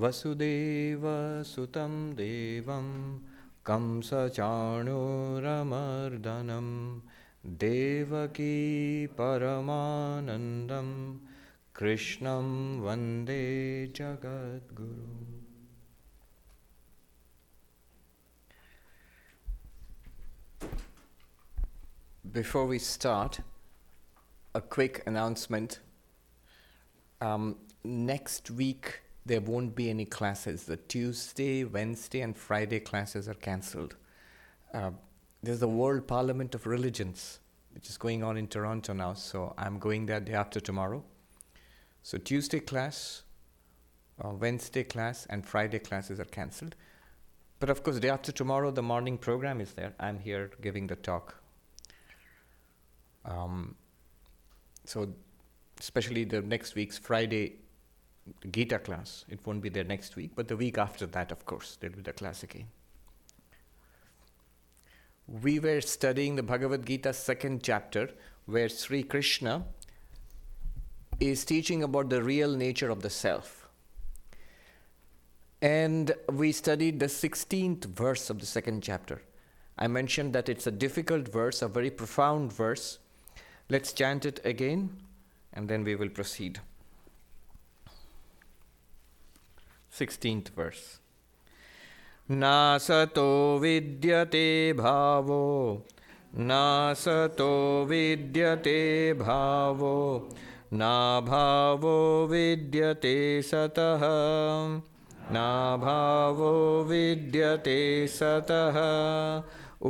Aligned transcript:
वसुदेवसुतं 0.00 1.92
देवं 2.16 2.88
कंसचाणूरमर्दनं 3.66 4.28
देवकी 7.62 8.54
परमानन्दं 9.18 10.88
कृष्णं 11.78 12.48
वन्दे 12.84 13.44
जगद्गुरुम् 13.96 15.36
Before 22.30 22.66
we 22.66 22.78
start, 22.78 23.40
a 24.54 24.60
quick 24.60 25.02
announcement. 25.06 25.80
Um, 27.22 27.56
next 27.84 28.50
week, 28.50 29.00
there 29.25 29.41
won't 29.41 29.75
be 29.75 29.89
any 29.89 30.05
classes. 30.05 30.65
The 30.65 30.77
Tuesday, 30.77 31.63
Wednesday, 31.63 32.21
and 32.21 32.37
Friday 32.37 32.79
classes 32.79 33.29
are 33.29 33.33
cancelled. 33.35 33.95
Uh, 34.73 34.91
there's 35.41 35.59
the 35.59 35.67
World 35.67 36.07
Parliament 36.07 36.55
of 36.55 36.65
Religions, 36.65 37.39
which 37.73 37.89
is 37.89 37.97
going 37.97 38.23
on 38.23 38.37
in 38.37 38.47
Toronto 38.47 38.93
now, 38.93 39.13
so 39.13 39.53
I'm 39.57 39.79
going 39.79 40.05
there 40.05 40.19
day 40.19 40.33
after 40.33 40.59
tomorrow. 40.59 41.03
So, 42.01 42.17
Tuesday 42.17 42.59
class, 42.59 43.23
uh, 44.23 44.29
Wednesday 44.29 44.83
class, 44.83 45.25
and 45.29 45.45
Friday 45.45 45.79
classes 45.79 46.19
are 46.19 46.25
cancelled. 46.25 46.75
But 47.59 47.69
of 47.69 47.81
course, 47.81 47.99
day 47.99 48.09
after 48.09 48.33
tomorrow, 48.33 48.71
the 48.71 48.83
morning 48.83 49.17
program 49.17 49.61
is 49.61 49.71
there. 49.73 49.93
I'm 49.99 50.19
here 50.19 50.51
giving 50.61 50.87
the 50.87 50.97
talk. 50.97 51.41
Um, 53.23 53.75
so, 54.83 55.13
especially 55.79 56.25
the 56.25 56.41
next 56.41 56.75
week's 56.75 56.97
Friday 56.97 57.62
Gita 58.51 58.79
class, 58.79 59.25
it 59.29 59.45
won't 59.45 59.61
be 59.61 59.69
there 59.69 59.83
next 59.83 60.15
week, 60.15 60.31
but 60.35 60.47
the 60.47 60.57
week 60.57 60.77
after 60.77 61.05
that, 61.07 61.31
of 61.31 61.45
course, 61.45 61.77
there'll 61.79 61.95
be 61.95 62.01
the 62.01 62.13
class 62.13 62.43
again. 62.43 62.67
We 65.27 65.59
were 65.59 65.81
studying 65.81 66.35
the 66.35 66.43
Bhagavad 66.43 66.85
Gita 66.85 67.13
second 67.13 67.63
chapter, 67.63 68.09
where 68.45 68.69
Sri 68.69 69.03
Krishna 69.03 69.65
is 71.19 71.45
teaching 71.45 71.83
about 71.83 72.09
the 72.09 72.23
real 72.23 72.55
nature 72.55 72.89
of 72.89 73.01
the 73.01 73.09
self. 73.09 73.67
And 75.61 76.13
we 76.31 76.51
studied 76.51 76.99
the 76.99 77.05
16th 77.05 77.85
verse 77.85 78.29
of 78.29 78.39
the 78.39 78.45
second 78.45 78.83
chapter. 78.83 79.21
I 79.77 79.87
mentioned 79.87 80.33
that 80.33 80.49
it's 80.49 80.67
a 80.67 80.71
difficult 80.71 81.29
verse, 81.29 81.61
a 81.61 81.67
very 81.67 81.89
profound 81.89 82.51
verse 82.51 82.99
Let's 83.69 83.93
chant 83.93 84.25
it 84.25 84.39
again 84.45 84.97
and 85.53 85.69
then 85.69 85.83
we 85.83 85.95
will 85.95 86.09
proceed. 86.09 86.59
Sixteenth 89.97 90.47
verse 90.57 90.85
न 92.31 92.43
सतो 92.81 93.59
विद्यते 93.61 94.47
भावो 94.77 95.43
न 96.37 96.93
सतो 96.97 97.51
विद्यते 97.89 98.81
भावो 99.19 99.97
न 100.73 100.89
भावो 101.27 101.97
विद्यते 102.31 103.15
सतः 103.49 104.05
न 105.31 105.45
भावो 105.83 106.51
विद्यते 106.89 107.79
सतः 108.17 108.79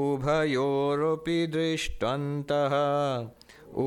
उभयोरपि 0.01 1.45
दृष्ट्वन्तः 1.53 2.75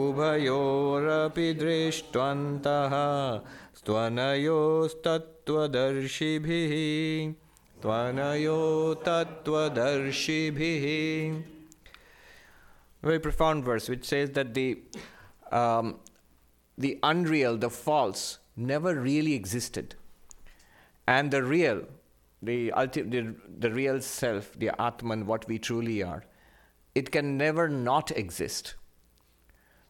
उभयोरपि 0.00 1.52
दृष्ट्वन्तः 1.60 2.94
स्त्वनयोस्तत् 3.78 5.35
त्वनयोस्तत्त्वदर्शिभिः 5.45 6.73
त्वनयो 7.81 8.59
तत्त्वदर्शिभिः 9.05 10.85
Very 13.03 13.19
profound 13.19 13.65
verse 13.65 13.89
which 13.89 14.05
says 14.05 14.29
that 14.31 14.53
the, 14.53 14.79
um, 15.51 15.99
the 16.77 16.99
unreal, 17.01 17.57
the 17.57 17.71
false, 17.71 18.37
never 18.55 18.93
really 18.93 19.33
existed. 19.33 19.95
And 21.07 21.31
the 21.31 21.41
real, 21.41 21.85
the, 22.43 22.71
ulti- 22.77 23.09
the, 23.09 23.33
the 23.57 23.71
real 23.71 24.01
self, 24.01 24.53
the 24.53 24.69
Atman, 24.79 25.25
what 25.25 25.47
we 25.47 25.57
truly 25.57 26.03
are, 26.03 26.23
it 26.93 27.11
can 27.11 27.37
never 27.37 27.67
not 27.67 28.11
exist. 28.11 28.75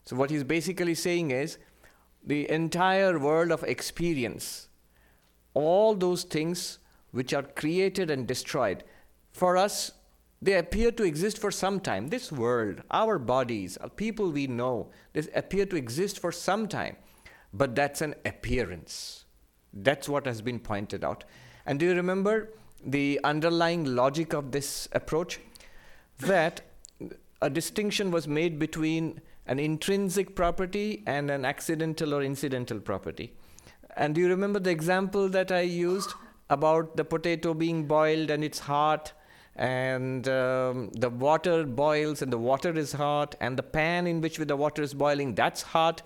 So, 0.05 0.15
what 0.15 0.29
he's 0.29 0.43
basically 0.43 0.95
saying 0.95 1.31
is 1.31 1.57
the 2.25 2.49
entire 2.49 3.19
world 3.19 3.51
of 3.51 3.63
experience, 3.63 4.67
all 5.56 5.94
those 5.94 6.22
things 6.22 6.78
which 7.12 7.32
are 7.32 7.42
created 7.42 8.10
and 8.10 8.26
destroyed, 8.26 8.84
for 9.32 9.56
us, 9.56 9.92
they 10.42 10.58
appear 10.58 10.92
to 10.92 11.02
exist 11.02 11.38
for 11.38 11.50
some 11.50 11.80
time. 11.80 12.08
This 12.08 12.30
world, 12.30 12.82
our 12.90 13.18
bodies, 13.18 13.78
people 13.96 14.30
we 14.30 14.46
know, 14.46 14.90
they 15.14 15.22
appear 15.34 15.64
to 15.64 15.76
exist 15.76 16.18
for 16.18 16.30
some 16.30 16.68
time. 16.68 16.96
But 17.54 17.74
that's 17.74 18.02
an 18.02 18.16
appearance. 18.26 19.24
That's 19.72 20.10
what 20.10 20.26
has 20.26 20.42
been 20.42 20.58
pointed 20.58 21.02
out. 21.02 21.24
And 21.64 21.80
do 21.80 21.86
you 21.86 21.94
remember 21.94 22.52
the 22.84 23.18
underlying 23.24 23.96
logic 23.96 24.34
of 24.34 24.52
this 24.52 24.88
approach? 24.92 25.40
That 26.18 26.60
a 27.40 27.48
distinction 27.48 28.10
was 28.10 28.28
made 28.28 28.58
between 28.58 29.22
an 29.46 29.58
intrinsic 29.58 30.34
property 30.34 31.02
and 31.06 31.30
an 31.30 31.46
accidental 31.46 32.14
or 32.14 32.22
incidental 32.22 32.78
property. 32.78 33.32
And 33.96 34.14
do 34.14 34.20
you 34.20 34.28
remember 34.28 34.58
the 34.58 34.70
example 34.70 35.28
that 35.30 35.50
I 35.50 35.62
used 35.62 36.12
about 36.50 36.96
the 36.96 37.04
potato 37.04 37.54
being 37.54 37.86
boiled 37.86 38.30
and 38.30 38.44
it's 38.44 38.58
hot, 38.58 39.12
and 39.56 40.28
um, 40.28 40.90
the 40.92 41.08
water 41.08 41.64
boils 41.64 42.20
and 42.20 42.30
the 42.32 42.38
water 42.38 42.76
is 42.76 42.92
hot, 42.92 43.34
and 43.40 43.56
the 43.56 43.62
pan 43.62 44.06
in 44.06 44.20
which 44.20 44.36
the 44.36 44.56
water 44.56 44.82
is 44.82 44.92
boiling 44.92 45.34
that's 45.34 45.62
hot. 45.62 46.02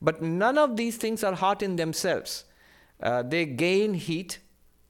But 0.00 0.22
none 0.22 0.56
of 0.58 0.76
these 0.76 0.96
things 0.96 1.22
are 1.22 1.34
hot 1.34 1.62
in 1.62 1.76
themselves. 1.76 2.44
Uh, 3.00 3.22
they 3.22 3.44
gain 3.44 3.94
heat 3.94 4.38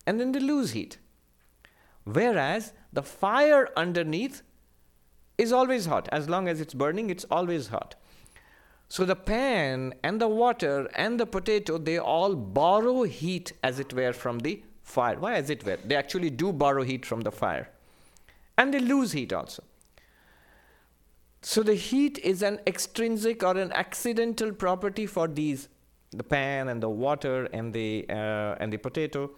and 0.07 0.21
then 0.21 0.33
they 0.33 0.41
lose 0.41 0.73
heat. 0.73 0.99
Whereas 2.05 2.73
the 2.93 3.03
fire 3.03 3.69
underneath 3.77 4.43
is 5.37 5.53
always 5.53 5.87
hot. 5.87 6.09
As 6.11 6.29
long 6.29 6.49
as 6.49 6.61
it's 6.61 6.75
burning, 6.75 7.11
it's 7.11 7.25
always 7.31 7.69
hot. 7.69 7.95
So 8.89 9.05
the 9.05 9.17
pan 9.17 9.95
and 10.03 10.21
the 10.21 10.29
water 10.29 10.89
and 10.95 11.21
the 11.21 11.27
potato, 11.27 11.77
they 11.77 11.99
all 11.99 12.35
borrow 12.35 13.03
heat, 13.03 13.53
as 13.63 13.79
it 13.79 13.93
were, 13.93 14.13
from 14.13 14.39
the 14.39 14.63
fire. 14.83 15.19
Why, 15.19 15.35
as 15.35 15.51
it 15.51 15.65
were? 15.65 15.79
They 15.85 15.95
actually 15.95 16.31
do 16.31 16.53
borrow 16.53 16.83
heat 16.83 17.05
from 17.05 17.21
the 17.21 17.31
fire. 17.31 17.69
And 18.57 18.73
they 18.73 18.81
lose 18.81 19.13
heat 19.13 19.33
also. 19.33 19.63
So 21.43 21.63
the 21.63 21.75
heat 21.75 22.19
is 22.19 22.43
an 22.43 22.61
extrinsic 22.67 23.43
or 23.43 23.57
an 23.57 23.73
accidental 23.73 24.53
property 24.53 25.07
for 25.07 25.29
these 25.29 25.69
the 26.11 26.25
pan 26.25 26.69
and 26.69 26.83
the 26.83 26.89
water 26.89 27.45
and 27.53 27.73
the 27.73 28.07
uh, 28.09 28.57
and 28.59 28.73
the 28.73 28.79
potato. 28.79 29.31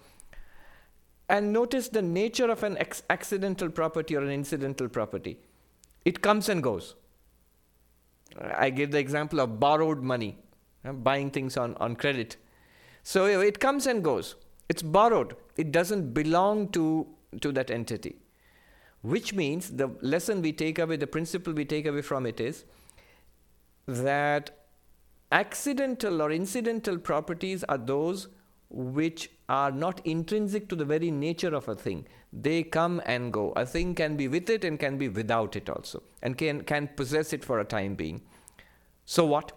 And 1.28 1.52
notice 1.52 1.88
the 1.88 2.02
nature 2.02 2.50
of 2.50 2.62
an 2.62 2.78
ex- 2.78 3.02
accidental 3.10 3.68
property 3.68 4.16
or 4.16 4.22
an 4.22 4.30
incidental 4.30 4.88
property. 4.88 5.38
It 6.04 6.22
comes 6.22 6.48
and 6.48 6.62
goes. 6.62 6.94
I 8.38 8.70
give 8.70 8.90
the 8.90 8.98
example 8.98 9.40
of 9.40 9.60
borrowed 9.60 10.02
money, 10.02 10.38
buying 10.84 11.30
things 11.30 11.56
on, 11.56 11.74
on 11.76 11.96
credit. 11.96 12.36
So 13.02 13.26
it 13.26 13.60
comes 13.60 13.86
and 13.86 14.04
goes. 14.04 14.36
It's 14.68 14.82
borrowed. 14.82 15.36
It 15.56 15.72
doesn't 15.72 16.12
belong 16.14 16.68
to, 16.68 17.06
to 17.40 17.52
that 17.52 17.70
entity. 17.70 18.16
Which 19.02 19.32
means 19.34 19.70
the 19.70 19.88
lesson 20.00 20.42
we 20.42 20.52
take 20.52 20.78
away, 20.78 20.96
the 20.96 21.06
principle 21.06 21.52
we 21.52 21.64
take 21.64 21.86
away 21.86 22.02
from 22.02 22.26
it 22.26 22.40
is 22.40 22.64
that 23.86 24.50
accidental 25.32 26.22
or 26.22 26.30
incidental 26.30 26.98
properties 26.98 27.64
are 27.64 27.78
those 27.78 28.28
which 28.68 29.30
are 29.50 29.72
not 29.72 30.00
intrinsic 30.06 30.68
to 30.68 30.76
the 30.76 30.84
very 30.84 31.10
nature 31.10 31.54
of 31.56 31.68
a 31.68 31.74
thing. 31.74 32.06
They 32.32 32.62
come 32.62 33.02
and 33.04 33.32
go. 33.32 33.50
A 33.56 33.66
thing 33.66 33.96
can 33.96 34.16
be 34.16 34.28
with 34.28 34.48
it 34.48 34.64
and 34.64 34.78
can 34.78 34.96
be 34.96 35.08
without 35.08 35.56
it 35.56 35.68
also, 35.68 36.04
and 36.22 36.38
can, 36.38 36.62
can 36.62 36.88
possess 36.94 37.32
it 37.32 37.44
for 37.44 37.58
a 37.58 37.64
time 37.64 37.96
being. 37.96 38.22
So, 39.06 39.26
what? 39.26 39.50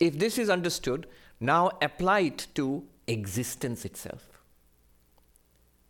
If 0.00 0.18
this 0.18 0.38
is 0.38 0.48
understood, 0.48 1.06
now 1.38 1.72
apply 1.82 2.20
it 2.20 2.46
to 2.54 2.84
existence 3.06 3.84
itself. 3.84 4.26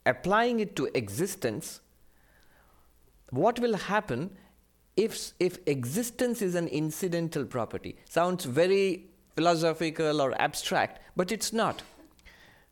Applying 0.04 0.58
it 0.58 0.74
to 0.74 0.86
existence, 0.92 1.80
what 3.30 3.60
will 3.60 3.76
happen 3.76 4.36
if, 4.96 5.32
if 5.38 5.58
existence 5.66 6.42
is 6.42 6.56
an 6.56 6.66
incidental 6.66 7.44
property? 7.44 7.94
Sounds 8.08 8.44
very 8.44 9.06
philosophical 9.36 10.20
or 10.20 10.34
abstract, 10.42 11.00
but 11.14 11.30
it's 11.30 11.52
not. 11.52 11.82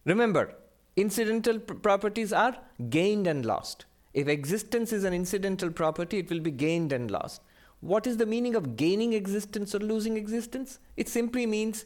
Remember, 0.04 0.54
incidental 0.96 1.58
pr- 1.58 1.74
properties 1.74 2.32
are 2.32 2.56
gained 2.88 3.26
and 3.26 3.44
lost. 3.44 3.84
If 4.14 4.28
existence 4.28 4.92
is 4.92 5.04
an 5.04 5.12
incidental 5.12 5.70
property, 5.70 6.18
it 6.18 6.30
will 6.30 6.40
be 6.40 6.50
gained 6.50 6.92
and 6.92 7.10
lost. 7.10 7.42
What 7.80 8.06
is 8.06 8.16
the 8.16 8.26
meaning 8.26 8.54
of 8.54 8.76
gaining 8.76 9.12
existence 9.12 9.74
or 9.74 9.78
losing 9.78 10.16
existence? 10.16 10.78
It 10.96 11.08
simply 11.08 11.46
means 11.46 11.84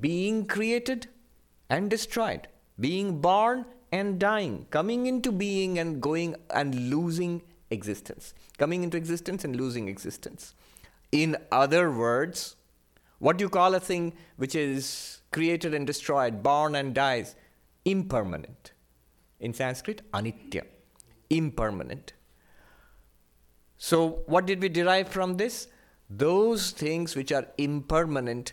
being 0.00 0.46
created 0.46 1.08
and 1.70 1.88
destroyed. 1.90 2.48
being 2.78 3.20
born 3.20 3.64
and 3.92 4.18
dying, 4.18 4.66
coming 4.70 5.06
into 5.06 5.30
being 5.30 5.78
and 5.78 6.00
going 6.00 6.34
and 6.50 6.90
losing 6.90 7.42
existence, 7.70 8.34
coming 8.58 8.82
into 8.82 8.96
existence 8.96 9.44
and 9.44 9.56
losing 9.56 9.88
existence. 9.88 10.54
In 11.12 11.36
other 11.52 11.90
words, 11.90 12.56
what 13.18 13.38
do 13.38 13.44
you 13.44 13.48
call 13.48 13.74
a 13.74 13.80
thing 13.80 14.12
which 14.36 14.54
is 14.54 15.20
created 15.34 15.74
and 15.74 15.86
destroyed, 15.86 16.42
born 16.42 16.76
and 16.76 16.94
dies? 16.94 17.34
Impermanent. 17.84 18.72
In 19.40 19.52
Sanskrit, 19.52 20.00
anitya, 20.12 20.62
impermanent. 21.28 22.12
So, 23.76 24.22
what 24.26 24.46
did 24.46 24.62
we 24.62 24.68
derive 24.68 25.08
from 25.08 25.36
this? 25.36 25.66
Those 26.08 26.70
things 26.70 27.16
which 27.16 27.32
are 27.32 27.46
impermanent 27.58 28.52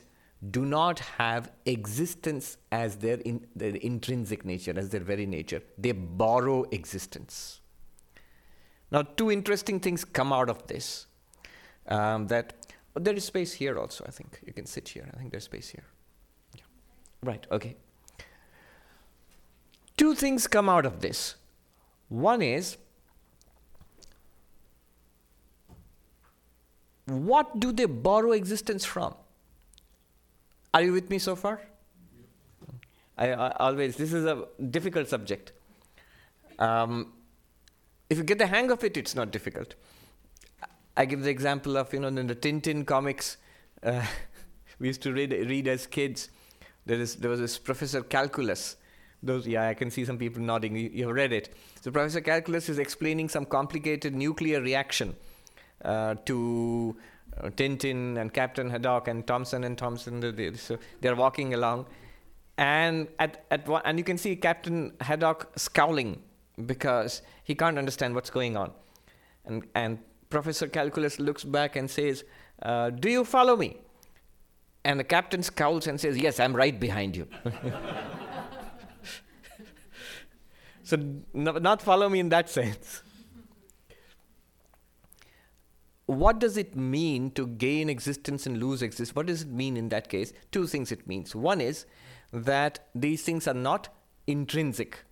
do 0.50 0.66
not 0.66 1.00
have 1.20 1.52
existence 1.66 2.58
as 2.72 2.98
their, 2.98 3.18
in, 3.18 3.46
their 3.56 3.76
intrinsic 3.76 4.44
nature, 4.44 4.74
as 4.76 4.90
their 4.90 5.02
very 5.02 5.28
nature. 5.28 5.62
They 5.78 5.92
borrow 5.92 6.64
existence. 6.72 7.62
Now, 8.92 9.04
two 9.04 9.32
interesting 9.32 9.80
things 9.80 10.04
come 10.04 10.34
out 10.34 10.50
of 10.50 10.66
this. 10.66 11.06
Um, 11.88 12.28
that 12.28 12.54
oh, 12.96 13.00
there 13.00 13.14
is 13.14 13.26
space 13.26 13.54
here 13.54 13.78
also. 13.78 14.04
I 14.08 14.12
think 14.12 14.40
you 14.46 14.54
can 14.54 14.66
sit 14.66 14.90
here. 14.90 15.08
I 15.14 15.18
think 15.18 15.32
there's 15.32 15.46
space 15.46 15.70
here. 15.70 15.86
Right. 17.24 17.46
Okay. 17.52 17.76
Two 19.98 20.16
things 20.16 20.48
come 20.48 20.68
out 20.68 20.86
of 20.86 21.02
this. 21.02 21.36
One 22.10 22.42
is 22.42 22.78
what 27.06 27.60
do 27.60 27.72
they 27.72 27.86
borrow 27.86 28.32
existence 28.32 28.86
from? 28.86 29.16
Are 30.74 30.82
you 30.82 30.94
with 30.94 31.10
me 31.10 31.20
so 31.20 31.36
far? 31.36 31.62
I, 33.18 33.32
I 33.32 33.52
always, 33.60 33.98
this 33.98 34.14
is 34.14 34.26
a 34.26 34.46
difficult 34.70 35.10
subject. 35.10 35.52
Um, 36.58 37.14
if 38.10 38.18
you 38.18 38.24
get 38.24 38.38
the 38.38 38.48
hang 38.48 38.72
of 38.72 38.84
it, 38.84 38.98
it's 38.98 39.14
not 39.14 39.32
difficult. 39.32 39.76
I 40.96 41.06
give 41.06 41.22
the 41.22 41.30
example 41.30 41.78
of, 41.78 41.94
you 41.94 42.00
know, 42.00 42.08
in 42.08 42.28
the 42.28 42.36
Tintin 42.36 42.86
comics, 42.86 43.38
uh, 43.84 44.06
we 44.80 44.88
used 44.88 45.02
to 45.04 45.14
read, 45.14 45.32
read 45.32 45.68
as 45.68 45.88
kids. 45.88 46.30
There, 46.86 47.00
is, 47.00 47.16
there 47.16 47.30
was 47.30 47.40
this 47.40 47.58
Professor 47.58 48.02
Calculus. 48.02 48.78
Those, 49.24 49.48
yeah, 49.48 49.68
I 49.68 49.74
can 49.76 49.92
see 49.92 50.04
some 50.04 50.18
people 50.18 50.42
nodding. 50.42 50.76
You, 50.76 50.90
you've 50.92 51.12
read 51.12 51.32
it. 51.32 51.54
So 51.82 51.92
Professor 51.92 52.22
Calculus 52.22 52.70
is 52.70 52.80
explaining 52.80 53.30
some 53.30 53.46
complicated 53.46 54.16
nuclear 54.16 54.62
reaction 54.62 55.16
uh, 55.86 56.16
to 56.26 56.96
uh, 57.40 57.50
Tintin 57.50 58.18
and 58.18 58.34
Captain 58.34 58.70
Haddock 58.70 59.08
and 59.08 59.26
Thomson 59.26 59.64
and 59.64 59.78
Thomson. 59.78 60.20
They, 60.20 60.54
so 60.54 60.78
they're 61.02 61.16
walking 61.16 61.54
along, 61.54 61.86
and 62.58 63.08
at 63.20 63.46
at 63.52 63.68
one, 63.68 63.82
and 63.86 63.98
you 63.98 64.04
can 64.04 64.18
see 64.18 64.36
Captain 64.36 64.94
Haddock 65.02 65.52
scowling 65.56 66.22
because 66.66 67.22
he 67.44 67.56
can't 67.56 67.78
understand 67.78 68.16
what's 68.16 68.30
going 68.30 68.58
on, 68.58 68.72
and 69.46 69.66
and 69.76 70.00
Professor 70.30 70.68
Calculus 70.68 71.20
looks 71.20 71.44
back 71.44 71.76
and 71.76 71.90
says, 71.90 72.24
uh, 72.64 72.90
"Do 72.90 73.10
you 73.10 73.24
follow 73.24 73.56
me?" 73.56 73.78
And 74.84 75.00
the 75.00 75.04
captain 75.04 75.44
scowls 75.44 75.88
and 75.88 76.00
says, 76.00 76.18
"Yes, 76.18 76.40
I'm 76.40 76.56
right 76.56 76.80
behind 76.80 77.16
you." 77.16 77.28
so, 80.84 80.98
no, 81.34 81.52
not 81.54 81.82
follow 81.82 82.10
me 82.10 82.20
in 82.20 82.30
that 82.30 82.50
sense 82.50 83.04
what 86.12 86.40
does 86.40 86.58
it 86.58 86.76
mean 86.76 87.32
to 87.32 87.48
gain 87.48 87.90
existence 87.90 88.46
and 88.46 88.60
lose 88.60 88.82
existence? 88.82 89.16
What 89.16 89.28
does 89.28 89.44
it 89.44 89.50
mean 89.50 89.78
in 89.78 89.90
that 89.90 90.10
case? 90.10 90.34
Two 90.52 90.68
things 90.68 90.92
it 90.92 91.08
means. 91.08 91.36
One 91.36 91.62
is 91.62 91.86
that 92.34 92.88
these 92.94 93.24
things 93.24 93.48
are 93.48 93.54
not 93.54 93.90
intrinsic. 94.28 95.04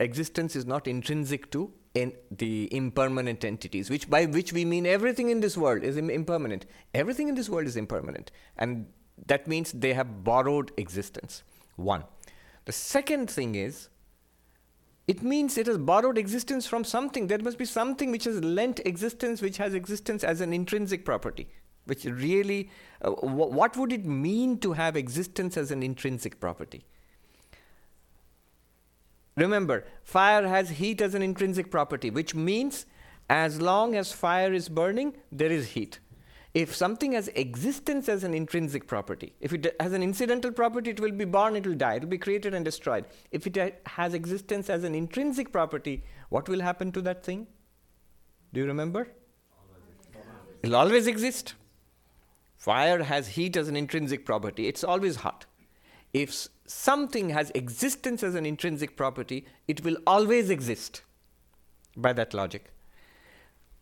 Existence 0.00 0.56
is 0.56 0.64
not 0.64 0.86
intrinsic 0.86 1.50
to 1.52 1.72
in 1.94 2.12
the 2.30 2.74
impermanent 2.74 3.44
entities, 3.44 3.90
which 3.90 4.08
by 4.08 4.26
which 4.26 4.52
we 4.52 4.64
mean 4.64 4.86
everything 4.86 5.30
in 5.30 5.40
this 5.40 5.56
world 5.56 5.82
is 5.82 5.96
Im- 5.96 6.10
impermanent. 6.10 6.66
Everything 6.94 7.28
in 7.28 7.34
this 7.34 7.48
world 7.48 7.66
is 7.66 7.76
impermanent, 7.76 8.30
and 8.56 8.86
that 9.24 9.46
means 9.46 9.72
they 9.72 9.94
have 9.94 10.24
borrowed 10.24 10.72
existence. 10.76 11.42
One. 11.76 12.04
The 12.64 12.72
second 12.72 13.30
thing 13.30 13.54
is 13.54 13.88
it 15.06 15.22
means 15.22 15.56
it 15.56 15.68
has 15.68 15.78
borrowed 15.78 16.18
existence 16.18 16.66
from 16.66 16.82
something. 16.82 17.28
There 17.28 17.38
must 17.38 17.58
be 17.58 17.64
something 17.64 18.10
which 18.10 18.24
has 18.24 18.42
lent 18.42 18.80
existence, 18.84 19.40
which 19.40 19.56
has 19.58 19.72
existence 19.72 20.24
as 20.24 20.40
an 20.40 20.52
intrinsic 20.52 21.04
property. 21.04 21.48
Which 21.84 22.04
really, 22.04 22.70
uh, 23.00 23.10
w- 23.10 23.52
what 23.52 23.76
would 23.76 23.92
it 23.92 24.04
mean 24.04 24.58
to 24.58 24.72
have 24.72 24.96
existence 24.96 25.56
as 25.56 25.70
an 25.70 25.84
intrinsic 25.84 26.40
property? 26.40 26.84
Remember, 29.36 29.84
fire 30.02 30.48
has 30.48 30.70
heat 30.70 31.00
as 31.00 31.14
an 31.14 31.22
intrinsic 31.22 31.70
property, 31.70 32.10
which 32.10 32.34
means 32.34 32.86
as 33.30 33.60
long 33.60 33.94
as 33.94 34.10
fire 34.10 34.52
is 34.52 34.68
burning, 34.68 35.14
there 35.30 35.52
is 35.52 35.70
heat 35.70 36.00
if 36.56 36.74
something 36.74 37.12
has 37.12 37.28
existence 37.34 38.08
as 38.08 38.24
an 38.24 38.32
intrinsic 38.32 38.86
property, 38.86 39.34
if 39.40 39.52
it 39.52 39.76
has 39.78 39.92
an 39.92 40.02
incidental 40.02 40.50
property, 40.50 40.88
it 40.88 40.98
will 40.98 41.12
be 41.12 41.26
born, 41.26 41.54
it 41.54 41.66
will 41.66 41.74
die, 41.74 41.96
it 41.96 42.02
will 42.02 42.08
be 42.08 42.16
created 42.16 42.54
and 42.54 42.64
destroyed. 42.64 43.04
If 43.30 43.46
it 43.46 43.82
has 43.84 44.14
existence 44.14 44.70
as 44.70 44.82
an 44.82 44.94
intrinsic 44.94 45.52
property, 45.52 46.02
what 46.30 46.48
will 46.48 46.62
happen 46.62 46.92
to 46.92 47.02
that 47.02 47.22
thing? 47.22 47.46
Do 48.54 48.60
you 48.60 48.66
remember? 48.66 49.06
It 50.62 50.70
will 50.70 50.76
always 50.76 51.06
exist. 51.06 51.52
Fire 52.56 53.02
has 53.02 53.28
heat 53.28 53.54
as 53.58 53.68
an 53.68 53.76
intrinsic 53.76 54.24
property, 54.24 54.66
it's 54.66 54.82
always 54.82 55.16
hot. 55.16 55.44
If 56.14 56.48
something 56.66 57.28
has 57.28 57.52
existence 57.54 58.22
as 58.22 58.34
an 58.34 58.46
intrinsic 58.46 58.96
property, 58.96 59.44
it 59.68 59.84
will 59.84 59.98
always 60.06 60.48
exist 60.48 61.02
by 61.94 62.14
that 62.14 62.32
logic. 62.32 62.72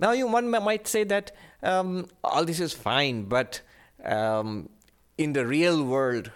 Now, 0.04 0.12
you 0.12 0.26
one 0.26 0.50
might 0.50 0.86
say 0.86 1.04
that 1.04 1.32
um, 1.62 2.08
all 2.22 2.44
this 2.44 2.60
is 2.60 2.74
fine, 2.74 3.22
but 3.22 3.62
um, 4.04 4.68
in 5.16 5.32
the 5.32 5.46
real 5.46 5.82
world, 5.82 6.30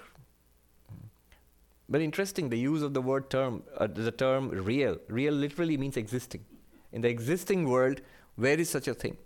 very 1.91 2.05
interesting. 2.05 2.49
The 2.49 2.59
use 2.59 2.81
of 2.81 2.95
the 2.95 3.03
word 3.03 3.29
term, 3.29 3.63
uh, 3.77 3.87
the 3.87 4.11
term 4.11 4.49
real. 4.49 4.97
Real 5.09 5.35
literally 5.35 5.77
means 5.77 5.99
existing. 5.99 6.47
In 6.93 7.03
the 7.03 7.11
existing 7.11 7.69
world, 7.69 8.01
where 8.37 8.59
is 8.59 8.71
such 8.71 8.89
a 8.89 8.95
thing? 8.95 9.19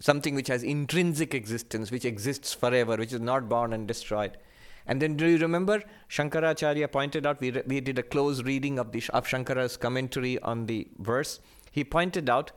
Something 0.00 0.34
which 0.34 0.48
has 0.48 0.62
intrinsic 0.62 1.34
existence, 1.34 1.90
which 1.90 2.06
exists 2.06 2.54
forever, 2.54 2.96
which 2.96 3.12
is 3.12 3.20
not 3.20 3.46
born 3.46 3.74
and 3.74 3.86
destroyed. 3.86 4.38
And 4.86 5.02
then, 5.02 5.18
do 5.18 5.26
you 5.26 5.36
remember 5.36 5.82
Shankaracharya 6.08 6.90
pointed 6.90 7.26
out? 7.26 7.42
We, 7.42 7.50
re- 7.50 7.62
we 7.66 7.80
did 7.82 7.98
a 7.98 8.02
close 8.02 8.42
reading 8.42 8.78
of 8.78 8.90
the 8.90 9.02
of 9.12 9.26
Shankara's 9.26 9.76
commentary 9.76 10.38
on 10.38 10.64
the 10.64 10.88
verse. 10.98 11.40
He 11.70 11.84
pointed 11.84 12.30
out 12.30 12.52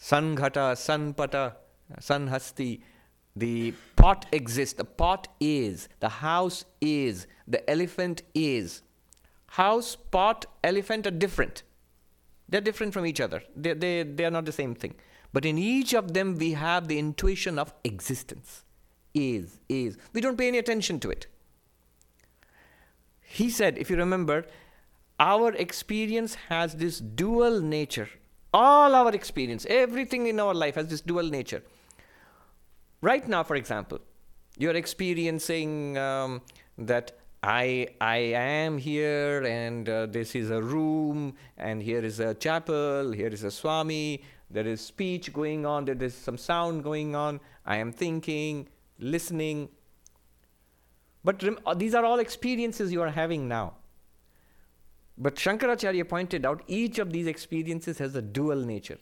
Sanghata, 0.00 0.74
Sanpata, 0.74 1.54
Sanhasti. 2.00 2.80
The 3.34 3.74
pot 3.96 4.26
exists. 4.32 4.74
The 4.74 4.84
pot 4.84 5.28
is. 5.40 5.88
The 6.00 6.08
house 6.08 6.64
is. 6.80 7.26
The 7.46 7.68
elephant 7.68 8.22
is. 8.34 8.82
House, 9.48 9.96
pot, 9.96 10.46
elephant 10.64 11.06
are 11.06 11.10
different. 11.10 11.62
They're 12.48 12.60
different 12.60 12.92
from 12.92 13.06
each 13.06 13.20
other. 13.20 13.42
They, 13.54 13.74
they, 13.74 14.02
they 14.02 14.24
are 14.24 14.30
not 14.30 14.44
the 14.44 14.52
same 14.52 14.74
thing. 14.74 14.94
But 15.32 15.44
in 15.44 15.58
each 15.58 15.92
of 15.94 16.14
them, 16.14 16.36
we 16.36 16.52
have 16.52 16.88
the 16.88 16.98
intuition 16.98 17.58
of 17.58 17.74
existence. 17.84 18.64
Is, 19.14 19.60
is. 19.68 19.96
We 20.12 20.20
don't 20.20 20.36
pay 20.36 20.48
any 20.48 20.58
attention 20.58 21.00
to 21.00 21.10
it. 21.10 21.26
He 23.20 23.50
said, 23.50 23.76
if 23.78 23.90
you 23.90 23.96
remember, 23.96 24.46
our 25.18 25.52
experience 25.54 26.34
has 26.48 26.74
this 26.76 26.98
dual 27.00 27.60
nature 27.60 28.08
all 28.56 28.94
our 28.94 29.12
experience, 29.14 29.66
everything 29.68 30.26
in 30.26 30.40
our 30.40 30.54
life 30.54 30.76
has 30.76 30.88
this 30.88 31.02
dual 31.02 31.28
nature. 31.38 31.62
Right 33.02 33.28
now, 33.28 33.42
for 33.42 33.56
example, 33.56 34.00
you're 34.56 34.76
experiencing 34.76 35.98
um, 35.98 36.40
that 36.78 37.12
I 37.42 37.88
I 38.00 38.16
am 38.62 38.78
here, 38.78 39.44
and 39.44 39.88
uh, 39.88 40.06
this 40.06 40.34
is 40.34 40.50
a 40.50 40.62
room, 40.62 41.34
and 41.58 41.82
here 41.82 42.02
is 42.10 42.18
a 42.18 42.32
chapel, 42.34 43.12
here 43.12 43.28
is 43.28 43.44
a 43.44 43.50
Swami. 43.50 44.22
There 44.50 44.66
is 44.66 44.80
speech 44.80 45.32
going 45.32 45.66
on. 45.66 45.84
There 45.84 46.02
is 46.08 46.14
some 46.14 46.38
sound 46.38 46.82
going 46.82 47.14
on. 47.14 47.40
I 47.66 47.76
am 47.76 47.92
thinking, 47.92 48.68
listening. 48.98 49.68
But 51.24 51.42
rem- 51.42 51.58
uh, 51.66 51.74
these 51.74 51.94
are 51.94 52.04
all 52.04 52.20
experiences 52.20 52.92
you 52.92 53.02
are 53.02 53.10
having 53.10 53.48
now. 53.48 53.74
But 55.18 55.36
Shankaracharya 55.36 56.08
pointed 56.08 56.44
out 56.44 56.62
each 56.66 56.98
of 56.98 57.12
these 57.12 57.26
experiences 57.26 57.98
has 57.98 58.14
a 58.14 58.22
dual 58.22 58.64
nature. 58.64 58.98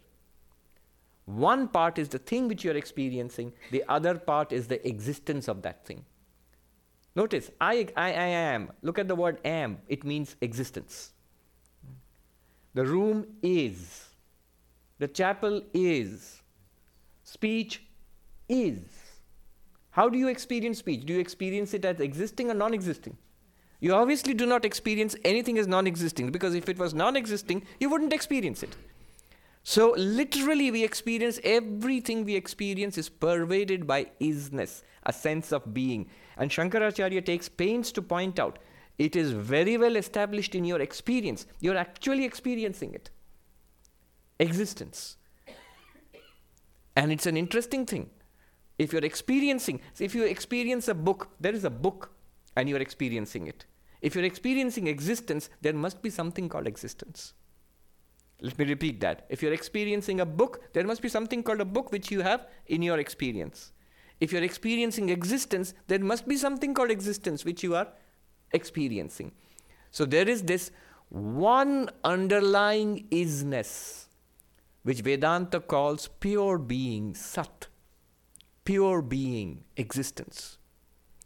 One 1.26 1.68
part 1.68 1.98
is 1.98 2.08
the 2.08 2.18
thing 2.18 2.48
which 2.48 2.64
you 2.64 2.70
are 2.70 2.76
experiencing, 2.76 3.52
the 3.70 3.82
other 3.88 4.16
part 4.18 4.52
is 4.52 4.68
the 4.68 4.86
existence 4.86 5.48
of 5.48 5.62
that 5.62 5.86
thing. 5.86 6.04
Notice, 7.16 7.50
I, 7.60 7.88
I, 7.96 8.12
I 8.12 8.26
am. 8.26 8.70
Look 8.82 8.98
at 8.98 9.08
the 9.08 9.14
word 9.14 9.38
am, 9.44 9.78
it 9.88 10.04
means 10.04 10.36
existence. 10.40 11.12
The 12.74 12.84
room 12.84 13.26
is. 13.42 14.08
The 14.98 15.08
chapel 15.08 15.62
is. 15.72 16.42
Speech 17.22 17.82
is. 18.48 18.80
How 19.90 20.08
do 20.08 20.18
you 20.18 20.28
experience 20.28 20.78
speech? 20.78 21.06
Do 21.06 21.12
you 21.12 21.20
experience 21.20 21.72
it 21.72 21.84
as 21.84 22.00
existing 22.00 22.50
or 22.50 22.54
non 22.54 22.74
existing? 22.74 23.16
You 23.84 23.92
obviously 23.92 24.32
do 24.32 24.46
not 24.46 24.64
experience 24.64 25.14
anything 25.26 25.58
as 25.58 25.66
non 25.66 25.86
existing 25.86 26.30
because 26.32 26.54
if 26.54 26.70
it 26.70 26.78
was 26.78 26.94
non 26.94 27.16
existing, 27.16 27.66
you 27.78 27.90
wouldn't 27.90 28.14
experience 28.14 28.62
it. 28.62 28.74
So, 29.62 29.92
literally, 29.98 30.70
we 30.70 30.82
experience 30.82 31.38
everything 31.44 32.24
we 32.24 32.34
experience 32.34 32.96
is 32.96 33.10
pervaded 33.10 33.86
by 33.86 34.06
isness, 34.22 34.80
a 35.02 35.12
sense 35.12 35.52
of 35.52 35.74
being. 35.74 36.08
And 36.38 36.50
Shankaracharya 36.50 37.26
takes 37.26 37.50
pains 37.50 37.92
to 37.92 38.00
point 38.00 38.38
out 38.38 38.58
it 38.96 39.16
is 39.16 39.32
very 39.32 39.76
well 39.76 39.96
established 39.96 40.54
in 40.54 40.64
your 40.64 40.80
experience. 40.80 41.44
You're 41.60 41.76
actually 41.76 42.24
experiencing 42.24 42.94
it. 42.94 43.10
Existence. 44.40 45.18
And 46.96 47.12
it's 47.12 47.26
an 47.26 47.36
interesting 47.36 47.84
thing. 47.84 48.08
If 48.78 48.94
you're 48.94 49.04
experiencing, 49.04 49.82
if 50.00 50.14
you 50.14 50.24
experience 50.24 50.88
a 50.88 50.94
book, 50.94 51.28
there 51.38 51.52
is 51.52 51.64
a 51.64 51.70
book 51.70 52.12
and 52.56 52.66
you're 52.66 52.80
experiencing 52.80 53.46
it. 53.46 53.66
If 54.04 54.14
you're 54.14 54.24
experiencing 54.24 54.86
existence, 54.86 55.48
there 55.62 55.72
must 55.72 56.02
be 56.02 56.10
something 56.10 56.50
called 56.50 56.66
existence. 56.66 57.32
Let 58.42 58.58
me 58.58 58.66
repeat 58.66 59.00
that. 59.00 59.24
If 59.30 59.42
you're 59.42 59.54
experiencing 59.54 60.20
a 60.20 60.26
book, 60.26 60.60
there 60.74 60.84
must 60.84 61.00
be 61.00 61.08
something 61.08 61.42
called 61.42 61.62
a 61.62 61.64
book 61.64 61.90
which 61.90 62.10
you 62.10 62.20
have 62.20 62.46
in 62.66 62.82
your 62.82 62.98
experience. 62.98 63.72
If 64.20 64.30
you're 64.30 64.42
experiencing 64.42 65.08
existence, 65.08 65.72
there 65.86 66.00
must 66.00 66.28
be 66.28 66.36
something 66.36 66.74
called 66.74 66.90
existence 66.90 67.46
which 67.46 67.62
you 67.62 67.74
are 67.76 67.88
experiencing. 68.52 69.32
So 69.90 70.04
there 70.04 70.28
is 70.28 70.42
this 70.42 70.70
one 71.08 71.88
underlying 72.04 73.06
isness, 73.10 74.08
which 74.82 75.00
Vedanta 75.00 75.60
calls 75.60 76.08
pure 76.20 76.58
being, 76.58 77.14
Sat. 77.14 77.68
Pure 78.66 79.00
being, 79.00 79.64
existence. 79.78 80.58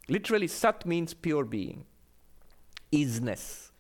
Literally, 0.09 0.47
Sat 0.47 0.87
means 0.87 1.13
pure 1.13 1.45
being, 1.45 1.85
isness, 2.93 3.71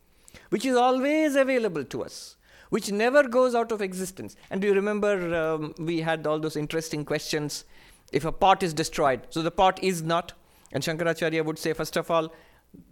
which 0.50 0.64
is 0.64 0.76
always 0.76 1.36
available 1.36 1.84
to 1.84 2.04
us 2.04 2.36
which 2.70 2.90
never 2.90 3.22
goes 3.22 3.54
out 3.54 3.72
of 3.72 3.80
existence. 3.80 4.36
And 4.50 4.60
do 4.60 4.68
you 4.68 4.74
remember 4.74 5.34
um, 5.34 5.74
we 5.78 6.00
had 6.00 6.26
all 6.26 6.38
those 6.38 6.56
interesting 6.56 7.04
questions? 7.04 7.64
If 8.12 8.24
a 8.24 8.32
pot 8.32 8.62
is 8.62 8.74
destroyed, 8.74 9.26
so 9.30 9.42
the 9.42 9.50
pot 9.50 9.82
is 9.82 10.02
not. 10.02 10.32
And 10.72 10.82
Shankaracharya 10.82 11.44
would 11.44 11.58
say, 11.58 11.72
first 11.72 11.96
of 11.96 12.10
all, 12.10 12.32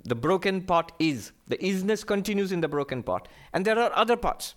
the 0.04 0.14
broken 0.14 0.62
pot 0.62 0.92
is. 0.99 1.32
The 1.49 1.58
isness 1.58 2.06
continues 2.06 2.52
in 2.52 2.61
the 2.61 2.68
broken 2.68 3.02
pot. 3.02 3.28
And 3.52 3.64
there 3.64 3.78
are 3.78 3.92
other 3.94 4.16
pots. 4.16 4.54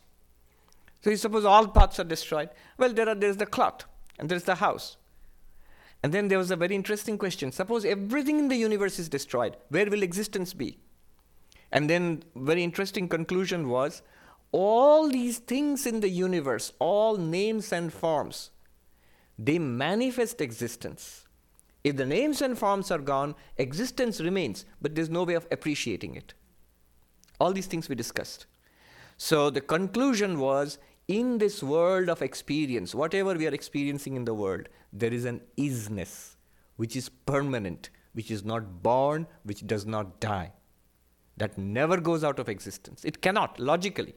So 1.01 1.09
you 1.09 1.17
suppose 1.17 1.45
all 1.45 1.67
pots 1.67 1.99
are 1.99 2.05
destroyed. 2.05 2.49
Well, 2.77 2.93
there 2.93 3.07
are 3.07 3.15
there's 3.15 3.37
the 3.37 3.45
cloth 3.45 3.85
and 4.17 4.29
there's 4.29 4.43
the 4.43 4.55
house. 4.55 4.97
And 6.01 6.13
then 6.13 6.29
there 6.29 6.37
was 6.37 6.51
a 6.51 6.55
very 6.55 6.75
interesting 6.75 7.17
question. 7.17 7.51
Suppose 7.51 7.83
everything 7.83 8.39
in 8.39 8.47
the 8.47 8.55
universe 8.55 8.99
is 8.99 9.09
destroyed, 9.09 9.57
where 9.67 9.85
will 9.89 10.03
existence 10.03 10.53
be? 10.53 10.77
And 11.71 11.89
then 11.89 12.23
very 12.35 12.63
interesting 12.63 13.07
conclusion 13.07 13.69
was 13.69 14.01
all 14.51 15.09
these 15.09 15.38
things 15.38 15.85
in 15.85 15.99
the 15.99 16.09
universe, 16.09 16.73
all 16.79 17.17
names 17.17 17.71
and 17.71 17.93
forms, 17.93 18.51
they 19.38 19.59
manifest 19.59 20.41
existence. 20.41 21.25
If 21.83 21.95
the 21.95 22.05
names 22.05 22.41
and 22.41 22.57
forms 22.57 22.91
are 22.91 22.99
gone, 22.99 23.35
existence 23.57 24.19
remains, 24.19 24.65
but 24.81 24.95
there's 24.95 25.09
no 25.09 25.23
way 25.23 25.35
of 25.35 25.47
appreciating 25.51 26.15
it. 26.15 26.33
All 27.39 27.53
these 27.53 27.67
things 27.67 27.88
we 27.88 27.95
discussed. 27.95 28.47
So 29.15 29.49
the 29.49 29.61
conclusion 29.61 30.39
was 30.39 30.77
in 31.07 31.38
this 31.38 31.63
world 31.63 32.09
of 32.09 32.21
experience, 32.21 32.93
whatever 32.93 33.33
we 33.33 33.47
are 33.47 33.53
experiencing 33.53 34.15
in 34.15 34.25
the 34.25 34.33
world, 34.33 34.67
there 34.91 35.13
is 35.13 35.25
an 35.25 35.41
isness 35.57 36.35
which 36.75 36.95
is 36.95 37.09
permanent, 37.09 37.89
which 38.13 38.29
is 38.31 38.43
not 38.43 38.83
born, 38.83 39.27
which 39.43 39.65
does 39.65 39.85
not 39.85 40.19
die, 40.19 40.51
that 41.39 41.58
never 41.58 42.00
goes 42.00 42.24
out 42.24 42.38
of 42.38 42.48
existence. 42.48 43.03
It 43.03 43.22
cannot, 43.22 43.60
logically. 43.60 44.13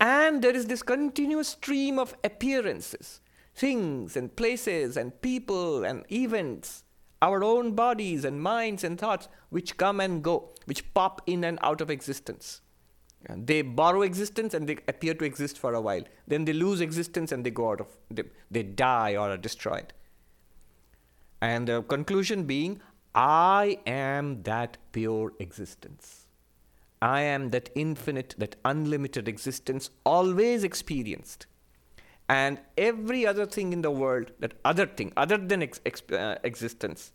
And 0.00 0.42
there 0.42 0.54
is 0.54 0.66
this 0.66 0.82
continuous 0.82 1.48
stream 1.48 1.98
of 1.98 2.14
appearances, 2.24 3.20
things 3.54 4.16
and 4.16 4.34
places 4.34 4.96
and 4.96 5.20
people 5.20 5.84
and 5.84 6.04
events, 6.10 6.84
our 7.22 7.42
own 7.42 7.72
bodies 7.72 8.24
and 8.24 8.40
minds 8.40 8.84
and 8.84 8.98
thoughts, 8.98 9.28
which 9.50 9.76
come 9.76 10.00
and 10.00 10.22
go, 10.22 10.50
which 10.66 10.92
pop 10.94 11.22
in 11.26 11.44
and 11.44 11.58
out 11.62 11.80
of 11.80 11.90
existence. 11.90 12.60
And 13.28 13.46
they 13.46 13.62
borrow 13.62 14.02
existence 14.02 14.54
and 14.54 14.68
they 14.68 14.76
appear 14.86 15.14
to 15.14 15.24
exist 15.24 15.58
for 15.58 15.74
a 15.74 15.80
while. 15.80 16.02
Then 16.28 16.44
they 16.44 16.52
lose 16.52 16.80
existence 16.80 17.32
and 17.32 17.44
they 17.44 17.50
go 17.50 17.70
out 17.70 17.80
of, 17.80 17.88
they, 18.10 18.24
they 18.50 18.62
die 18.62 19.16
or 19.16 19.30
are 19.30 19.36
destroyed. 19.36 19.92
And 21.40 21.66
the 21.68 21.82
conclusion 21.82 22.44
being, 22.44 22.80
I 23.16 23.78
am 23.86 24.42
that 24.42 24.76
pure 24.92 25.32
existence. 25.38 26.26
I 27.00 27.22
am 27.22 27.48
that 27.50 27.70
infinite, 27.74 28.34
that 28.36 28.56
unlimited 28.64 29.26
existence 29.26 29.90
always 30.04 30.64
experienced. 30.64 31.46
And 32.28 32.60
every 32.76 33.26
other 33.26 33.46
thing 33.46 33.72
in 33.72 33.80
the 33.80 33.90
world, 33.90 34.32
that 34.40 34.54
other 34.64 34.86
thing, 34.86 35.12
other 35.16 35.38
than 35.38 35.62
ex- 35.62 35.80
ex- 35.86 36.02
uh, 36.10 36.36
existence, 36.44 37.12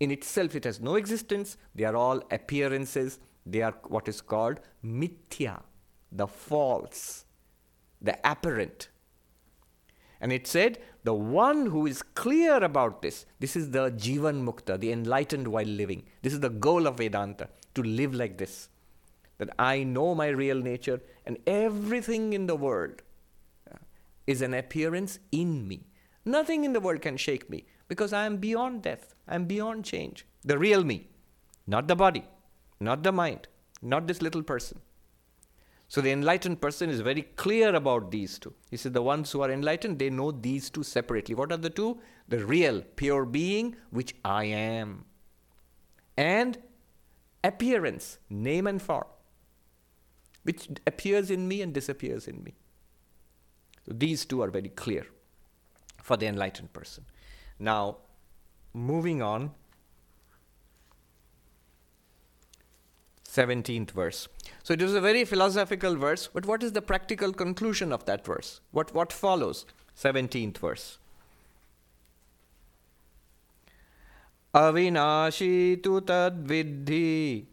in 0.00 0.10
itself 0.10 0.56
it 0.56 0.64
has 0.64 0.80
no 0.80 0.96
existence. 0.96 1.56
They 1.74 1.84
are 1.84 1.94
all 1.94 2.22
appearances. 2.32 3.20
They 3.46 3.62
are 3.62 3.74
what 3.86 4.08
is 4.08 4.20
called 4.20 4.60
mithya, 4.84 5.62
the 6.10 6.26
false, 6.26 7.26
the 8.00 8.18
apparent. 8.28 8.88
And 10.20 10.32
it 10.32 10.46
said, 10.46 10.78
the 11.02 11.14
one 11.14 11.66
who 11.66 11.86
is 11.86 12.02
clear 12.02 12.56
about 12.56 13.02
this, 13.02 13.26
this 13.40 13.56
is 13.56 13.70
the 13.70 13.90
Jivan 13.90 14.44
Mukta, 14.44 14.78
the 14.78 14.92
enlightened 14.92 15.48
while 15.48 15.66
living. 15.66 16.04
This 16.22 16.32
is 16.32 16.40
the 16.40 16.50
goal 16.50 16.86
of 16.86 16.98
Vedanta, 16.98 17.48
to 17.74 17.82
live 17.82 18.14
like 18.14 18.38
this 18.38 18.68
that 19.38 19.50
I 19.58 19.82
know 19.82 20.14
my 20.14 20.28
real 20.28 20.60
nature 20.60 21.00
and 21.26 21.38
everything 21.46 22.32
in 22.32 22.46
the 22.46 22.56
world 22.56 23.02
uh, 23.70 23.76
is 24.26 24.42
an 24.42 24.54
appearance 24.54 25.18
in 25.32 25.66
me. 25.66 25.86
Nothing 26.24 26.64
in 26.64 26.72
the 26.72 26.80
world 26.80 27.02
can 27.02 27.16
shake 27.16 27.50
me 27.50 27.66
because 27.88 28.12
I 28.12 28.26
am 28.26 28.38
beyond 28.38 28.82
death. 28.82 29.14
I 29.28 29.34
am 29.34 29.44
beyond 29.46 29.84
change. 29.84 30.26
The 30.44 30.58
real 30.58 30.84
me, 30.84 31.08
not 31.66 31.88
the 31.88 31.96
body, 31.96 32.24
not 32.80 33.02
the 33.02 33.12
mind, 33.12 33.48
not 33.82 34.06
this 34.06 34.22
little 34.22 34.42
person. 34.42 34.80
So 35.88 36.00
the 36.00 36.10
enlightened 36.10 36.60
person 36.60 36.90
is 36.90 37.00
very 37.00 37.22
clear 37.22 37.74
about 37.74 38.10
these 38.10 38.38
two. 38.38 38.54
He 38.70 38.76
says 38.76 38.92
the 38.92 39.02
ones 39.02 39.30
who 39.30 39.42
are 39.42 39.50
enlightened, 39.50 39.98
they 39.98 40.10
know 40.10 40.30
these 40.32 40.70
two 40.70 40.82
separately. 40.82 41.34
What 41.34 41.52
are 41.52 41.56
the 41.56 41.70
two? 41.70 42.00
The 42.28 42.44
real, 42.44 42.82
pure 42.96 43.24
being, 43.24 43.76
which 43.90 44.14
I 44.24 44.44
am, 44.44 45.04
and 46.16 46.58
appearance, 47.44 48.18
name 48.30 48.66
and 48.66 48.80
form 48.80 49.04
which 50.44 50.68
appears 50.86 51.30
in 51.30 51.48
me 51.48 51.60
and 51.62 51.74
disappears 51.74 52.28
in 52.28 52.42
me. 52.44 52.54
So 53.86 53.92
these 53.94 54.24
two 54.24 54.42
are 54.42 54.50
very 54.50 54.68
clear 54.68 55.06
for 56.00 56.16
the 56.16 56.26
enlightened 56.26 56.72
person. 56.72 57.04
Now, 57.58 57.98
moving 58.72 59.20
on, 59.20 59.52
17th 63.34 63.90
verse. 63.90 64.28
So 64.62 64.74
it 64.74 64.82
is 64.82 64.94
a 64.94 65.00
very 65.00 65.24
philosophical 65.24 65.96
verse, 65.96 66.28
but 66.32 66.46
what 66.46 66.62
is 66.62 66.70
the 66.72 66.82
practical 66.82 67.32
conclusion 67.32 67.92
of 67.92 68.04
that 68.04 68.24
verse? 68.24 68.60
What, 68.70 68.94
what 68.94 69.12
follows? 69.12 69.66
17th 69.96 70.58
verse. 70.58 70.98
Avinashi 74.54 75.82
tu 75.82 76.00
tad 76.00 76.46
vidhi, 76.46 77.44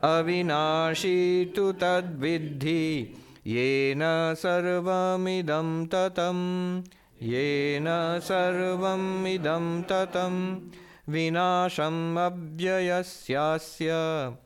avinashi 0.00 1.52
tu 1.52 1.72
tad 1.72 2.20
vidhi, 2.20 3.16
yena 3.44 4.36
sarvam 4.36 5.26
idam 5.26 5.88
tatam, 5.88 6.84
yena 7.20 8.20
sarvam 8.22 9.26
idam 9.26 9.84
tatam, 9.84 10.70
vinasham 11.08 12.14
avyayasyasya. 12.28 14.36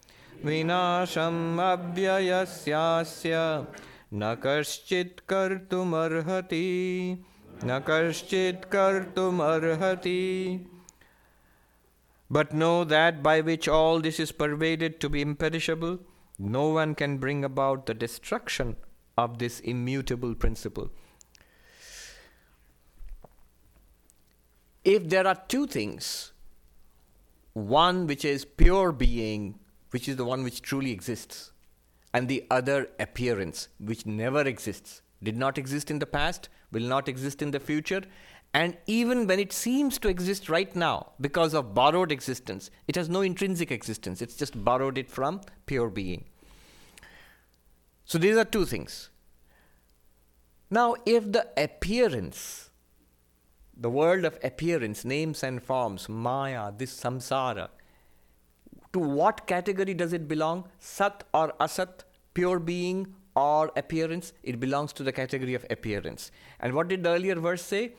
विनाशम् 0.45 1.59
अव्ययस्यास्य 1.61 3.35
न 4.13 4.35
कश्चित् 4.43 5.21
कर्तुमर्हति 5.29 6.67
न 7.65 7.79
कश्चित् 7.87 8.65
कर्तुमर्हति 8.71 10.19
But 12.29 12.51
know 12.51 12.83
that 12.83 13.21
by 13.21 13.41
which 13.41 13.67
all 13.67 13.99
this 13.99 14.19
is 14.19 14.31
pervaded 14.31 14.99
to 15.01 15.09
be 15.09 15.21
imperishable, 15.21 15.99
no 16.39 16.69
one 16.69 16.95
can 16.95 17.19
bring 17.19 17.43
about 17.45 17.85
the 17.85 17.93
destruction 17.93 18.75
of 19.17 19.37
this 19.37 19.59
immutable 19.59 20.33
principle. 20.33 20.89
If 24.83 25.07
there 25.09 25.27
are 25.27 25.39
two 25.47 25.67
things, 25.67 26.31
one 27.53 28.07
which 28.07 28.25
is 28.25 28.45
pure 28.45 28.91
being, 28.91 29.59
which 29.90 30.08
is 30.08 30.16
the 30.16 30.24
one 30.24 30.42
which 30.42 30.62
truly 30.62 30.92
exists, 30.92 31.52
and 32.12 32.28
the 32.28 32.46
other 32.50 32.88
appearance, 32.98 33.68
which 33.78 34.06
never 34.06 34.42
exists, 34.42 35.02
did 35.22 35.36
not 35.36 35.58
exist 35.58 35.90
in 35.90 35.98
the 35.98 36.06
past, 36.06 36.48
will 36.72 36.82
not 36.82 37.08
exist 37.08 37.42
in 37.42 37.50
the 37.50 37.60
future, 37.60 38.02
And 38.54 38.76
even 38.86 39.26
when 39.26 39.38
it 39.38 39.52
seems 39.52 39.98
to 39.98 40.08
exist 40.08 40.48
right 40.48 40.74
now 40.74 41.12
because 41.20 41.54
of 41.54 41.74
borrowed 41.74 42.10
existence, 42.10 42.70
it 42.86 42.96
has 42.96 43.08
no 43.08 43.20
intrinsic 43.20 43.70
existence. 43.70 44.22
It's 44.22 44.36
just 44.36 44.64
borrowed 44.64 44.96
it 44.96 45.10
from 45.10 45.42
pure 45.66 45.90
being. 45.90 46.24
So 48.04 48.16
these 48.16 48.36
are 48.36 48.44
two 48.44 48.64
things. 48.64 49.10
Now, 50.70 50.96
if 51.04 51.30
the 51.30 51.46
appearance, 51.56 52.70
the 53.76 53.90
world 53.90 54.24
of 54.24 54.38
appearance, 54.42 55.04
names 55.04 55.42
and 55.42 55.62
forms, 55.62 56.08
Maya, 56.08 56.72
this 56.76 56.98
samsara, 56.98 57.68
to 58.92 58.98
what 58.98 59.46
category 59.46 59.94
does 59.94 60.12
it 60.12 60.28
belong? 60.28 60.68
Sat 60.78 61.24
or 61.34 61.52
Asat, 61.60 62.04
pure 62.34 62.58
being 62.58 63.14
or 63.34 63.70
appearance? 63.76 64.32
It 64.42 64.60
belongs 64.60 64.92
to 64.94 65.02
the 65.02 65.12
category 65.12 65.54
of 65.54 65.64
appearance. 65.70 66.30
And 66.60 66.74
what 66.74 66.88
did 66.88 67.04
the 67.04 67.10
earlier 67.10 67.36
verse 67.36 67.62
say? 67.62 67.92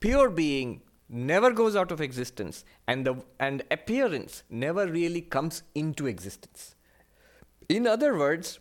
Pure 0.00 0.30
being 0.30 0.82
never 1.08 1.50
goes 1.50 1.76
out 1.76 1.92
of 1.92 2.00
existence, 2.00 2.64
and, 2.86 3.06
the, 3.06 3.16
and 3.38 3.62
appearance 3.70 4.42
never 4.48 4.86
really 4.86 5.20
comes 5.20 5.62
into 5.74 6.06
existence. 6.06 6.74
In 7.68 7.86
other 7.86 8.16
words, 8.16 8.58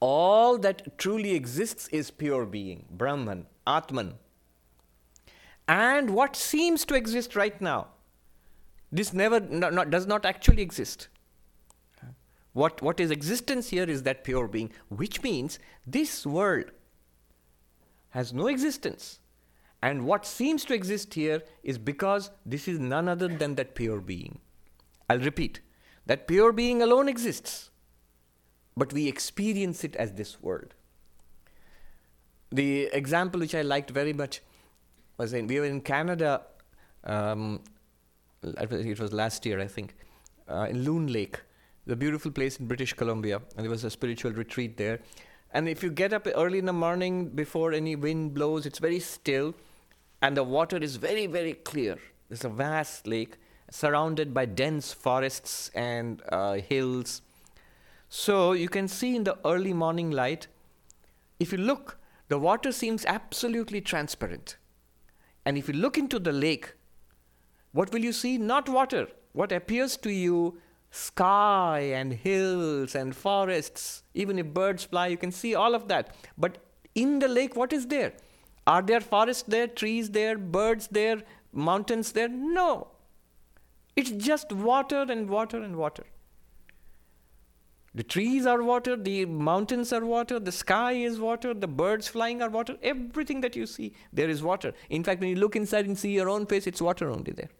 all 0.00 0.58
that 0.58 0.96
truly 0.98 1.34
exists 1.34 1.88
is 1.88 2.10
pure 2.10 2.46
being, 2.46 2.86
Brahman, 2.90 3.46
Atman. 3.66 4.14
And 5.68 6.10
what 6.10 6.34
seems 6.36 6.84
to 6.86 6.94
exist 6.94 7.36
right 7.36 7.60
now, 7.60 7.88
this 8.90 9.12
never 9.12 9.40
not, 9.40 9.90
does 9.90 10.06
not 10.06 10.24
actually 10.24 10.62
exist. 10.62 11.08
What, 12.52 12.82
what 12.82 12.98
is 12.98 13.10
existence 13.12 13.70
here 13.70 13.84
is 13.84 14.02
that 14.02 14.24
pure 14.24 14.48
being, 14.48 14.72
which 14.88 15.22
means 15.22 15.60
this 15.86 16.26
world 16.26 16.72
has 18.10 18.32
no 18.32 18.48
existence. 18.48 19.20
And 19.82 20.04
what 20.04 20.26
seems 20.26 20.64
to 20.64 20.74
exist 20.74 21.14
here 21.14 21.42
is 21.62 21.78
because 21.78 22.30
this 22.44 22.66
is 22.66 22.80
none 22.80 23.08
other 23.08 23.28
than 23.28 23.54
that 23.54 23.76
pure 23.76 24.00
being. 24.00 24.40
I'll 25.08 25.20
repeat 25.20 25.60
that 26.06 26.26
pure 26.26 26.52
being 26.52 26.82
alone 26.82 27.08
exists 27.08 27.70
but 28.80 28.92
we 28.94 29.08
experience 29.08 29.84
it 29.84 29.96
as 29.96 30.12
this 30.12 30.40
world. 30.40 30.74
The 32.50 32.84
example 32.92 33.40
which 33.40 33.54
I 33.54 33.62
liked 33.62 33.90
very 33.90 34.14
much 34.14 34.40
was 35.18 35.34
in, 35.34 35.46
we 35.46 35.60
were 35.60 35.66
in 35.66 35.82
Canada, 35.82 36.42
um, 37.04 37.60
it 38.42 39.00
was 39.00 39.12
last 39.12 39.44
year, 39.46 39.60
I 39.60 39.66
think, 39.66 39.94
uh, 40.48 40.66
in 40.70 40.84
Loon 40.84 41.12
Lake, 41.12 41.40
the 41.86 41.96
beautiful 41.96 42.30
place 42.30 42.58
in 42.58 42.66
British 42.66 42.92
Columbia, 42.92 43.40
and 43.56 43.64
there 43.64 43.70
was 43.70 43.84
a 43.84 43.90
spiritual 43.90 44.32
retreat 44.32 44.76
there. 44.76 45.00
And 45.52 45.68
if 45.68 45.82
you 45.82 45.90
get 45.90 46.12
up 46.12 46.28
early 46.34 46.58
in 46.58 46.66
the 46.66 46.72
morning 46.72 47.28
before 47.28 47.72
any 47.72 47.96
wind 47.96 48.34
blows, 48.34 48.66
it's 48.66 48.78
very 48.78 49.00
still, 49.00 49.54
and 50.22 50.36
the 50.36 50.44
water 50.44 50.76
is 50.76 50.96
very, 50.96 51.26
very 51.26 51.54
clear. 51.54 51.98
There's 52.28 52.44
a 52.44 52.48
vast 52.48 53.06
lake 53.06 53.38
surrounded 53.70 54.32
by 54.32 54.46
dense 54.46 54.92
forests 54.92 55.70
and 55.74 56.22
uh, 56.30 56.54
hills 56.54 57.22
so 58.12 58.52
you 58.52 58.68
can 58.68 58.88
see 58.88 59.14
in 59.14 59.22
the 59.22 59.38
early 59.44 59.72
morning 59.72 60.10
light, 60.10 60.48
if 61.38 61.52
you 61.52 61.58
look, 61.58 61.96
the 62.26 62.40
water 62.40 62.72
seems 62.72 63.06
absolutely 63.06 63.80
transparent. 63.80 64.56
And 65.46 65.56
if 65.56 65.68
you 65.68 65.74
look 65.74 65.96
into 65.96 66.18
the 66.18 66.32
lake, 66.32 66.74
what 67.72 67.92
will 67.92 68.00
you 68.00 68.12
see? 68.12 68.38
Not 68.38 68.68
water. 68.68 69.08
What 69.32 69.52
appears 69.52 69.96
to 69.98 70.10
you, 70.10 70.58
sky 70.90 71.92
and 71.94 72.12
hills 72.12 72.94
and 72.94 73.14
forests. 73.14 74.02
Even 74.14 74.38
if 74.38 74.46
birds 74.46 74.84
fly, 74.84 75.06
you 75.06 75.16
can 75.16 75.30
see 75.30 75.54
all 75.54 75.74
of 75.74 75.88
that. 75.88 76.14
But 76.36 76.58
in 76.94 77.18
the 77.20 77.28
lake, 77.28 77.56
what 77.56 77.72
is 77.72 77.86
there? 77.86 78.12
Are 78.66 78.82
there 78.82 79.00
forests 79.00 79.44
there, 79.44 79.66
trees 79.66 80.10
there, 80.10 80.36
birds 80.36 80.88
there, 80.88 81.22
mountains 81.52 82.12
there? 82.12 82.28
No. 82.28 82.88
It's 83.96 84.10
just 84.10 84.52
water 84.52 85.06
and 85.08 85.28
water 85.28 85.62
and 85.62 85.76
water. 85.76 86.04
The 87.92 88.04
trees 88.04 88.46
are 88.46 88.62
water, 88.62 88.94
the 88.94 89.24
mountains 89.26 89.92
are 89.92 90.04
water, 90.04 90.38
the 90.38 90.52
sky 90.52 90.92
is 90.92 91.18
water, 91.18 91.52
the 91.52 91.66
birds 91.66 92.06
flying 92.06 92.40
are 92.40 92.48
water. 92.48 92.76
Everything 92.82 93.40
that 93.40 93.56
you 93.56 93.66
see, 93.66 93.94
there 94.12 94.28
is 94.28 94.44
water. 94.44 94.72
In 94.90 95.02
fact, 95.02 95.20
when 95.20 95.30
you 95.30 95.36
look 95.36 95.56
inside 95.56 95.86
and 95.86 95.98
see 95.98 96.12
your 96.12 96.28
own 96.28 96.46
face, 96.46 96.68
it's 96.68 96.80
water 96.80 97.10
only 97.10 97.32
there. 97.32 97.50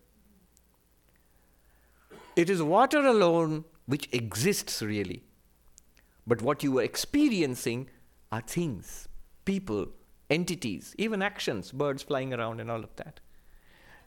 It 2.41 2.49
is 2.49 2.63
water 2.63 3.01
alone 3.05 3.65
which 3.85 4.09
exists 4.13 4.81
really. 4.81 5.25
But 6.27 6.41
what 6.41 6.63
you 6.63 6.79
are 6.79 6.83
experiencing 6.83 7.91
are 8.33 8.41
things, 8.41 9.09
people, 9.45 9.89
entities, 10.31 10.95
even 10.97 11.21
actions, 11.21 11.71
birds 11.71 12.03
flying 12.03 12.33
around, 12.33 12.63
and 12.63 12.71
all 12.71 12.83
of 12.83 12.97
that. 12.97 13.21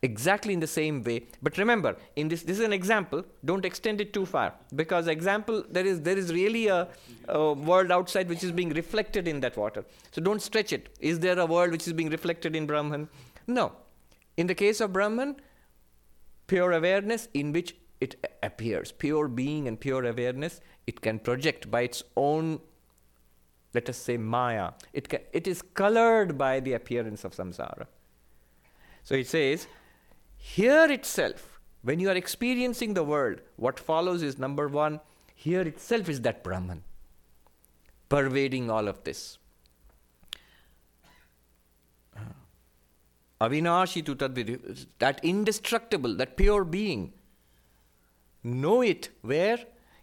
Exactly 0.02 0.52
in 0.52 0.62
the 0.62 0.72
same 0.80 1.04
way. 1.04 1.28
But 1.44 1.60
remember 1.60 1.96
in 2.16 2.28
this 2.28 2.42
this 2.42 2.58
is 2.58 2.66
an 2.66 2.74
example. 2.74 3.24
Don't 3.46 3.66
extend 3.66 4.02
it 4.02 4.14
too 4.14 4.26
far. 4.26 4.56
Because 4.82 5.08
example 5.08 5.64
there 5.70 5.86
is 5.86 6.02
there 6.02 6.18
is 6.18 6.34
really 6.34 6.66
a, 6.80 6.88
a, 7.28 7.54
world 7.54 7.92
outside 7.92 8.28
which 8.28 8.44
is 8.44 8.52
being 8.52 8.74
reflected 8.82 9.28
in 9.28 9.42
that 9.42 9.56
water. 9.58 9.86
So 10.12 10.24
don't 10.24 10.42
stretch 10.42 10.74
it. 10.74 10.90
Is 11.00 11.20
there 11.20 11.38
a 11.38 11.46
world 11.46 11.72
which 11.72 11.86
is 11.86 11.94
being 11.94 12.10
reflected 12.10 12.56
in 12.56 12.66
brahman? 12.66 13.10
No. 13.46 13.74
In 14.38 14.48
the 14.48 14.56
case 14.66 14.82
of 14.82 14.92
brahman 14.92 15.36
pure 16.48 16.72
awareness 16.74 17.30
in 17.34 17.54
which 17.54 17.76
it 18.06 18.16
appears 18.50 18.92
pure 19.06 19.28
being 19.42 19.68
and 19.68 19.80
pure 19.88 20.06
awareness 20.14 20.60
it 20.94 21.02
can 21.08 21.20
project 21.30 21.70
by 21.76 21.82
its 21.90 22.04
own 22.28 22.60
let 23.74 23.90
us 23.94 23.98
say 23.98 24.18
maya 24.18 24.72
it, 24.92 25.10
can, 25.10 25.22
it 25.32 25.48
is 25.48 25.62
colored 25.84 26.38
by 26.38 26.54
the 26.60 26.74
appearance 26.74 27.24
of 27.24 27.40
samsara 27.40 27.88
so 29.04 29.16
it 29.16 29.28
says 29.28 29.68
here 30.46 30.92
itself, 30.92 31.60
when 31.84 32.02
you 32.02 32.10
are 32.10 32.16
experiencing 32.16 32.96
the 32.96 33.04
world, 33.04 33.40
what 33.56 33.80
follows 33.80 34.22
is 34.22 34.38
number 34.38 34.68
one, 34.68 35.00
here 35.34 35.62
itself 35.62 36.10
is 36.10 36.20
that 36.22 36.44
Brahman 36.44 36.84
pervading 38.10 38.70
all 38.70 38.90
of 38.90 39.02
this. 39.06 39.38
Uh, 42.16 42.20
Avinashi 43.40 44.06
tu 44.06 44.16
that 45.00 45.24
indestructible, 45.24 46.14
that 46.18 46.36
pure 46.36 46.66
being. 46.66 47.14
Know 48.44 48.82
it 48.82 49.10
where? 49.22 49.60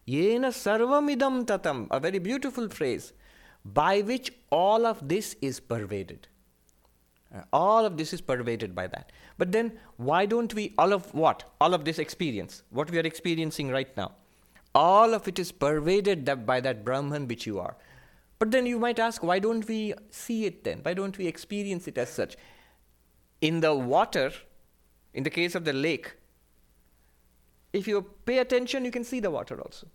Yena 0.09 0.49
sarvamidam 0.49 1.45
tatam, 1.45 1.87
a 1.91 2.01
very 2.01 2.19
beautiful 2.19 2.69
phrase, 2.69 3.13
by 3.65 4.01
which 4.01 4.33
all 4.51 4.87
of 4.87 5.09
this 5.09 5.37
is 5.41 5.61
pervaded. 5.61 6.27
Uh, 7.33 7.43
all 7.53 7.85
of 7.85 7.97
this 7.97 8.13
is 8.13 8.21
pervaded 8.21 8.75
by 8.75 8.87
that. 8.89 9.13
But 9.39 9.53
then, 9.53 9.79
why 9.99 10.27
don't 10.27 10.53
we, 10.55 10.75
all 10.79 10.93
of 10.93 11.15
what? 11.15 11.45
All 11.61 11.75
of 11.75 11.85
this 11.85 11.99
experience, 11.99 12.63
what 12.71 12.91
we 12.91 12.99
are 12.99 13.07
experiencing 13.07 13.71
right 13.71 13.95
now, 13.97 14.13
all 14.75 15.15
of 15.15 15.29
it 15.29 15.39
is 15.39 15.53
pervaded 15.53 16.25
by 16.47 16.61
that 16.61 16.85
Brahman 16.85 17.29
which 17.29 17.47
you 17.47 17.61
are. 17.61 17.77
But 18.39 18.51
then 18.51 18.67
you 18.67 18.79
might 18.79 18.99
ask, 18.99 19.23
why 19.23 19.39
don't 19.39 19.69
we 19.69 19.95
see 20.11 20.47
it 20.47 20.65
then? 20.65 20.81
Why 20.83 20.95
don't 20.95 21.17
we 21.19 21.27
experience 21.27 21.87
it 21.87 21.99
as 21.99 22.09
such? 22.09 22.37
In 23.41 23.61
the 23.61 23.75
water, 23.75 24.33
in 25.13 25.25
the 25.25 25.31
case 25.31 25.55
of 25.55 25.65
the 25.65 25.73
lake, 25.73 26.15
if 27.73 27.87
you 27.87 28.03
pay 28.25 28.39
attention, 28.39 28.85
you 28.85 28.91
can 28.91 29.05
see 29.05 29.21
the 29.21 29.31
water 29.31 29.61
also. 29.61 29.87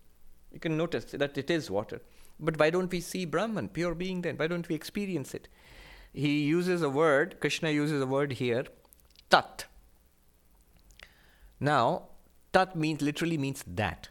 You 0.51 0.59
can 0.59 0.77
notice 0.77 1.05
that 1.05 1.37
it 1.37 1.49
is 1.49 1.69
water. 1.69 2.01
But 2.39 2.59
why 2.59 2.69
don't 2.69 2.91
we 2.91 3.01
see 3.01 3.25
Brahman, 3.25 3.69
pure 3.69 3.95
being 3.95 4.21
then? 4.21 4.37
Why 4.37 4.47
don't 4.47 4.67
we 4.67 4.75
experience 4.75 5.33
it? 5.33 5.47
he 6.15 6.43
uses 6.43 6.81
a 6.81 6.89
word, 6.89 7.39
Krishna 7.39 7.69
uses 7.69 8.01
a 8.01 8.05
word 8.05 8.33
here, 8.33 8.65
tat. 9.29 9.65
Now, 11.59 12.03
tat 12.53 12.75
means 12.75 13.01
literally 13.01 13.37
means 13.37 13.63
that. 13.67 14.09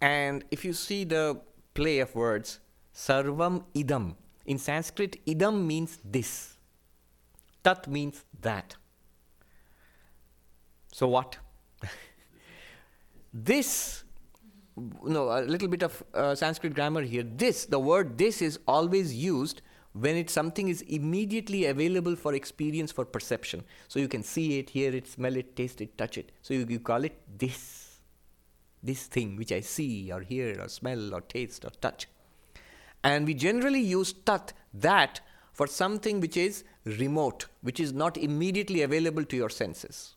And 0.00 0.44
if 0.50 0.64
you 0.64 0.72
see 0.72 1.04
the 1.04 1.40
play 1.74 1.98
of 1.98 2.14
words, 2.14 2.60
sarvam 2.94 3.64
idam. 3.74 4.14
In 4.44 4.58
Sanskrit, 4.58 5.24
idam 5.26 5.66
means 5.66 5.98
this. 6.04 6.56
Tat 7.64 7.88
means 7.88 8.24
that. 8.40 8.76
So 10.92 11.08
what? 11.08 11.38
This, 13.44 14.04
no, 14.76 15.30
a 15.30 15.42
little 15.42 15.68
bit 15.68 15.82
of 15.82 16.02
uh, 16.14 16.34
Sanskrit 16.34 16.74
grammar 16.74 17.02
here. 17.02 17.22
This, 17.22 17.66
the 17.66 17.78
word 17.78 18.16
this 18.16 18.40
is 18.40 18.58
always 18.66 19.14
used 19.14 19.60
when 19.92 20.16
it's 20.16 20.32
something 20.32 20.68
is 20.68 20.82
immediately 20.82 21.66
available 21.66 22.16
for 22.16 22.34
experience 22.34 22.92
for 22.92 23.04
perception. 23.04 23.64
So 23.88 23.98
you 23.98 24.08
can 24.08 24.22
see 24.22 24.58
it 24.58 24.70
hear 24.70 24.94
it 24.94 25.06
smell 25.06 25.36
it 25.36 25.56
taste 25.56 25.80
it 25.80 25.96
touch 25.96 26.18
it. 26.18 26.32
So 26.42 26.54
you, 26.54 26.66
you 26.68 26.80
call 26.80 27.04
it 27.04 27.18
this 27.38 27.98
this 28.82 29.06
thing 29.06 29.36
which 29.36 29.50
i 29.50 29.58
see 29.58 30.12
or 30.12 30.20
hear 30.20 30.60
or 30.60 30.68
smell 30.68 31.14
or 31.14 31.20
taste 31.22 31.64
or 31.64 31.70
touch. 31.80 32.06
And 33.02 33.26
we 33.26 33.34
generally 33.34 33.80
use 33.80 34.12
tat 34.12 34.52
that 34.74 35.20
for 35.52 35.66
something 35.66 36.20
which 36.20 36.36
is 36.36 36.64
remote 36.84 37.46
which 37.62 37.80
is 37.80 37.92
not 37.92 38.16
immediately 38.16 38.82
available 38.82 39.24
to 39.24 39.36
your 39.36 39.50
senses. 39.50 40.14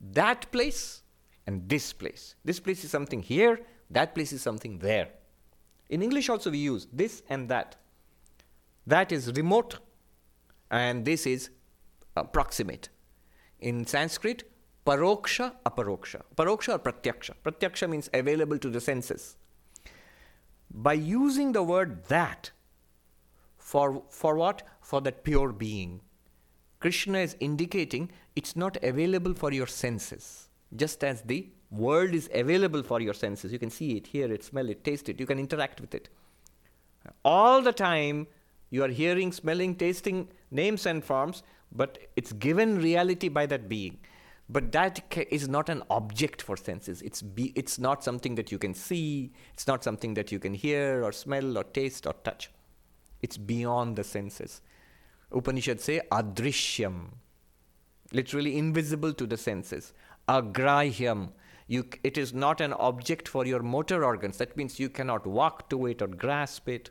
That 0.00 0.50
place 0.52 1.02
and 1.48 1.68
this 1.74 1.92
place 2.04 2.24
this 2.44 2.60
place 2.68 2.84
is 2.86 2.90
something 2.96 3.22
here 3.32 3.58
that 3.98 4.14
place 4.14 4.32
is 4.38 4.42
something 4.48 4.78
there 4.86 5.08
in 5.96 6.02
english 6.08 6.28
also 6.34 6.50
we 6.56 6.62
use 6.68 6.86
this 7.02 7.22
and 7.28 7.48
that 7.54 7.76
that 8.94 9.12
is 9.12 9.32
remote 9.32 9.78
and 10.70 11.04
this 11.04 11.26
is 11.26 11.50
approximate. 12.16 12.88
In 13.60 13.86
Sanskrit, 13.86 14.50
paroksha, 14.86 15.54
aparoksha. 15.66 16.22
Paroksha 16.36 16.74
or 16.74 16.78
pratyaksha. 16.78 17.34
Pratyaksha 17.44 17.88
means 17.88 18.08
available 18.12 18.58
to 18.58 18.70
the 18.70 18.80
senses. 18.80 19.36
By 20.70 20.94
using 20.94 21.52
the 21.52 21.62
word 21.62 22.04
that, 22.08 22.50
for, 23.56 24.02
for 24.08 24.36
what? 24.36 24.62
For 24.80 25.00
that 25.02 25.24
pure 25.24 25.52
being. 25.52 26.00
Krishna 26.80 27.18
is 27.18 27.36
indicating 27.40 28.10
it's 28.36 28.54
not 28.54 28.82
available 28.82 29.34
for 29.34 29.52
your 29.52 29.66
senses, 29.66 30.47
just 30.76 31.04
as 31.04 31.22
the 31.22 31.48
world 31.70 32.14
is 32.14 32.28
available 32.34 32.82
for 32.82 33.00
your 33.00 33.14
senses. 33.14 33.52
You 33.52 33.58
can 33.58 33.70
see 33.70 33.96
it, 33.96 34.06
hear 34.06 34.32
it, 34.32 34.44
smell 34.44 34.68
it, 34.68 34.84
taste 34.84 35.08
it, 35.08 35.20
you 35.20 35.26
can 35.26 35.38
interact 35.38 35.80
with 35.80 35.94
it. 35.94 36.08
All 37.24 37.62
the 37.62 37.72
time, 37.72 38.26
you 38.70 38.84
are 38.84 38.88
hearing, 38.88 39.32
smelling, 39.32 39.74
tasting 39.74 40.28
names 40.50 40.86
and 40.86 41.04
forms, 41.04 41.42
but 41.72 41.98
it's 42.16 42.32
given 42.32 42.78
reality 42.78 43.28
by 43.28 43.46
that 43.46 43.68
being. 43.68 43.98
But 44.50 44.72
that 44.72 45.14
is 45.30 45.46
not 45.46 45.68
an 45.68 45.82
object 45.90 46.40
for 46.40 46.56
senses. 46.56 47.02
It's, 47.02 47.20
be, 47.20 47.52
it's 47.54 47.78
not 47.78 48.02
something 48.02 48.34
that 48.36 48.50
you 48.50 48.58
can 48.58 48.72
see, 48.72 49.32
it's 49.52 49.66
not 49.66 49.84
something 49.84 50.14
that 50.14 50.32
you 50.32 50.38
can 50.38 50.54
hear 50.54 51.04
or 51.04 51.12
smell 51.12 51.58
or 51.58 51.64
taste 51.64 52.06
or 52.06 52.14
touch. 52.24 52.50
It's 53.20 53.36
beyond 53.36 53.96
the 53.96 54.04
senses. 54.04 54.62
Upanishad 55.30 55.80
say 55.80 56.00
adrishyam, 56.10 57.08
literally 58.12 58.56
invisible 58.56 59.12
to 59.12 59.26
the 59.26 59.36
senses. 59.36 59.92
Agrahyam, 60.28 61.30
you, 61.66 61.88
it 62.04 62.18
is 62.18 62.32
not 62.34 62.60
an 62.60 62.72
object 62.74 63.28
for 63.28 63.46
your 63.46 63.62
motor 63.62 64.04
organs. 64.04 64.38
That 64.38 64.56
means 64.56 64.78
you 64.78 64.88
cannot 64.88 65.26
walk 65.26 65.68
to 65.70 65.86
it 65.86 66.02
or 66.02 66.06
grasp 66.06 66.68
it. 66.68 66.90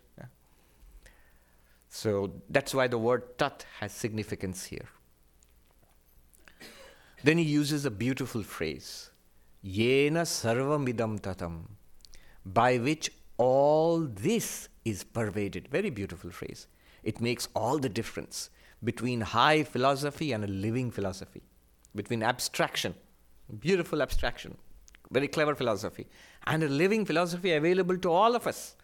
So 1.90 2.42
that's 2.50 2.74
why 2.74 2.88
the 2.88 2.98
word 2.98 3.38
tat 3.38 3.66
has 3.80 3.92
significance 3.92 4.66
here. 4.66 4.90
Then 7.24 7.38
he 7.38 7.44
uses 7.44 7.86
a 7.86 7.92
beautiful 7.92 8.44
phrase, 8.44 9.10
Yena 9.66 10.24
sarvamidam 10.24 11.20
tatam, 11.20 11.62
by 12.46 12.78
which 12.78 13.10
all 13.38 14.02
this 14.02 14.70
is 14.86 15.04
pervaded. 15.04 15.68
Very 15.70 15.90
beautiful 15.90 16.30
phrase. 16.30 16.68
It 17.04 17.20
makes 17.22 17.48
all 17.56 17.80
the 17.80 17.90
difference 17.90 18.50
between 18.84 19.22
high 19.22 19.64
philosophy 19.64 20.32
and 20.32 20.44
a 20.44 20.48
living 20.48 20.92
philosophy, 20.92 21.42
between 21.96 22.22
abstraction, 22.22 22.94
beautiful 23.54 24.02
abstraction, 24.02 24.58
very 25.12 25.28
clever 25.28 25.56
philosophy, 25.56 26.08
and 26.46 26.64
a 26.64 26.70
living 26.70 27.06
philosophy 27.06 27.54
available 27.54 27.98
to 27.98 28.12
all 28.12 28.36
of 28.36 28.48
us. 28.48 28.76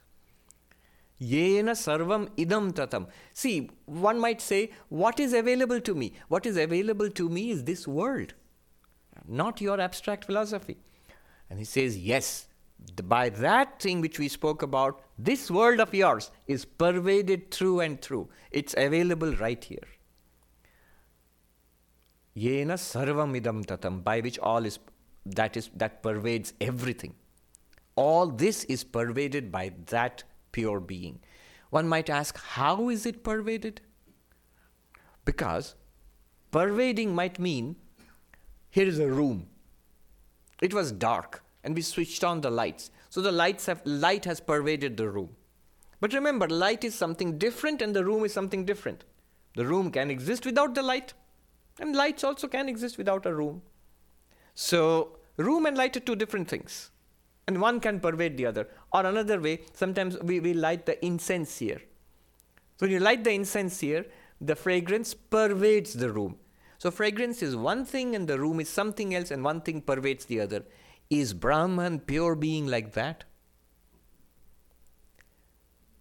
Yena 1.21 1.71
sarvam 1.71 2.27
idam 2.37 2.73
tatam. 2.73 3.07
See, 3.33 3.69
one 3.85 4.19
might 4.19 4.41
say, 4.41 4.71
what 4.89 5.19
is 5.19 5.33
available 5.33 5.79
to 5.81 5.95
me? 5.95 6.13
What 6.27 6.45
is 6.45 6.57
available 6.57 7.09
to 7.11 7.29
me 7.29 7.51
is 7.51 7.63
this 7.63 7.87
world, 7.87 8.33
not 9.27 9.61
your 9.61 9.79
abstract 9.79 10.25
philosophy. 10.25 10.77
And 11.49 11.59
he 11.59 11.65
says, 11.65 11.97
yes, 11.97 12.47
by 13.03 13.29
that 13.29 13.79
thing 13.79 14.01
which 14.01 14.19
we 14.19 14.27
spoke 14.27 14.61
about, 14.61 15.01
this 15.17 15.49
world 15.49 15.79
of 15.79 15.93
yours 15.93 16.31
is 16.47 16.65
pervaded 16.65 17.51
through 17.51 17.81
and 17.81 18.01
through. 18.01 18.29
It's 18.51 18.73
available 18.77 19.33
right 19.35 19.63
here. 19.63 19.87
Yena 22.35 22.73
sarvam 22.73 23.39
idam 23.39 23.65
tatam, 23.65 24.03
by 24.03 24.19
which 24.19 24.39
all 24.39 24.65
is 24.65 24.79
that 25.25 25.55
is 25.55 25.69
that 25.75 26.01
pervades 26.01 26.53
everything. 26.59 27.15
All 27.95 28.27
this 28.27 28.63
is 28.65 28.83
pervaded 28.83 29.51
by 29.51 29.71
that 29.87 30.23
pure 30.51 30.79
being. 30.79 31.19
One 31.69 31.87
might 31.87 32.09
ask, 32.09 32.37
how 32.37 32.89
is 32.89 33.05
it 33.05 33.23
pervaded? 33.23 33.81
Because 35.25 35.75
pervading 36.51 37.15
might 37.15 37.39
mean 37.39 37.75
here 38.69 38.87
is 38.87 38.99
a 38.99 39.07
room. 39.07 39.47
It 40.61 40.73
was 40.73 40.91
dark 40.91 41.43
and 41.63 41.75
we 41.75 41.81
switched 41.81 42.23
on 42.23 42.41
the 42.41 42.51
lights. 42.51 42.91
So 43.09 43.21
the 43.21 43.31
lights 43.31 43.67
have 43.67 43.81
light 43.85 44.25
has 44.25 44.39
pervaded 44.39 44.97
the 44.97 45.09
room. 45.09 45.29
But 45.99 46.13
remember, 46.13 46.47
light 46.47 46.83
is 46.83 46.95
something 46.95 47.37
different 47.37 47.81
and 47.81 47.95
the 47.95 48.03
room 48.03 48.25
is 48.25 48.33
something 48.33 48.65
different. 48.65 49.03
The 49.55 49.65
room 49.65 49.91
can 49.91 50.09
exist 50.09 50.45
without 50.45 50.75
the 50.75 50.81
light, 50.81 51.13
and 51.79 51.95
lights 51.95 52.23
also 52.23 52.47
can 52.47 52.69
exist 52.69 52.97
without 52.97 53.25
a 53.25 53.33
room. 53.33 53.61
So 54.53 55.17
room 55.37 55.65
and 55.65 55.77
light 55.77 55.97
are 55.97 56.01
two 56.01 56.15
different 56.15 56.47
things 56.47 56.91
and 57.47 57.59
one 57.59 57.79
can 57.79 57.99
pervade 57.99 58.37
the 58.37 58.45
other. 58.45 58.67
Or 58.91 59.05
another 59.05 59.39
way, 59.39 59.61
sometimes 59.73 60.17
we, 60.19 60.39
we 60.39 60.53
light 60.53 60.85
the 60.85 61.03
incense 61.05 61.57
here. 61.57 61.81
So 62.77 62.85
when 62.85 62.91
you 62.91 62.99
light 62.99 63.23
the 63.23 63.31
incense 63.31 63.79
here, 63.79 64.05
the 64.39 64.55
fragrance 64.55 65.13
pervades 65.13 65.93
the 65.93 66.11
room. 66.11 66.37
So 66.77 66.91
fragrance 66.91 67.41
is 67.41 67.55
one 67.55 67.85
thing 67.85 68.15
and 68.15 68.27
the 68.27 68.39
room 68.39 68.59
is 68.59 68.69
something 68.69 69.15
else, 69.15 69.31
and 69.31 69.43
one 69.43 69.61
thing 69.61 69.81
pervades 69.81 70.25
the 70.25 70.41
other. 70.41 70.65
Is 71.09 71.33
Brahman 71.33 71.99
pure 71.99 72.35
being 72.35 72.67
like 72.67 72.93
that? 72.93 73.23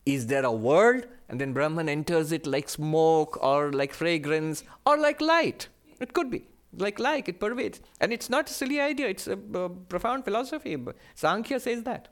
Is 0.05 0.27
there 0.27 0.45
a 0.45 0.53
world? 0.53 1.07
And 1.29 1.41
then 1.41 1.53
Brahman 1.53 1.89
enters 1.89 2.33
it 2.33 2.47
like 2.47 2.69
smoke 2.69 3.43
or 3.43 3.73
like 3.73 3.95
fragrance 3.95 4.65
or 4.85 4.99
like 4.99 5.21
light? 5.21 5.69
It 6.01 6.13
could 6.13 6.31
be. 6.31 6.47
Like 6.77 6.99
like 6.99 7.29
it 7.29 7.39
pervades. 7.39 7.81
And 8.01 8.13
it's 8.13 8.29
not 8.29 8.51
a 8.51 8.53
silly 8.53 8.81
idea. 8.81 9.09
It's 9.09 9.27
a, 9.27 9.39
a 9.55 9.69
profound 9.69 10.25
philosophy. 10.25 10.77
Sankhya 11.15 11.61
says 11.61 11.83
that. 11.85 12.09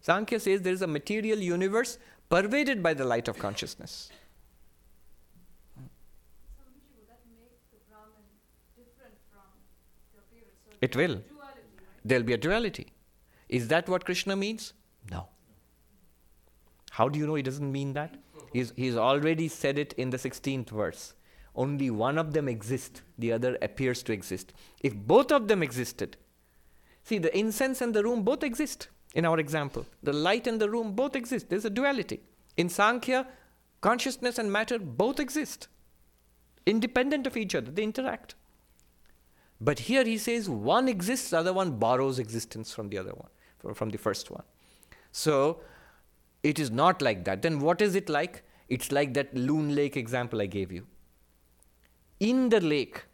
Sankhya 0.00 0.40
says 0.40 0.62
there 0.62 0.72
is 0.72 0.82
a 0.82 0.86
material 0.86 1.38
universe 1.38 1.98
pervaded 2.28 2.82
by 2.82 2.94
the 2.94 3.04
light 3.04 3.28
of 3.28 3.38
consciousness. 3.38 4.10
It 10.80 10.96
will. 10.96 11.22
There'll 12.04 12.24
be 12.24 12.32
a 12.32 12.36
duality. 12.36 12.88
Is 13.48 13.68
that 13.68 13.88
what 13.88 14.04
krishna 14.04 14.34
means? 14.34 14.72
No 15.08 15.28
how 16.98 17.08
do 17.08 17.18
you 17.18 17.26
know 17.26 17.34
he 17.34 17.42
doesn't 17.42 17.72
mean 17.80 17.92
that 17.94 18.16
he's, 18.52 18.72
he's 18.76 18.96
already 18.96 19.48
said 19.48 19.78
it 19.78 19.92
in 19.94 20.10
the 20.10 20.18
16th 20.18 20.70
verse 20.70 21.14
only 21.54 21.90
one 21.90 22.18
of 22.18 22.32
them 22.32 22.48
exists, 22.48 23.02
the 23.18 23.32
other 23.32 23.58
appears 23.60 24.02
to 24.04 24.12
exist. 24.12 24.52
If 24.80 24.94
both 24.94 25.30
of 25.30 25.48
them 25.48 25.62
existed, 25.62 26.16
see, 27.04 27.18
the 27.18 27.36
incense 27.36 27.80
and 27.80 27.94
the 27.94 28.02
room 28.02 28.22
both 28.22 28.42
exist 28.42 28.88
in 29.14 29.26
our 29.26 29.38
example. 29.38 29.86
The 30.02 30.12
light 30.12 30.46
and 30.46 30.60
the 30.60 30.70
room 30.70 30.92
both 30.92 31.14
exist. 31.14 31.50
There's 31.50 31.66
a 31.66 31.70
duality. 31.70 32.20
In 32.56 32.68
Sankhya, 32.68 33.26
consciousness 33.82 34.38
and 34.38 34.50
matter 34.50 34.78
both 34.78 35.20
exist, 35.20 35.68
independent 36.64 37.26
of 37.26 37.36
each 37.36 37.54
other, 37.54 37.70
they 37.70 37.82
interact. 37.82 38.34
But 39.60 39.80
here 39.80 40.04
he 40.04 40.18
says 40.18 40.48
one 40.48 40.88
exists, 40.88 41.30
the 41.30 41.38
other 41.38 41.52
one 41.52 41.72
borrows 41.72 42.18
existence 42.18 42.72
from 42.72 42.88
the 42.88 42.98
other 42.98 43.12
one, 43.12 43.74
from 43.74 43.90
the 43.90 43.98
first 43.98 44.30
one. 44.30 44.42
So 45.12 45.60
it 46.42 46.58
is 46.58 46.70
not 46.70 47.02
like 47.02 47.24
that. 47.24 47.42
Then 47.42 47.60
what 47.60 47.80
is 47.80 47.94
it 47.94 48.08
like? 48.08 48.42
It's 48.68 48.90
like 48.90 49.14
that 49.14 49.34
Loon 49.34 49.74
Lake 49.74 49.96
example 49.96 50.40
I 50.40 50.46
gave 50.46 50.72
you 50.72 50.86
in 52.20 52.48
the 52.50 52.60
lake. 52.60 53.04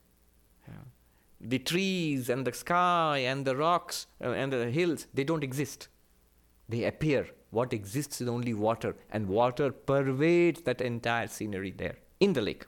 The 1.40 1.60
trees 1.60 2.28
and 2.28 2.44
the 2.44 2.52
sky 2.52 3.18
and 3.18 3.44
the 3.44 3.54
rocks 3.54 4.08
uh, 4.20 4.30
and 4.30 4.52
the 4.52 4.70
hills, 4.70 5.06
they 5.14 5.22
don't 5.22 5.44
exist. 5.44 5.86
They 6.68 6.82
appear. 6.84 7.28
What 7.50 7.72
exists 7.72 8.20
is 8.20 8.28
only 8.28 8.52
water, 8.52 8.96
and 9.10 9.28
water 9.28 9.70
pervades 9.70 10.62
that 10.62 10.80
entire 10.80 11.28
scenery 11.28 11.70
there 11.70 11.96
in 12.18 12.32
the 12.32 12.42
lake. 12.42 12.66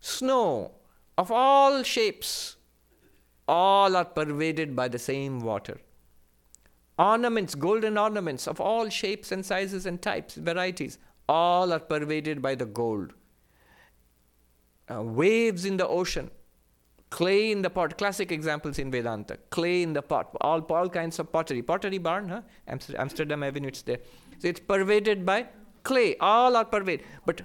Snow 0.00 0.72
of 1.16 1.32
all 1.32 1.82
shapes, 1.82 2.56
all 3.48 3.96
are 3.96 4.04
pervaded 4.04 4.76
by 4.76 4.86
the 4.88 4.98
same 4.98 5.40
water. 5.40 5.80
Ornaments, 6.98 7.54
golden 7.54 7.96
ornaments 7.96 8.48
of 8.48 8.60
all 8.60 8.88
shapes 8.88 9.30
and 9.30 9.46
sizes 9.46 9.86
and 9.86 10.02
types, 10.02 10.34
varieties, 10.34 10.98
all 11.28 11.72
are 11.72 11.78
pervaded 11.78 12.42
by 12.42 12.54
the 12.54 12.66
gold 12.66 13.12
uh, 14.90 15.02
waves 15.02 15.64
in 15.64 15.76
the 15.76 15.86
ocean, 15.86 16.30
clay 17.10 17.52
in 17.52 17.62
the 17.62 17.70
pot. 17.70 17.98
Classic 17.98 18.30
examples 18.32 18.78
in 18.78 18.90
Vedanta. 18.90 19.38
Clay 19.50 19.82
in 19.82 19.92
the 19.92 20.02
pot. 20.02 20.36
All, 20.40 20.60
all 20.60 20.88
kinds 20.88 21.18
of 21.18 21.30
pottery. 21.32 21.62
Pottery 21.62 21.98
barn, 21.98 22.28
huh? 22.28 22.42
Amsterdam 22.66 23.42
Avenue, 23.42 23.68
it's 23.68 23.82
there. 23.82 23.98
So 24.38 24.48
it's 24.48 24.60
pervaded 24.60 25.24
by 25.24 25.46
clay. 25.82 26.16
All 26.18 26.56
are 26.56 26.64
pervaded. 26.64 27.04
But 27.26 27.42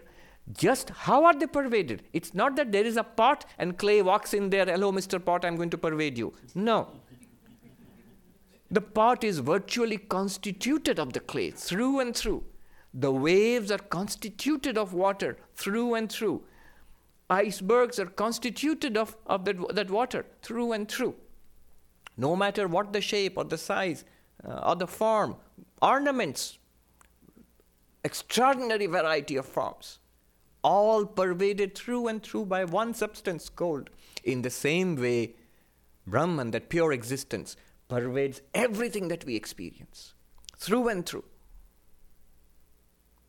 just 0.52 0.90
how 0.90 1.24
are 1.26 1.34
they 1.34 1.48
pervaded? 1.48 2.04
It's 2.12 2.34
not 2.34 2.56
that 2.58 2.72
there 2.72 2.86
is 2.86 2.98
a 2.98 3.04
pot 3.04 3.46
and 3.58 3.78
clay 3.78 4.02
walks 4.02 4.34
in 4.34 4.50
there, 4.50 4.66
hello, 4.66 4.92
Mr. 4.92 5.24
Pot, 5.24 5.46
I'm 5.46 5.56
going 5.56 5.70
to 5.70 5.78
pervade 5.78 6.18
you. 6.18 6.34
No. 6.54 6.90
The 8.74 8.82
pot 8.82 9.24
is 9.24 9.40
virtually 9.40 9.98
constituted 9.98 11.00
of 11.00 11.14
the 11.14 11.20
clay 11.20 11.52
through 11.52 12.00
and 12.00 12.16
through. 12.16 12.44
The 12.94 13.12
waves 13.12 13.72
are 13.72 13.86
constituted 13.98 14.78
of 14.78 14.94
water 14.94 15.38
through 15.56 15.94
and 15.94 16.12
through 16.12 16.44
icebergs 17.30 18.00
are 18.00 18.06
constituted 18.24 18.98
of, 18.98 19.16
of 19.26 19.46
that, 19.46 19.76
that 19.76 19.90
water 19.90 20.26
through 20.42 20.72
and 20.74 20.90
through. 20.90 21.16
No 22.18 22.36
matter 22.36 22.68
what 22.68 22.94
the 22.94 23.02
shape 23.02 23.38
or 23.38 23.44
the 23.44 23.58
size 23.58 24.06
uh, 24.48 24.70
or 24.70 24.76
the 24.76 24.88
form, 24.88 25.36
ornaments, 25.82 26.60
extraordinary 28.04 28.86
variety 28.86 29.36
of 29.36 29.46
forms, 29.46 30.00
all 30.64 31.06
pervaded 31.06 31.76
through 31.76 32.08
and 32.08 32.22
through 32.22 32.46
by 32.46 32.64
one 32.66 32.94
substance 32.94 33.50
called. 33.50 33.90
In 34.24 34.44
the 34.44 34.50
same 34.50 34.96
way, 34.96 35.34
Brahman, 36.06 36.52
that 36.52 36.70
pure 36.70 36.94
existence, 36.94 37.58
pervades 37.88 38.42
everything 38.54 39.08
that 39.10 39.26
we 39.26 39.36
experience, 39.36 40.14
through 40.58 40.88
and 40.90 41.06
through. 41.06 41.26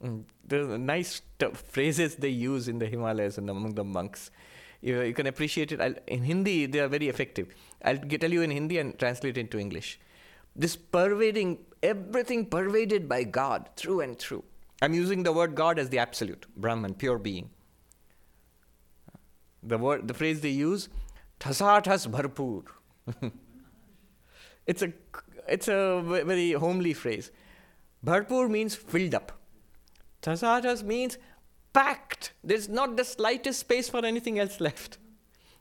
Mm, 0.03 0.25
the 0.47 0.79
nice 0.79 1.23
phrases 1.71 2.17
they 2.17 2.29
use 2.29 2.69
in 2.69 2.79
the 2.79 2.87
Himalayas 2.87 3.38
and 3.38 3.49
among 3.49 3.75
the 3.75 3.85
monks. 3.85 4.31
You, 4.81 5.01
you 5.01 5.14
can 5.14 5.27
appreciate 5.27 5.73
it. 5.73 5.81
I'll, 5.81 5.95
in 6.07 6.25
Hindi, 6.25 6.67
they 6.67 6.81
are 6.81 6.88
very 6.88 7.09
effective. 7.09 7.55
I'll 7.83 7.97
tell 7.97 8.33
you 8.33 8.43
in 8.43 8.51
Hindi 8.51 8.79
and 8.79 8.99
translate 8.99 9.38
it 9.38 9.40
into 9.40 9.59
English. 9.59 9.99
This 10.55 10.77
pervading, 10.77 11.59
everything 11.83 12.47
pervaded 12.47 13.09
by 13.09 13.25
God 13.25 13.71
through 13.77 14.01
and 14.01 14.19
through. 14.19 14.45
I'm 14.83 14.93
using 14.93 15.23
the 15.23 15.33
word 15.33 15.55
God 15.55 15.79
as 15.79 15.88
the 15.88 15.99
absolute, 15.99 16.47
Brahman, 16.57 16.95
pure 16.95 17.19
being. 17.19 17.51
The 19.62 19.79
word, 19.79 20.07
the 20.07 20.14
phrase 20.14 20.43
they 20.43 20.51
use, 20.51 20.88
tasatas 21.40 22.07
bharpur. 22.07 23.33
it's 24.66 24.83
a, 24.83 24.92
it's 25.48 25.68
a 25.68 26.03
very 26.05 26.53
homely 26.53 26.94
phrase. 26.94 27.31
Bharpur 28.05 28.50
means 28.50 28.74
filled 28.74 29.14
up. 29.14 29.33
Tasatas 30.22 30.83
means 30.83 31.18
packed. 31.72 32.33
There's 32.42 32.68
not 32.68 32.96
the 32.96 33.05
slightest 33.05 33.61
space 33.61 33.88
for 33.88 34.05
anything 34.05 34.38
else 34.38 34.61
left. 34.61 34.98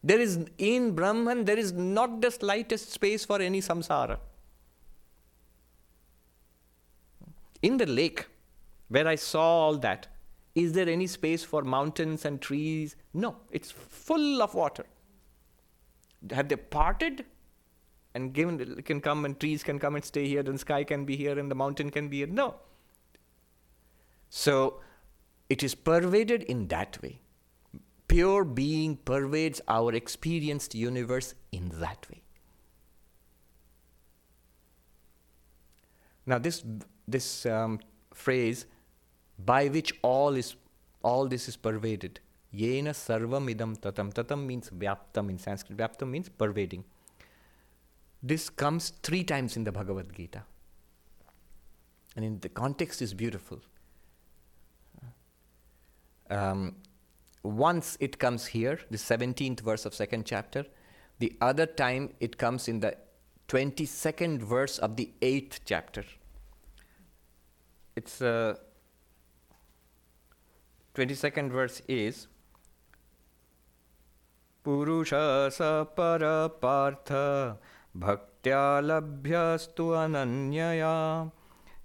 There 0.03 0.19
is 0.19 0.45
in 0.57 0.95
Brahman, 0.95 1.45
there 1.45 1.57
is 1.57 1.71
not 1.71 2.21
the 2.21 2.31
slightest 2.31 2.91
space 2.91 3.25
for 3.25 3.41
any 3.41 3.61
samsara. 3.61 4.17
In 7.61 7.77
the 7.77 7.85
lake, 7.85 8.27
where 8.89 9.07
I 9.07 9.15
saw 9.15 9.41
all 9.41 9.77
that, 9.77 10.07
is 10.55 10.73
there 10.73 10.89
any 10.89 11.07
space 11.07 11.43
for 11.43 11.63
mountains 11.63 12.25
and 12.25 12.41
trees? 12.41 12.95
No, 13.13 13.37
it's 13.51 13.71
full 13.71 14.41
of 14.41 14.53
water. 14.53 14.85
Have 16.31 16.49
they 16.49 16.57
parted 16.57 17.25
and 18.15 18.33
given 18.33 18.81
can 18.83 19.01
come 19.01 19.25
and 19.25 19.39
trees 19.39 19.63
can 19.63 19.79
come 19.79 19.95
and 19.95 20.05
stay 20.05 20.27
here, 20.27 20.41
and 20.41 20.59
sky 20.59 20.83
can 20.83 21.05
be 21.05 21.15
here, 21.15 21.37
and 21.37 21.49
the 21.49 21.55
mountain 21.55 21.89
can 21.89 22.09
be 22.09 22.17
here? 22.17 22.27
No. 22.27 22.55
So 24.29 24.81
it 25.49 25.63
is 25.63 25.75
pervaded 25.75 26.43
in 26.43 26.67
that 26.67 27.01
way. 27.01 27.19
Pure 28.07 28.45
being 28.45 28.97
pervades 28.97 29.61
our 29.67 29.93
experienced 29.93 30.75
universe 30.75 31.33
in 31.51 31.69
that 31.75 32.07
way. 32.09 32.21
Now, 36.25 36.37
this, 36.37 36.63
this 37.07 37.45
um, 37.45 37.79
phrase, 38.13 38.65
by 39.37 39.67
which 39.67 39.93
all, 40.03 40.35
is, 40.35 40.55
all 41.01 41.27
this 41.27 41.47
is 41.47 41.57
pervaded, 41.57 42.19
yena 42.53 42.91
sarvam 42.91 43.53
idam 43.53 43.77
tatam. 43.77 44.13
Tatam 44.13 44.45
means 44.45 44.69
vyaptam 44.69 45.29
in 45.29 45.37
Sanskrit. 45.37 45.77
Vyaptam 45.77 46.09
means 46.09 46.29
pervading. 46.29 46.83
This 48.23 48.49
comes 48.49 48.93
three 49.03 49.25
times 49.25 49.57
in 49.57 49.65
the 49.65 49.71
Bhagavad 49.73 50.15
Gita. 50.15 50.43
And 52.15 52.23
in 52.23 52.39
the 52.39 52.47
context 52.47 53.01
is 53.01 53.13
beautiful. 53.13 53.59
Um, 56.29 56.77
once 57.43 57.97
it 57.99 58.17
comes 58.17 58.45
here, 58.45 58.79
the 58.89 58.97
17th 58.97 59.59
verse 59.59 59.85
of 59.85 59.93
second 59.93 60.25
chapter. 60.25 60.65
The 61.19 61.33
other 61.41 61.65
time 61.65 62.13
it 62.21 62.37
comes 62.37 62.69
in 62.69 62.79
the 62.79 62.95
22nd 63.49 64.41
verse 64.41 64.79
of 64.79 64.95
the 64.95 65.11
8th 65.21 65.59
chapter. 65.65 66.05
It's 67.97 68.21
uh, 68.21 68.55
22nd 70.95 71.51
verse 71.51 71.81
is 71.87 72.27
Purusha 74.63 75.87
para 75.95 76.49
partha 76.49 77.57
bhaktya 77.95 78.81
labhyastu 78.81 79.95
ananyaya 79.95 81.31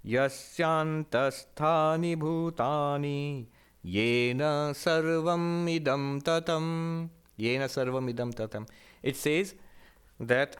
yasyantasthani 0.03 2.15
bhutani 2.15 3.47
Yena 3.85 4.73
sarvam 4.73 5.65
idam 5.67 6.21
tatam. 6.21 7.09
Yena 7.39 7.65
sarvam 7.65 8.13
idam 8.13 8.33
tatam. 8.33 8.67
It 9.01 9.15
says 9.15 9.55
that 10.19 10.57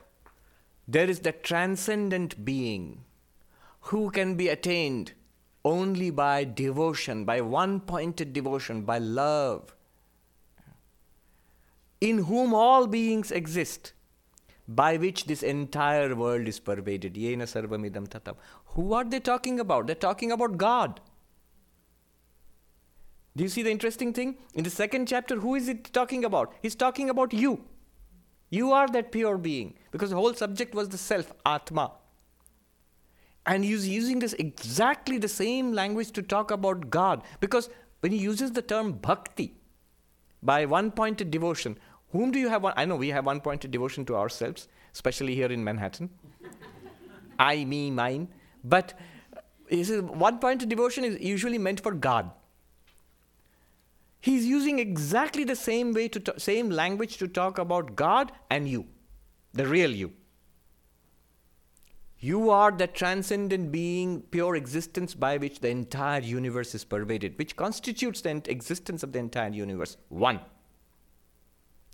there 0.87 1.09
is 1.09 1.19
the 1.19 1.33
transcendent 1.33 2.45
being 2.45 3.03
who 3.81 4.09
can 4.09 4.35
be 4.35 4.47
attained 4.47 5.13
only 5.65 6.09
by 6.09 6.45
devotion, 6.45 7.25
by 7.25 7.41
one 7.41 7.81
pointed 7.81 8.31
devotion, 8.31 8.83
by 8.83 8.97
love, 8.97 9.75
in 11.99 12.19
whom 12.19 12.53
all 12.53 12.87
beings 12.87 13.31
exist, 13.31 13.91
by 14.69 14.97
which 14.97 15.25
this 15.25 15.41
entire 15.41 16.15
world 16.15 16.47
is 16.47 16.59
pervaded. 16.59 17.15
Yena 17.15 17.47
sarvam 17.53 17.89
idam 17.89 18.07
tatam. 18.07 18.35
Who 18.75 18.93
are 18.93 19.03
they 19.03 19.19
talking 19.19 19.59
about? 19.59 19.87
They're 19.87 19.95
talking 19.95 20.31
about 20.31 20.57
God. 20.57 20.99
Do 23.35 23.43
you 23.43 23.49
see 23.49 23.63
the 23.63 23.71
interesting 23.71 24.13
thing? 24.13 24.37
In 24.53 24.63
the 24.63 24.69
second 24.69 25.07
chapter, 25.07 25.37
who 25.37 25.55
is 25.55 25.67
it 25.67 25.91
talking 25.91 26.23
about? 26.23 26.53
He's 26.61 26.75
talking 26.75 27.09
about 27.09 27.33
you. 27.33 27.65
You 28.51 28.71
are 28.71 28.87
that 28.89 29.11
pure 29.11 29.39
being. 29.39 29.73
Because 29.91 30.11
the 30.11 30.15
whole 30.15 30.35
subject 30.35 30.75
was 30.75 30.89
the 30.89 30.97
self, 30.97 31.31
Atma. 31.45 31.91
And 33.47 33.63
he's 33.63 33.87
using 33.87 34.19
this 34.19 34.33
exactly 34.33 35.17
the 35.17 35.27
same 35.27 35.73
language 35.73 36.11
to 36.11 36.21
talk 36.21 36.51
about 36.51 36.91
God. 36.91 37.23
Because 37.39 37.69
when 38.01 38.11
he 38.11 38.19
uses 38.19 38.51
the 38.51 38.61
term 38.61 38.93
bhakti, 38.93 39.55
by 40.43 40.65
one 40.65 40.91
pointed 40.91 41.31
devotion, 41.31 41.77
whom 42.11 42.31
do 42.31 42.39
you 42.39 42.49
have? 42.49 42.63
One, 42.63 42.73
I 42.75 42.85
know 42.85 42.95
we 42.95 43.09
have 43.09 43.25
one 43.25 43.41
pointed 43.41 43.71
devotion 43.71 44.05
to 44.05 44.15
ourselves, 44.15 44.67
especially 44.93 45.35
here 45.35 45.51
in 45.51 45.63
Manhattan. 45.63 46.09
I, 47.37 47.63
me, 47.65 47.91
mine. 47.91 48.27
But 48.63 48.93
uh, 49.71 50.01
one 50.01 50.39
pointed 50.39 50.69
devotion 50.69 51.03
is 51.03 51.19
usually 51.19 51.57
meant 51.57 51.79
for 51.79 51.93
God. 51.93 52.31
He's 54.21 54.45
using 54.45 54.79
exactly 54.79 55.45
the 55.45 55.55
same 55.55 55.93
way 55.93 56.09
to 56.09 56.19
t- 56.19 56.31
same 56.37 56.69
language 56.69 57.17
to 57.17 57.27
talk 57.27 57.57
about 57.57 57.95
God 57.95 58.33
and 58.49 58.67
you, 58.67 58.85
the 59.53 59.65
real 59.65 59.91
you. 59.91 60.11
You 62.19 62.49
are 62.49 62.69
the 62.69 62.87
transcendent 62.87 63.71
being, 63.71 64.23
pure 64.23 64.57
existence 64.57 65.15
by 65.15 65.37
which 65.37 65.61
the 65.61 65.69
entire 65.69 66.19
universe 66.19 66.75
is 66.75 66.83
pervaded, 66.83 67.37
which 67.37 67.55
constitutes 67.55 68.19
the 68.19 68.41
existence 68.51 69.03
of 69.03 69.13
the 69.13 69.19
entire 69.19 69.51
universe. 69.51 69.95
One. 70.09 70.41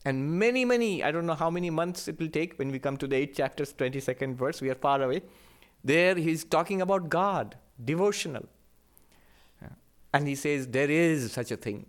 And 0.05 0.39
many, 0.39 0.63
many, 0.63 1.03
I 1.03 1.11
don't 1.11 1.25
know 1.25 1.33
how 1.33 1.49
many 1.49 1.69
months 1.69 2.07
it 2.07 2.19
will 2.19 2.29
take 2.29 2.57
when 2.59 2.71
we 2.71 2.79
come 2.79 2.95
to 2.97 3.07
the 3.07 3.15
8 3.15 3.35
chapters, 3.35 3.73
22nd 3.73 4.35
verse, 4.35 4.61
we 4.61 4.69
are 4.69 4.75
far 4.75 5.01
away. 5.01 5.23
There 5.83 6.15
he's 6.15 6.43
talking 6.43 6.81
about 6.81 7.09
God, 7.09 7.55
devotional. 7.83 8.45
And 10.13 10.27
he 10.27 10.35
says, 10.35 10.67
There 10.67 10.89
is 10.89 11.33
such 11.33 11.51
a 11.51 11.57
thing 11.57 11.87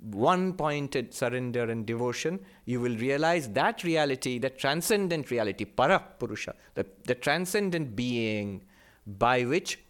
one 0.00 0.52
pointed 0.52 1.12
surrender 1.12 1.64
and 1.64 1.84
devotion, 1.84 2.38
you 2.64 2.80
will 2.80 2.96
realize 2.96 3.48
that 3.50 3.82
reality, 3.82 4.38
that 4.38 4.58
transcendent 4.58 5.30
reality, 5.30 5.64
para 5.64 6.02
purusha, 6.18 6.54
the, 6.74 6.86
the 7.04 7.14
transcendent 7.14 7.96
being 7.96 8.62
by 9.06 9.44
which 9.44 9.80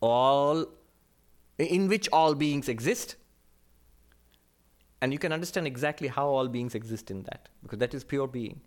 all, 0.00 0.66
in 1.58 1.88
which 1.88 2.08
all 2.10 2.34
beings 2.34 2.68
exist. 2.68 3.16
And 5.02 5.12
you 5.12 5.18
can 5.18 5.32
understand 5.32 5.66
exactly 5.66 6.06
how 6.06 6.28
all 6.28 6.46
beings 6.46 6.76
exist 6.76 7.10
in 7.10 7.24
that, 7.24 7.48
because 7.62 7.80
that 7.80 7.92
is 7.92 8.04
pure 8.04 8.28
being. 8.28 8.60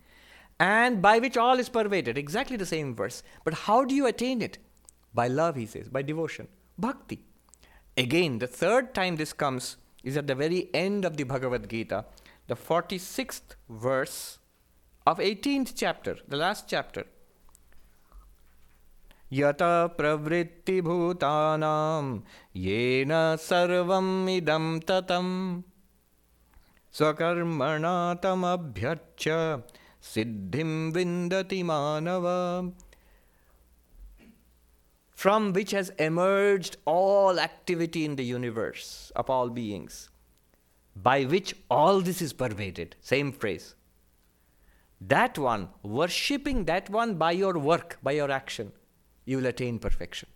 And 0.59 1.01
by 1.01 1.19
which 1.19 1.37
all 1.37 1.57
is 1.57 1.69
pervaded, 1.69 2.17
exactly 2.17 2.57
the 2.57 2.65
same 2.65 2.93
verse. 2.93 3.23
But 3.45 3.53
how 3.53 3.85
do 3.85 3.95
you 3.95 4.05
attain 4.05 4.41
it? 4.41 4.57
By 5.13 5.29
love, 5.29 5.55
he 5.55 5.65
says, 5.65 5.87
by 5.87 6.01
devotion, 6.01 6.49
bhakti. 6.77 7.21
Again, 7.97 8.39
the 8.39 8.47
third 8.47 8.93
time 8.93 9.15
this 9.15 9.31
comes 9.31 9.77
is 10.03 10.17
at 10.17 10.27
the 10.27 10.35
very 10.35 10.69
end 10.73 11.05
of 11.05 11.15
the 11.15 11.23
Bhagavad 11.23 11.69
Gita, 11.69 12.03
the 12.47 12.55
46th 12.55 13.55
verse 13.69 14.39
of 15.07 15.19
18th 15.19 15.71
chapter, 15.73 16.17
the 16.27 16.35
last 16.35 16.65
chapter. 16.67 17.05
Yata 19.31 19.89
pravritti 19.97 20.81
bhutanam 20.81 22.23
yena 22.53 23.37
sarvam 23.37 24.27
idam 24.27 24.83
tam 26.97 28.43
abhyarcha 28.53 29.63
siddhim 30.01 30.93
vindati 30.93 32.73
from 35.15 35.53
which 35.53 35.71
has 35.71 35.89
emerged 35.97 36.77
all 36.85 37.39
activity 37.39 38.05
in 38.05 38.15
the 38.15 38.23
universe 38.23 39.11
of 39.15 39.29
all 39.29 39.49
beings, 39.49 40.09
by 40.95 41.23
which 41.23 41.55
all 41.69 42.01
this 42.01 42.21
is 42.21 42.33
pervaded. 42.33 42.95
Same 43.01 43.31
phrase. 43.31 43.75
That 45.01 45.37
one, 45.37 45.69
worshipping 45.83 46.65
that 46.65 46.89
one 46.89 47.15
by 47.15 47.31
your 47.31 47.57
work, 47.57 47.97
by 48.03 48.11
your 48.11 48.29
action, 48.29 48.71
you 49.25 49.37
will 49.37 49.47
attain 49.47 49.79
perfection. 49.79 50.29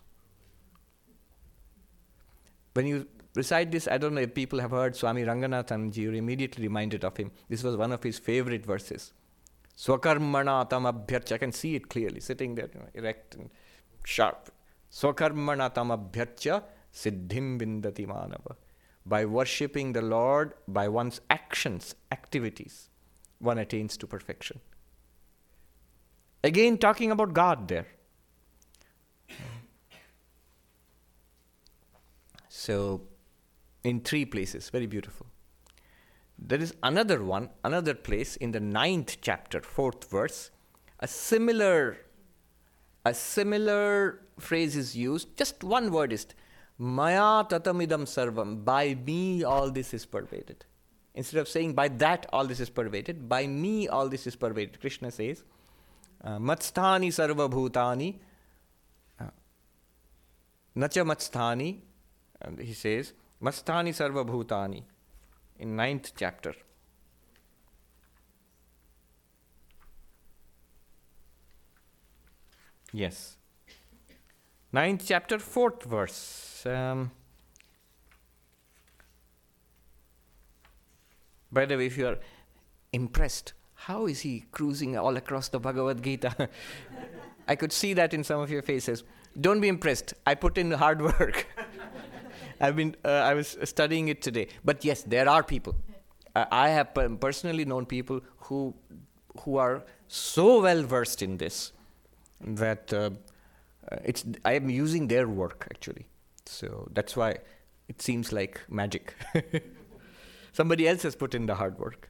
When 2.73 2.87
you 2.87 3.07
recite 3.41 3.71
this. 3.71 3.87
I 3.87 3.97
don't 3.97 4.13
know 4.15 4.25
if 4.27 4.33
people 4.33 4.59
have 4.59 4.71
heard 4.71 4.95
Swami 4.95 5.23
Ranganathanji, 5.23 5.97
you're 5.97 6.19
immediately 6.23 6.63
reminded 6.69 7.03
of 7.09 7.17
him. 7.17 7.31
This 7.49 7.63
was 7.63 7.75
one 7.75 7.91
of 7.97 8.03
his 8.03 8.19
favorite 8.29 8.65
verses. 8.65 9.13
Swakarmana 9.83 10.55
tam 10.69 10.83
abhyarcha. 10.91 11.33
I 11.33 11.37
can 11.43 11.53
see 11.59 11.75
it 11.75 11.89
clearly, 11.89 12.19
sitting 12.19 12.55
there, 12.55 12.69
you 12.73 12.79
know, 12.79 12.87
erect 12.93 13.35
and 13.35 13.49
sharp. 14.03 14.51
Swakarmana 14.91 15.73
tam 15.73 15.89
abhyarcha 15.97 16.63
siddhim 16.93 17.47
vindati 17.61 18.05
manava. 18.13 18.55
By 19.05 19.21
worshipping 19.25 19.93
the 19.93 20.01
Lord, 20.01 20.53
by 20.67 20.87
one's 20.89 21.21
actions, 21.29 21.95
activities, 22.11 22.89
one 23.39 23.57
attains 23.57 23.95
to 23.97 24.07
perfection. 24.15 24.59
Again, 26.43 26.77
talking 26.77 27.11
about 27.11 27.33
God 27.33 27.67
there. 27.69 27.87
So, 32.49 32.77
in 33.83 34.01
three 34.01 34.25
places, 34.25 34.69
very 34.69 34.87
beautiful. 34.87 35.25
There 36.37 36.59
is 36.59 36.73
another 36.83 37.23
one, 37.23 37.49
another 37.63 37.93
place 37.93 38.35
in 38.37 38.51
the 38.51 38.59
ninth 38.59 39.17
chapter, 39.21 39.61
fourth 39.61 40.09
verse, 40.09 40.51
a 40.99 41.07
similar, 41.07 41.97
a 43.05 43.13
similar 43.13 44.21
phrase 44.39 44.75
is 44.75 44.95
used. 44.95 45.37
Just 45.37 45.63
one 45.63 45.91
word 45.91 46.13
is 46.13 46.27
Maya 46.77 47.43
tatamidam 47.43 48.05
sarvam. 48.05 48.63
By 48.63 48.95
me 48.95 49.43
all 49.43 49.69
this 49.69 49.93
is 49.93 50.05
pervaded. 50.05 50.65
Instead 51.13 51.39
of 51.39 51.49
saying 51.49 51.73
by 51.73 51.89
that 51.89 52.25
all 52.31 52.45
this 52.45 52.61
is 52.61 52.69
pervaded, 52.69 53.27
by 53.27 53.45
me 53.47 53.87
all 53.87 54.07
this 54.07 54.25
is 54.25 54.35
pervaded. 54.35 54.79
Krishna 54.79 55.11
says, 55.11 55.43
uh, 56.23 56.37
Matstani 56.37 57.07
sarva 57.07 57.49
bhutani, 57.49 58.19
uh, 59.19 59.25
nacha 60.77 61.05
matstani, 61.05 61.79
and 62.41 62.59
he 62.59 62.73
says, 62.73 63.13
Mastani 63.41 63.93
sarva 63.93 64.25
bhutani 64.25 64.83
in 65.57 65.75
ninth 65.75 66.11
chapter. 66.15 66.53
Yes. 72.91 73.37
Ninth 74.71 75.03
chapter, 75.05 75.39
fourth 75.39 75.83
verse. 75.83 76.65
Um, 76.65 77.11
by 81.51 81.65
the 81.65 81.77
way, 81.77 81.85
if 81.85 81.97
you 81.97 82.07
are 82.07 82.17
impressed, 82.91 83.53
how 83.73 84.07
is 84.07 84.21
he 84.21 84.45
cruising 84.51 84.97
all 84.97 85.17
across 85.17 85.49
the 85.49 85.59
Bhagavad 85.59 86.03
Gita? 86.03 86.49
I 87.47 87.55
could 87.55 87.71
see 87.71 87.93
that 87.93 88.13
in 88.13 88.23
some 88.23 88.39
of 88.41 88.51
your 88.51 88.61
faces. 88.61 89.03
Don't 89.39 89.61
be 89.61 89.67
impressed. 89.67 90.13
I 90.27 90.35
put 90.35 90.57
in 90.57 90.71
hard 90.71 91.01
work. 91.01 91.47
I've 92.59 92.75
been, 92.75 92.95
uh, 93.05 93.09
I 93.09 93.33
was 93.33 93.57
studying 93.63 94.07
it 94.09 94.21
today. 94.21 94.47
But 94.63 94.83
yes, 94.83 95.03
there 95.03 95.29
are 95.29 95.43
people. 95.43 95.75
Uh, 96.35 96.45
I 96.51 96.69
have 96.69 96.93
personally 97.19 97.65
known 97.65 97.85
people 97.85 98.21
who, 98.37 98.75
who 99.41 99.57
are 99.57 99.83
so 100.07 100.61
well 100.61 100.83
versed 100.83 101.21
in 101.21 101.37
this 101.37 101.71
that 102.41 102.93
uh, 102.93 103.11
uh, 103.91 103.97
it's, 104.03 104.25
I 104.45 104.53
am 104.53 104.69
using 104.69 105.07
their 105.07 105.27
work 105.27 105.67
actually. 105.71 106.05
So 106.45 106.87
that's 106.93 107.15
why 107.15 107.37
it 107.87 108.01
seems 108.01 108.31
like 108.31 108.61
magic. 108.69 109.13
Somebody 110.51 110.87
else 110.87 111.03
has 111.03 111.15
put 111.15 111.35
in 111.35 111.45
the 111.45 111.55
hard 111.55 111.77
work. 111.79 112.09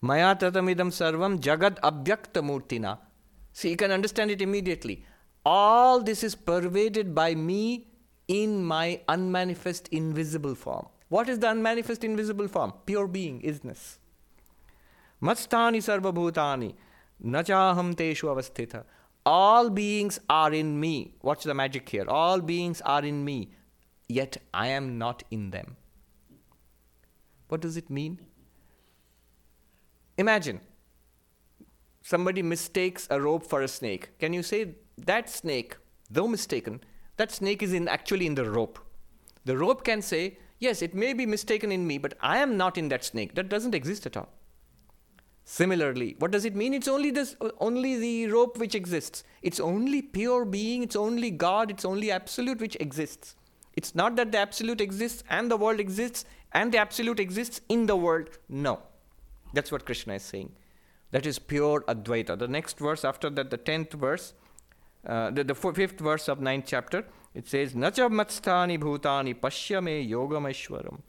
Maya 0.00 0.34
tatamidam 0.34 0.90
sarvam 0.90 1.38
jagad 1.40 1.78
abhyakta 1.80 2.42
murtina. 2.42 2.98
See, 3.52 3.70
you 3.70 3.76
can 3.76 3.90
understand 3.90 4.30
it 4.30 4.42
immediately. 4.42 5.04
All 5.46 6.00
this 6.00 6.24
is 6.24 6.34
pervaded 6.34 7.14
by 7.14 7.34
me 7.34 7.86
in 8.28 8.64
my 8.64 9.00
unmanifest 9.08 9.88
invisible 9.88 10.54
form. 10.54 10.86
What 11.08 11.28
is 11.28 11.38
the 11.38 11.50
unmanifest 11.50 12.04
invisible 12.04 12.48
form? 12.48 12.72
Pure 12.86 13.08
being, 13.08 13.40
isness. 13.42 13.98
Mastani 15.22 15.78
sarvabhutani, 15.78 16.74
nachaham 17.24 17.94
teshu 17.94 18.28
avasthita. 18.34 18.84
All 19.26 19.70
beings 19.70 20.20
are 20.28 20.52
in 20.52 20.78
me. 20.78 21.14
What's 21.20 21.44
the 21.44 21.54
magic 21.54 21.88
here? 21.88 22.04
All 22.08 22.40
beings 22.40 22.80
are 22.82 23.04
in 23.04 23.24
me, 23.24 23.52
yet 24.08 24.36
I 24.52 24.68
am 24.68 24.98
not 24.98 25.22
in 25.30 25.50
them. 25.50 25.76
What 27.48 27.60
does 27.60 27.76
it 27.76 27.88
mean? 27.88 28.20
Imagine 30.18 30.60
somebody 32.02 32.42
mistakes 32.42 33.06
a 33.10 33.20
rope 33.20 33.46
for 33.46 33.62
a 33.62 33.68
snake. 33.68 34.18
Can 34.18 34.32
you 34.32 34.42
say 34.42 34.74
that 34.98 35.30
snake, 35.30 35.76
though 36.10 36.28
mistaken, 36.28 36.82
that 37.16 37.32
snake 37.32 37.62
is 37.62 37.72
in 37.72 37.88
actually 37.88 38.26
in 38.26 38.34
the 38.34 38.50
rope. 38.50 38.78
The 39.44 39.56
rope 39.56 39.84
can 39.84 40.02
say, 40.02 40.38
yes, 40.58 40.82
it 40.82 40.94
may 40.94 41.12
be 41.12 41.26
mistaken 41.26 41.70
in 41.70 41.86
me, 41.86 41.98
but 41.98 42.14
I 42.20 42.38
am 42.38 42.56
not 42.56 42.78
in 42.78 42.88
that 42.88 43.04
snake. 43.04 43.34
That 43.34 43.48
doesn't 43.48 43.74
exist 43.74 44.06
at 44.06 44.16
all. 44.16 44.28
Similarly, 45.44 46.16
what 46.18 46.30
does 46.30 46.46
it 46.46 46.56
mean? 46.56 46.72
It's 46.72 46.88
only 46.88 47.10
this 47.10 47.36
only 47.60 47.98
the 47.98 48.28
rope 48.28 48.56
which 48.56 48.74
exists. 48.74 49.24
It's 49.42 49.60
only 49.60 50.00
pure 50.00 50.46
being, 50.46 50.82
it's 50.82 50.96
only 50.96 51.30
God, 51.30 51.70
it's 51.70 51.84
only 51.84 52.10
absolute 52.10 52.60
which 52.60 52.76
exists. 52.80 53.36
It's 53.74 53.94
not 53.94 54.16
that 54.16 54.32
the 54.32 54.38
absolute 54.38 54.80
exists 54.80 55.22
and 55.28 55.50
the 55.50 55.58
world 55.58 55.80
exists 55.80 56.24
and 56.52 56.72
the 56.72 56.78
absolute 56.78 57.20
exists 57.20 57.60
in 57.68 57.86
the 57.86 57.96
world. 57.96 58.30
No. 58.48 58.80
That's 59.52 59.70
what 59.70 59.84
Krishna 59.84 60.14
is 60.14 60.22
saying. 60.22 60.52
That 61.10 61.26
is 61.26 61.38
pure 61.38 61.82
Advaita. 61.82 62.38
The 62.38 62.48
next 62.48 62.78
verse 62.78 63.04
after 63.04 63.28
that, 63.30 63.50
the 63.50 63.56
tenth 63.56 63.92
verse, 63.92 64.32
uh, 65.06 65.30
the, 65.30 65.44
the 65.44 65.54
fifth 65.54 66.00
verse 66.00 66.28
of 66.28 66.40
ninth 66.40 66.64
chapter, 66.66 67.04
it 67.34 67.48
says, 67.48 67.74
Nacha 67.74 68.10
matstani 68.10 68.78
bhutani 68.78 69.34
pashyame 69.34 70.08
yogameshwaram. 70.08 71.00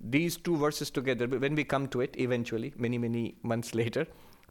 These 0.00 0.38
two 0.38 0.56
verses 0.56 0.90
together, 0.90 1.26
when 1.26 1.54
we 1.54 1.64
come 1.64 1.86
to 1.88 2.00
it 2.00 2.14
eventually, 2.18 2.72
many, 2.76 2.96
many 2.98 3.36
months 3.42 3.74
later, 3.74 4.06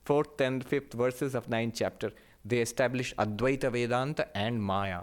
fourth 0.06 0.40
and 0.42 0.64
fifth 0.64 0.94
verses 0.94 1.34
of 1.34 1.50
ninth 1.50 1.76
chapter, 1.78 2.12
they 2.46 2.60
establish 2.60 3.14
Advaita 3.16 3.72
Vedanta 3.72 4.28
and 4.36 4.62
Maya. 4.62 5.02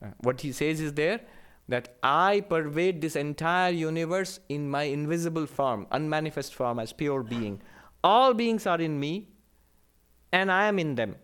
Uh, 0.00 0.08
what 0.18 0.40
he 0.40 0.52
says 0.52 0.80
is 0.80 0.92
there 0.94 1.20
that 1.68 1.96
I 2.02 2.40
pervade 2.48 3.00
this 3.00 3.14
entire 3.14 3.72
universe 3.72 4.40
in 4.48 4.70
my 4.70 4.84
invisible 4.84 5.46
form, 5.46 5.86
unmanifest 5.90 6.54
form, 6.54 6.78
as 6.78 6.92
pure 6.92 7.22
being. 7.22 7.60
All 8.02 8.32
beings 8.32 8.66
are 8.66 8.80
in 8.80 8.98
me, 8.98 9.28
and 10.32 10.50
I 10.50 10.66
am 10.68 10.78
in 10.78 10.94
them. 10.94 11.16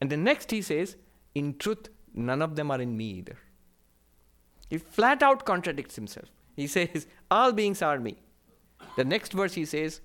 And 0.00 0.10
then 0.10 0.24
next 0.24 0.50
he 0.50 0.62
says, 0.62 0.96
In 1.34 1.56
truth, 1.58 1.88
none 2.14 2.42
of 2.42 2.56
them 2.56 2.70
are 2.70 2.80
in 2.80 2.96
me 2.96 3.04
either. 3.04 3.38
He 4.68 4.78
flat 4.78 5.22
out 5.22 5.44
contradicts 5.44 5.96
himself. 5.96 6.28
He 6.56 6.66
says, 6.66 7.06
All 7.30 7.52
beings 7.52 7.82
are 7.82 7.98
me. 7.98 8.18
The 8.96 9.04
next 9.04 9.32
verse 9.32 9.54
he 9.54 9.64
says, 9.64 10.00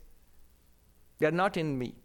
They 1.20 1.28
are 1.28 1.32
not 1.32 1.58
in 1.58 1.78
me. 1.78 1.96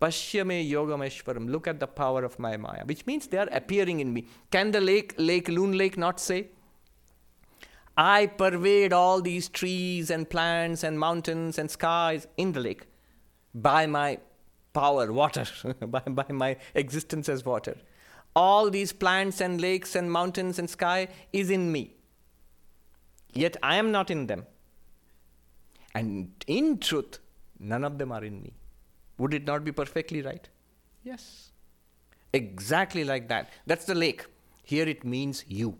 Pashyame 0.00 0.68
yogameshwaram. 0.68 1.50
Look 1.50 1.68
at 1.68 1.78
the 1.78 1.86
power 1.86 2.24
of 2.24 2.38
my 2.38 2.56
Maya, 2.56 2.84
which 2.84 3.06
means 3.06 3.26
they 3.26 3.36
are 3.36 3.48
appearing 3.52 4.00
in 4.00 4.12
me. 4.12 4.26
Can 4.50 4.70
the 4.70 4.80
lake, 4.80 5.14
lake, 5.18 5.48
Loon 5.48 5.76
Lake 5.76 5.98
not 5.98 6.18
say? 6.18 6.48
I 7.96 8.26
pervade 8.26 8.94
all 8.94 9.20
these 9.20 9.48
trees 9.48 10.10
and 10.10 10.28
plants 10.28 10.82
and 10.82 10.98
mountains 10.98 11.58
and 11.58 11.70
skies 11.70 12.26
in 12.38 12.52
the 12.52 12.60
lake 12.60 12.86
by 13.54 13.86
my 13.86 14.20
power, 14.72 15.12
water, 15.12 15.46
by, 15.86 16.00
by 16.00 16.26
my 16.30 16.56
existence 16.74 17.28
as 17.28 17.44
water. 17.44 17.76
All 18.34 18.70
these 18.70 18.92
plants 18.92 19.40
and 19.40 19.60
lakes 19.60 19.96
and 19.96 20.10
mountains 20.10 20.58
and 20.58 20.70
sky 20.70 21.08
is 21.32 21.50
in 21.50 21.72
me. 21.72 21.94
Yet 23.32 23.56
I 23.62 23.76
am 23.76 23.90
not 23.90 24.10
in 24.10 24.26
them. 24.26 24.46
And 25.94 26.32
in 26.46 26.78
truth, 26.78 27.18
none 27.58 27.84
of 27.84 27.98
them 27.98 28.12
are 28.12 28.24
in 28.24 28.42
me. 28.42 28.52
Would 29.18 29.34
it 29.34 29.46
not 29.46 29.64
be 29.64 29.72
perfectly 29.72 30.22
right? 30.22 30.48
Yes. 31.02 31.50
Exactly 32.32 33.04
like 33.04 33.28
that. 33.28 33.50
That's 33.66 33.84
the 33.84 33.94
lake. 33.94 34.24
Here 34.62 34.86
it 34.86 35.04
means 35.04 35.44
you. 35.48 35.78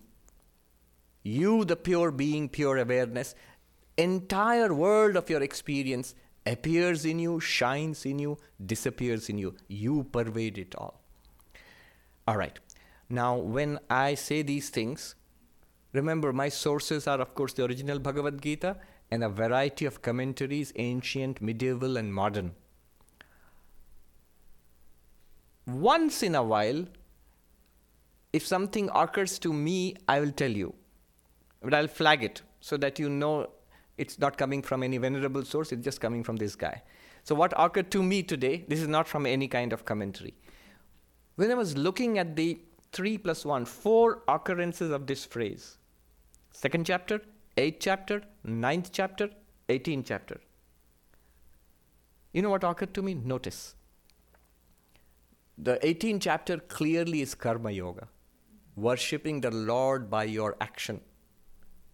You, 1.22 1.64
the 1.64 1.76
pure 1.76 2.10
being, 2.10 2.48
pure 2.48 2.78
awareness, 2.78 3.34
entire 3.96 4.74
world 4.74 5.16
of 5.16 5.30
your 5.30 5.42
experience 5.42 6.14
appears 6.50 7.04
in 7.04 7.18
you, 7.18 7.38
shines 7.40 8.04
in 8.04 8.18
you, 8.18 8.38
disappears 8.64 9.28
in 9.28 9.38
you. 9.38 9.54
You 9.68 10.04
pervade 10.04 10.58
it 10.58 10.74
all. 10.74 11.00
All 12.26 12.36
right. 12.36 12.58
Now, 13.08 13.36
when 13.36 13.78
I 13.88 14.14
say 14.14 14.42
these 14.42 14.70
things, 14.70 15.14
remember 15.92 16.32
my 16.32 16.48
sources 16.48 17.06
are, 17.06 17.20
of 17.20 17.34
course, 17.34 17.52
the 17.52 17.64
original 17.64 17.98
Bhagavad 17.98 18.40
Gita 18.40 18.76
and 19.10 19.24
a 19.24 19.28
variety 19.28 19.84
of 19.86 20.02
commentaries, 20.02 20.72
ancient, 20.76 21.40
medieval, 21.42 21.96
and 21.96 22.14
modern. 22.14 22.52
Once 25.66 26.22
in 26.22 26.34
a 26.34 26.42
while, 26.42 26.84
if 28.32 28.46
something 28.46 28.88
occurs 28.94 29.38
to 29.40 29.52
me, 29.52 29.96
I 30.08 30.20
will 30.20 30.32
tell 30.32 30.50
you. 30.50 30.74
But 31.62 31.74
I'll 31.74 31.88
flag 31.88 32.22
it 32.22 32.42
so 32.60 32.76
that 32.76 32.98
you 32.98 33.08
know 33.08 33.50
it's 34.00 34.18
not 34.18 34.36
coming 34.36 34.62
from 34.62 34.82
any 34.82 34.98
venerable 34.98 35.44
source, 35.44 35.72
it's 35.72 35.84
just 35.84 36.00
coming 36.00 36.24
from 36.24 36.36
this 36.36 36.56
guy. 36.56 36.82
So, 37.22 37.34
what 37.34 37.52
occurred 37.56 37.90
to 37.92 38.02
me 38.02 38.22
today, 38.22 38.64
this 38.66 38.80
is 38.80 38.88
not 38.88 39.06
from 39.06 39.26
any 39.26 39.48
kind 39.48 39.72
of 39.72 39.84
commentary. 39.84 40.34
When 41.36 41.50
I 41.50 41.54
was 41.54 41.76
looking 41.76 42.18
at 42.18 42.34
the 42.36 42.60
3 42.92 43.18
plus 43.18 43.44
1, 43.44 43.64
four 43.66 44.22
occurrences 44.26 44.90
of 44.90 45.06
this 45.06 45.24
phrase, 45.24 45.76
Second 46.52 46.84
chapter, 46.84 47.20
eighth 47.56 47.78
chapter, 47.80 48.22
ninth 48.44 48.90
chapter, 48.92 49.30
18th 49.68 50.04
chapter. 50.06 50.40
You 52.32 52.42
know 52.42 52.50
what 52.50 52.64
occurred 52.64 52.94
to 52.94 53.02
me? 53.02 53.14
Notice. 53.14 53.74
The 55.56 55.78
18th 55.82 56.22
chapter 56.22 56.58
clearly 56.58 57.20
is 57.20 57.34
Karma 57.34 57.70
Yoga. 57.70 58.08
Worshipping 58.76 59.40
the 59.40 59.50
Lord 59.50 60.10
by 60.10 60.24
your 60.24 60.56
action, 60.60 61.00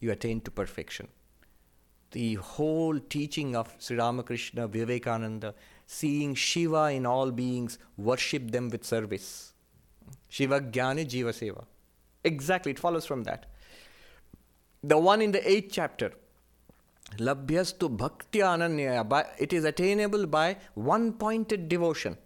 you 0.01 0.13
attain 0.13 0.41
to 0.43 0.51
perfection. 0.51 1.09
The 2.17 2.37
whole 2.37 2.99
teaching 2.99 3.55
of 3.55 3.75
Sri 3.79 3.99
Ramakrishna, 3.99 4.69
Vivekananda, 4.69 5.55
seeing 5.87 6.35
Shiva 6.35 6.85
in 6.85 7.05
all 7.05 7.31
beings, 7.31 7.79
worship 7.99 8.53
them 8.53 8.71
with 8.71 8.85
service. 8.85 9.53
Shiva 10.31 10.61
Jnane 10.63 11.05
Jiva 11.07 11.35
Seva. 11.41 11.67
Exactly, 12.25 12.73
it 12.73 12.79
follows 12.79 13.05
from 13.05 13.25
that. 13.25 13.45
The 14.83 14.97
one 14.97 15.21
in 15.21 15.33
the 15.33 15.47
eighth 15.47 15.69
chapter, 15.73 16.15
Labhyastu 17.19 17.95
Bhakti 17.95 18.39
Ananya, 18.39 19.27
it 19.39 19.53
is 19.53 19.65
attainable 19.65 20.27
by 20.27 20.57
one 20.73 21.13
pointed 21.13 21.69
devotion, 21.69 22.17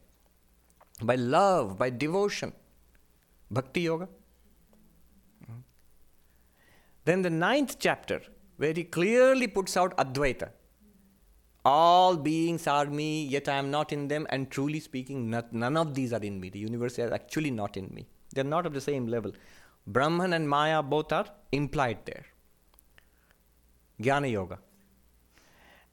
by 1.02 1.16
love, 1.16 1.76
by 1.76 1.90
devotion. 1.90 2.52
Bhakti 3.50 3.80
Yoga. 3.80 4.08
Then 7.04 7.22
the 7.22 7.30
ninth 7.30 7.78
chapter, 7.80 8.22
where 8.60 8.74
he 8.74 8.84
clearly 8.84 9.46
puts 9.46 9.74
out 9.80 9.96
Advaita. 9.96 10.50
All 11.64 12.16
beings 12.16 12.66
are 12.66 12.84
me, 12.84 13.24
yet 13.24 13.48
I 13.48 13.56
am 13.56 13.70
not 13.70 13.92
in 13.92 14.06
them, 14.08 14.26
and 14.28 14.50
truly 14.50 14.80
speaking, 14.80 15.30
not, 15.30 15.50
none 15.52 15.78
of 15.78 15.94
these 15.94 16.12
are 16.12 16.22
in 16.30 16.38
me. 16.38 16.50
The 16.50 16.58
universe 16.58 16.98
is 16.98 17.10
actually 17.10 17.50
not 17.50 17.78
in 17.78 17.88
me. 17.94 18.06
They're 18.34 18.44
not 18.44 18.66
of 18.66 18.74
the 18.74 18.80
same 18.82 19.06
level. 19.06 19.32
Brahman 19.86 20.34
and 20.34 20.46
Maya 20.46 20.82
both 20.82 21.10
are 21.10 21.26
implied 21.52 22.04
there. 22.04 22.26
Jnana 24.02 24.30
Yoga. 24.30 24.58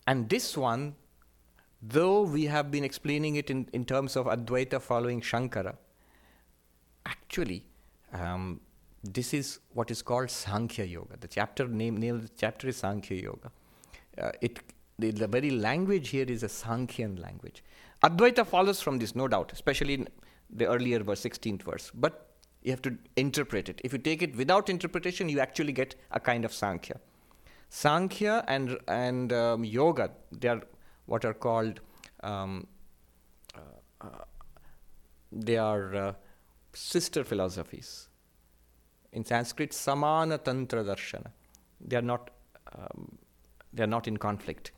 And 0.06 0.30
this 0.30 0.58
one, 0.58 0.96
though 1.82 2.22
we 2.24 2.46
have 2.46 2.70
been 2.70 2.84
explaining 2.84 3.38
it 3.38 3.50
in, 3.50 3.70
in 3.72 3.86
terms 3.86 4.18
of 4.18 4.26
Advaita 4.26 4.82
following 4.82 5.22
Shankara, 5.22 5.76
actually, 7.06 7.64
um, 8.12 8.60
this 9.14 9.34
is 9.34 9.60
what 9.74 9.92
is 9.92 10.02
called 10.02 10.30
Sankhya 10.30 10.86
Yoga. 10.86 11.18
The 11.20 11.28
chapter 11.28 11.68
name, 11.68 11.98
name 11.98 12.22
the 12.22 12.30
chapter 12.38 12.68
is 12.68 12.78
Sankhya 12.78 13.22
Yoga. 13.22 13.52
Uh, 14.18 14.32
it 14.42 14.60
the, 15.00 15.12
the 15.12 15.28
very 15.28 15.52
language 15.52 16.10
here 16.10 16.26
is 16.28 16.44
a 16.44 16.48
Sankhyan 16.48 17.20
language. 17.20 17.64
Advaita 18.04 18.46
follows 18.46 18.82
from 18.82 18.98
this, 18.98 19.16
no 19.16 19.28
doubt, 19.28 19.54
especially 19.54 19.94
in 19.96 20.08
the 20.50 20.66
earlier 20.66 21.04
verse, 21.04 21.22
16th 21.22 21.64
verse. 21.64 21.92
But 21.94 22.32
you 22.64 22.72
have 22.72 22.82
to 22.84 22.98
interpret 23.16 23.70
it. 23.70 23.80
If 23.84 23.94
you 23.94 24.00
take 24.00 24.22
it 24.22 24.36
without 24.36 24.70
interpretation, 24.70 25.30
you 25.30 25.40
actually 25.40 25.74
get 25.74 25.96
a 26.12 26.20
kind 26.20 26.46
of 26.46 26.54
Sankhya. 26.54 27.00
Sankhya 27.70 28.44
and, 28.48 28.78
and 28.88 29.32
um, 29.34 29.64
Yoga, 29.64 30.12
they 30.32 30.48
are 30.48 30.62
what 31.06 31.24
are 31.26 31.34
called, 31.34 31.80
um, 32.24 32.68
uh, 33.56 33.60
uh, 34.02 34.24
they 35.32 35.58
are 35.58 35.96
uh, 35.96 36.14
sister 36.74 37.24
philosophies. 37.24 38.07
In 39.12 39.26
Sanskrit, 39.26 39.74
Samana 39.74 40.38
Tantra 40.38 40.84
Darshana. 40.84 41.32
They 41.80 41.96
are 41.96 42.02
not, 42.02 42.30
um, 42.74 43.18
they 43.74 43.84
are 43.84 43.88
not 43.88 44.08
in 44.08 44.18
conflict. 44.18 44.72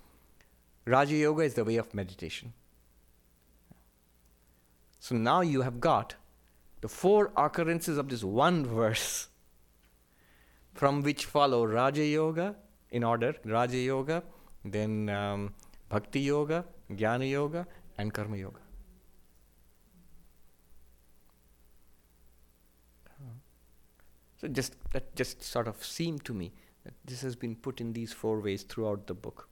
Raja 0.86 1.16
Yoga 1.16 1.44
is 1.44 1.54
the 1.54 1.64
way 1.64 1.78
of 1.78 1.94
meditation. 1.94 2.54
So 5.00 5.16
now 5.16 5.42
you 5.42 5.62
have 5.62 5.80
got 5.80 6.16
the 6.82 6.90
four 6.90 7.32
occurrences 7.36 7.98
of 7.98 8.10
this 8.10 8.24
one 8.24 8.66
verse 8.66 9.28
from 10.74 11.02
which 11.02 11.26
follow 11.26 11.66
Raja 11.66 12.06
Yoga 12.06 12.56
in 12.92 13.04
order 13.04 13.36
Raja 13.46 13.78
Yoga, 13.78 14.24
then 14.64 15.10
um, 15.10 15.54
Bhakti 15.90 16.22
Yoga, 16.22 16.66
Jnana 16.92 17.30
Yoga, 17.30 17.68
and 17.98 18.14
Karma 18.14 18.38
Yoga. 18.38 18.60
So 24.40 24.48
just 24.48 24.76
that 24.92 25.16
just 25.16 25.44
sort 25.44 25.68
of 25.68 25.84
seemed 25.84 26.24
to 26.26 26.34
me 26.34 26.54
that 26.86 26.94
this 27.06 27.22
has 27.22 27.36
been 27.36 27.56
put 27.56 27.82
in 27.82 27.94
these 27.94 28.14
four 28.14 28.40
ways 28.40 28.64
throughout 28.64 29.08
the 29.08 29.14
book. 29.14 29.50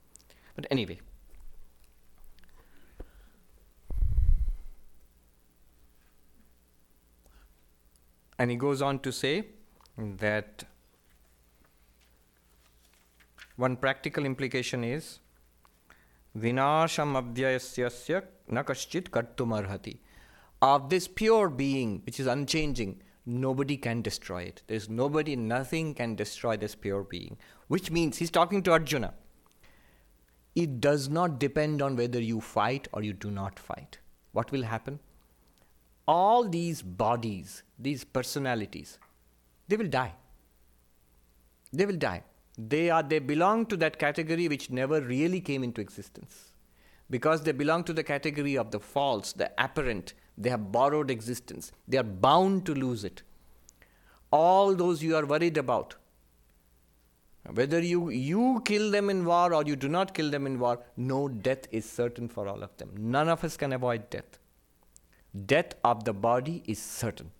But 0.55 0.65
anyway, 0.71 0.99
And 8.39 8.51
he 8.51 8.57
goes 8.57 8.81
on 8.81 8.99
to 8.99 9.11
say 9.11 9.45
that 9.97 10.63
one 13.55 13.75
practical 13.75 14.25
implication 14.25 14.83
is 14.83 15.19
Vinasham 16.37 17.15
avyayasyasya 17.19 18.23
nakaschit 18.51 19.09
kartum 19.09 19.97
Of 20.61 20.89
this 20.89 21.07
pure 21.07 21.49
being, 21.49 22.03
which 22.05 22.19
is 22.19 22.27
unchanging, 22.27 23.01
nobody 23.27 23.77
can 23.77 24.01
destroy 24.01 24.43
it. 24.43 24.63
There's 24.67 24.89
nobody, 24.89 25.35
nothing 25.35 25.93
can 25.93 26.15
destroy 26.15 26.57
this 26.57 26.75
pure 26.75 27.03
being. 27.03 27.37
Which 27.67 27.91
means 27.91 28.17
he's 28.17 28.31
talking 28.31 28.63
to 28.63 28.71
Arjuna. 28.71 29.13
It 30.55 30.81
does 30.81 31.09
not 31.09 31.39
depend 31.39 31.81
on 31.81 31.95
whether 31.95 32.19
you 32.21 32.41
fight 32.41 32.87
or 32.93 33.03
you 33.03 33.13
do 33.13 33.29
not 33.29 33.59
fight. 33.59 33.99
What 34.31 34.51
will 34.51 34.63
happen? 34.63 34.99
all 36.07 36.47
these 36.47 36.81
bodies, 36.81 37.63
these 37.77 38.03
personalities, 38.03 38.97
they 39.67 39.75
will 39.75 39.89
die. 39.89 40.13
They 41.73 41.85
will 41.85 41.97
die. 41.97 42.23
They 42.57 42.89
are 42.89 43.03
they 43.03 43.19
belong 43.19 43.65
to 43.67 43.77
that 43.77 43.99
category 43.99 44.47
which 44.47 44.71
never 44.71 45.01
really 45.01 45.41
came 45.41 45.63
into 45.63 45.81
existence. 45.81 46.53
Because 47.09 47.43
they 47.43 47.51
belong 47.51 47.83
to 47.85 47.93
the 47.93 48.03
category 48.03 48.57
of 48.57 48.71
the 48.71 48.79
false, 48.79 49.33
the 49.33 49.51
apparent, 49.57 50.13
they 50.37 50.49
have 50.49 50.71
borrowed 50.71 51.09
existence. 51.09 51.71
They 51.87 51.97
are 51.97 52.03
bound 52.03 52.65
to 52.67 52.73
lose 52.73 53.03
it. 53.03 53.23
All 54.31 54.75
those 54.75 55.01
you 55.01 55.15
are 55.15 55.25
worried 55.25 55.57
about, 55.57 55.95
whether 57.53 57.79
you, 57.81 58.09
you 58.09 58.61
kill 58.65 58.91
them 58.91 59.09
in 59.09 59.23
war 59.23 59.53
or 59.53 59.63
you 59.63 59.75
do 59.75 59.87
not 59.87 60.13
kill 60.13 60.29
them 60.29 60.45
in 60.45 60.59
war, 60.59 60.79
no 60.97 61.29
death 61.29 61.67
is 61.71 61.89
certain 61.89 62.27
for 62.27 62.47
all 62.47 62.61
of 62.61 62.75
them. 62.77 62.91
None 62.97 63.29
of 63.29 63.43
us 63.43 63.55
can 63.55 63.71
avoid 63.71 64.09
death 64.09 64.37
death 65.45 65.75
of 65.83 66.03
the 66.03 66.13
body 66.13 66.63
is 66.65 66.81
certain. 66.81 67.31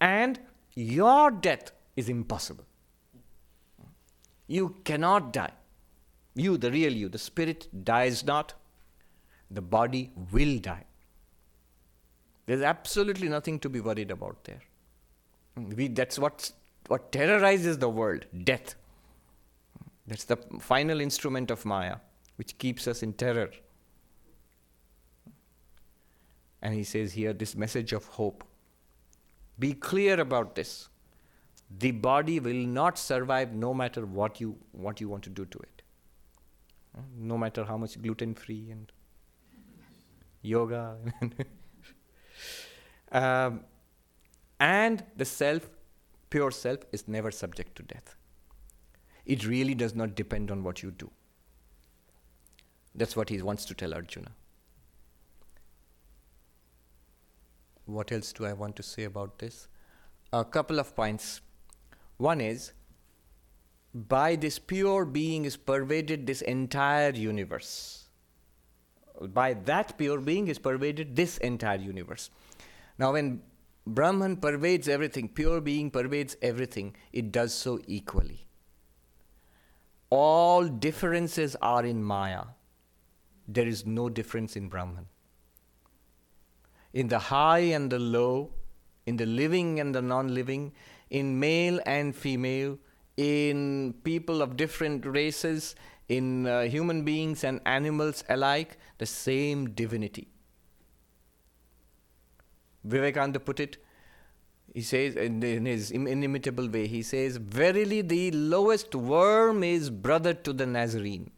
And 0.00 0.38
your 0.74 1.30
death 1.30 1.72
is 1.96 2.08
impossible. 2.08 2.64
You 4.46 4.76
cannot 4.84 5.32
die. 5.32 5.52
You, 6.34 6.56
the 6.56 6.70
real 6.70 6.92
you, 6.92 7.08
the 7.08 7.18
spirit 7.18 7.68
dies 7.84 8.24
not, 8.24 8.54
the 9.50 9.60
body 9.60 10.12
will 10.32 10.58
die. 10.58 10.84
There's 12.48 12.62
absolutely 12.62 13.28
nothing 13.28 13.58
to 13.60 13.68
be 13.68 13.78
worried 13.78 14.10
about 14.10 14.44
there. 14.44 14.62
We, 15.54 15.88
that's 15.88 16.18
what, 16.18 16.50
what 16.86 17.12
terrorizes 17.12 17.76
the 17.76 17.90
world 17.90 18.24
death. 18.42 18.74
That's 20.06 20.24
the 20.24 20.38
final 20.58 20.98
instrument 20.98 21.50
of 21.50 21.66
Maya, 21.66 21.96
which 22.36 22.56
keeps 22.56 22.88
us 22.88 23.02
in 23.02 23.12
terror. 23.12 23.50
And 26.62 26.72
he 26.72 26.84
says 26.84 27.12
here 27.12 27.34
this 27.34 27.54
message 27.54 27.92
of 27.92 28.06
hope. 28.06 28.44
Be 29.58 29.74
clear 29.74 30.18
about 30.18 30.54
this. 30.54 30.88
The 31.78 31.90
body 31.90 32.40
will 32.40 32.66
not 32.78 32.98
survive 32.98 33.52
no 33.52 33.74
matter 33.74 34.06
what 34.06 34.40
you, 34.40 34.56
what 34.72 35.02
you 35.02 35.10
want 35.10 35.24
to 35.24 35.30
do 35.30 35.44
to 35.44 35.58
it. 35.58 35.82
No 37.14 37.36
matter 37.36 37.64
how 37.64 37.76
much 37.76 38.00
gluten 38.00 38.34
free 38.34 38.70
and 38.70 38.90
yoga. 40.40 40.96
um, 43.12 43.60
and 44.60 45.04
the 45.16 45.24
self, 45.24 45.68
pure 46.30 46.50
self, 46.50 46.80
is 46.92 47.08
never 47.08 47.30
subject 47.30 47.76
to 47.76 47.82
death. 47.82 48.16
It 49.24 49.46
really 49.46 49.74
does 49.74 49.94
not 49.94 50.14
depend 50.14 50.50
on 50.50 50.62
what 50.62 50.82
you 50.82 50.90
do. 50.90 51.10
That's 52.94 53.14
what 53.14 53.28
he 53.28 53.40
wants 53.42 53.64
to 53.66 53.74
tell 53.74 53.94
Arjuna. 53.94 54.32
what 57.88 58.12
else 58.12 58.32
do 58.32 58.44
I 58.44 58.52
want 58.52 58.76
to 58.76 58.82
say 58.82 59.04
about 59.04 59.38
this? 59.38 59.68
A 60.32 60.44
couple 60.44 60.78
of 60.78 60.94
points. 60.94 61.40
One 62.18 62.40
is, 62.40 62.72
by 63.94 64.36
this 64.36 64.58
pure 64.58 65.04
being 65.04 65.46
is 65.46 65.56
pervaded 65.56 66.26
this 66.26 66.42
entire 66.42 67.10
universe. 67.10 68.04
By 69.20 69.54
that 69.54 69.96
pure 69.96 70.20
being 70.20 70.48
is 70.48 70.58
pervaded 70.58 71.16
this 71.16 71.38
entire 71.38 71.78
universe. 71.78 72.30
Now, 72.98 73.12
when 73.12 73.42
Brahman 73.86 74.36
pervades 74.38 74.88
everything, 74.88 75.28
pure 75.28 75.60
being 75.60 75.90
pervades 75.90 76.36
everything, 76.42 76.96
it 77.12 77.32
does 77.32 77.54
so 77.54 77.80
equally. 77.86 78.46
All 80.10 80.66
differences 80.66 81.56
are 81.62 81.84
in 81.84 82.02
Maya. 82.02 82.44
There 83.46 83.66
is 83.66 83.86
no 83.86 84.08
difference 84.08 84.56
in 84.56 84.68
Brahman 84.68 85.06
in 86.92 87.08
the 87.08 87.18
high 87.18 87.70
and 87.78 87.90
the 87.90 87.98
low, 87.98 88.50
in 89.06 89.16
the 89.16 89.26
living 89.26 89.80
and 89.80 89.94
the 89.94 90.02
non 90.02 90.34
living, 90.34 90.72
in 91.10 91.38
male 91.38 91.80
and 91.86 92.14
female, 92.14 92.78
in 93.16 93.94
people 94.04 94.42
of 94.42 94.56
different 94.56 95.04
races, 95.06 95.74
in 96.08 96.46
uh, 96.46 96.62
human 96.62 97.04
beings 97.04 97.44
and 97.44 97.60
animals 97.66 98.24
alike, 98.28 98.78
the 98.98 99.06
same 99.06 99.70
divinity. 99.70 100.28
Vivekananda 102.84 103.40
put 103.40 103.60
it, 103.60 103.76
he 104.74 104.82
says 104.82 105.16
in, 105.16 105.42
his 105.66 105.90
inimitable 105.90 106.68
way, 106.68 106.86
he 106.86 107.02
says, 107.02 107.36
Verily 107.36 108.02
the 108.02 108.30
lowest 108.30 108.94
worm 108.94 109.62
is 109.64 109.90
brother 109.90 110.34
to 110.34 110.52
the 110.52 110.66
Nazarene. 110.66 111.30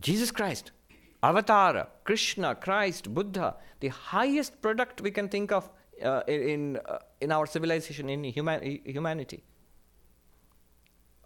Jesus 0.00 0.30
Christ, 0.30 0.72
Avatara, 1.22 1.86
Krishna, 2.04 2.54
Christ, 2.54 3.14
Buddha, 3.14 3.56
the 3.80 3.88
highest 3.88 4.60
product 4.60 5.00
we 5.00 5.10
can 5.10 5.28
think 5.28 5.52
of 5.52 5.70
uh, 6.04 6.22
in, 6.26 6.78
uh, 6.88 6.98
in 7.20 7.30
our 7.30 7.46
civilization, 7.46 8.08
in 8.10 8.24
human, 8.24 8.80
humanity. 8.84 9.44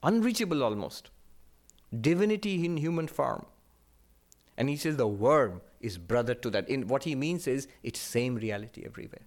Unreachable 0.03 0.62
almost. 0.62 1.11
Divinity 2.01 2.64
in 2.64 2.76
human 2.76 3.09
form. 3.09 3.47
And 4.57 4.68
he 4.68 4.76
says 4.76 4.96
the 4.96 5.07
worm 5.07 5.61
is 5.80 5.98
brother 5.98 6.34
to 6.34 6.50
that. 6.50 6.68
In 6.68 6.88
what 6.88 7.04
he 7.04 7.14
means 7.14 7.46
is 7.46 7.68
it's 7.82 8.00
same 8.00 8.36
reality 8.36 8.82
everywhere. 8.84 9.26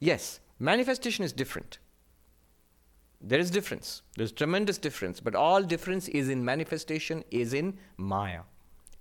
Yes, 0.00 0.40
manifestation 0.58 1.24
is 1.24 1.32
different. 1.32 1.78
There 3.20 3.38
is 3.38 3.50
difference. 3.50 4.02
There's 4.16 4.32
tremendous 4.32 4.78
difference, 4.78 5.20
but 5.20 5.34
all 5.34 5.62
difference 5.62 6.08
is 6.08 6.28
in 6.28 6.44
manifestation, 6.44 7.24
is 7.30 7.54
in 7.54 7.78
Maya. 7.96 8.40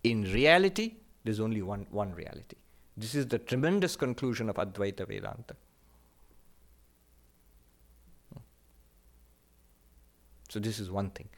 In 0.03 0.23
reality, 0.23 0.95
there's 1.23 1.39
only 1.39 1.61
one, 1.61 1.88
one 1.89 2.13
reality. 2.13 2.57
This 2.95 3.15
is 3.15 3.27
the 3.27 3.39
tremendous 3.39 3.95
conclusion 3.95 4.49
of 4.49 4.55
Advaita 4.55 5.07
Vedanta. 5.07 5.55
So, 10.49 10.59
this 10.59 10.79
is 10.79 10.91
one 10.91 11.09
thing 11.09 11.29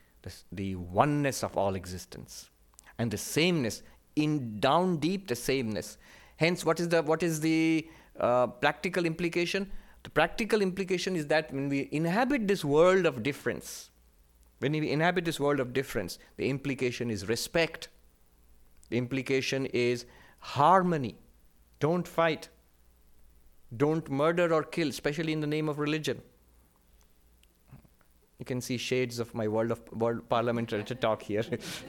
the 0.52 0.76
oneness 0.76 1.44
of 1.44 1.56
all 1.56 1.76
existence 1.76 2.50
and 2.98 3.12
the 3.12 3.18
sameness, 3.18 3.82
in 4.16 4.60
down 4.60 4.98
deep, 4.98 5.28
the 5.28 5.36
sameness. 5.36 5.98
Hence, 6.38 6.66
what 6.66 6.80
is 6.80 6.90
the, 6.90 7.02
what 7.02 7.24
is 7.24 7.40
the 7.42 7.88
uh, 8.20 8.48
practical 8.48 9.06
implication? 9.06 9.70
The 10.04 10.10
practical 10.10 10.62
implication 10.62 11.16
is 11.16 11.28
that 11.28 11.52
when 11.54 11.70
we 11.70 11.90
inhabit 11.92 12.48
this 12.48 12.64
world 12.64 13.06
of 13.06 13.24
difference, 13.24 13.90
when 14.60 14.72
we 14.72 14.90
inhabit 14.90 15.26
this 15.26 15.40
world 15.40 15.60
of 15.60 15.74
difference, 15.74 16.20
the 16.38 16.50
implication 16.50 17.10
is 17.10 17.28
respect. 17.28 17.90
The 18.90 18.98
implication 18.98 19.66
is 19.68 20.06
harmony. 20.40 21.18
Don't 21.80 22.08
fight. 22.08 22.50
Don't 23.76 24.10
murder 24.10 24.54
or 24.54 24.64
kill, 24.64 24.90
especially 24.90 25.34
in 25.34 25.42
the 25.42 25.48
name 25.48 25.68
of 25.68 25.80
religion. 25.80 26.22
You 28.40 28.46
can 28.46 28.62
see 28.62 28.78
shades 28.78 29.20
of 29.20 29.34
my 29.34 29.48
world 29.48 29.72
of 29.72 29.82
world 29.94 30.28
parliamentary 30.30 30.84
talk 30.84 31.22
here. 31.22 31.44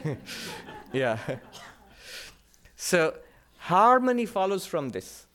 yeah. 0.92 1.18
So 2.78 3.18
harmony 3.56 4.26
follows 4.26 4.66
from 4.66 4.90
this 4.90 5.26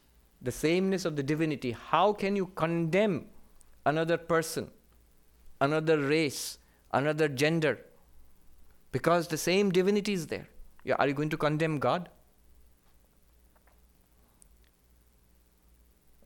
the 0.41 0.51
sameness 0.51 1.05
of 1.05 1.15
the 1.15 1.23
divinity, 1.23 1.71
how 1.71 2.13
can 2.13 2.35
you 2.35 2.47
condemn 2.47 3.25
another 3.85 4.17
person, 4.17 4.69
another 5.59 5.99
race, 5.99 6.57
another 6.91 7.27
gender? 7.27 7.79
Because 8.91 9.27
the 9.27 9.37
same 9.37 9.71
divinity 9.71 10.13
is 10.13 10.27
there. 10.27 10.47
Yeah, 10.83 10.95
are 10.95 11.07
you 11.07 11.13
going 11.13 11.29
to 11.29 11.37
condemn 11.37 11.77
God? 11.77 12.09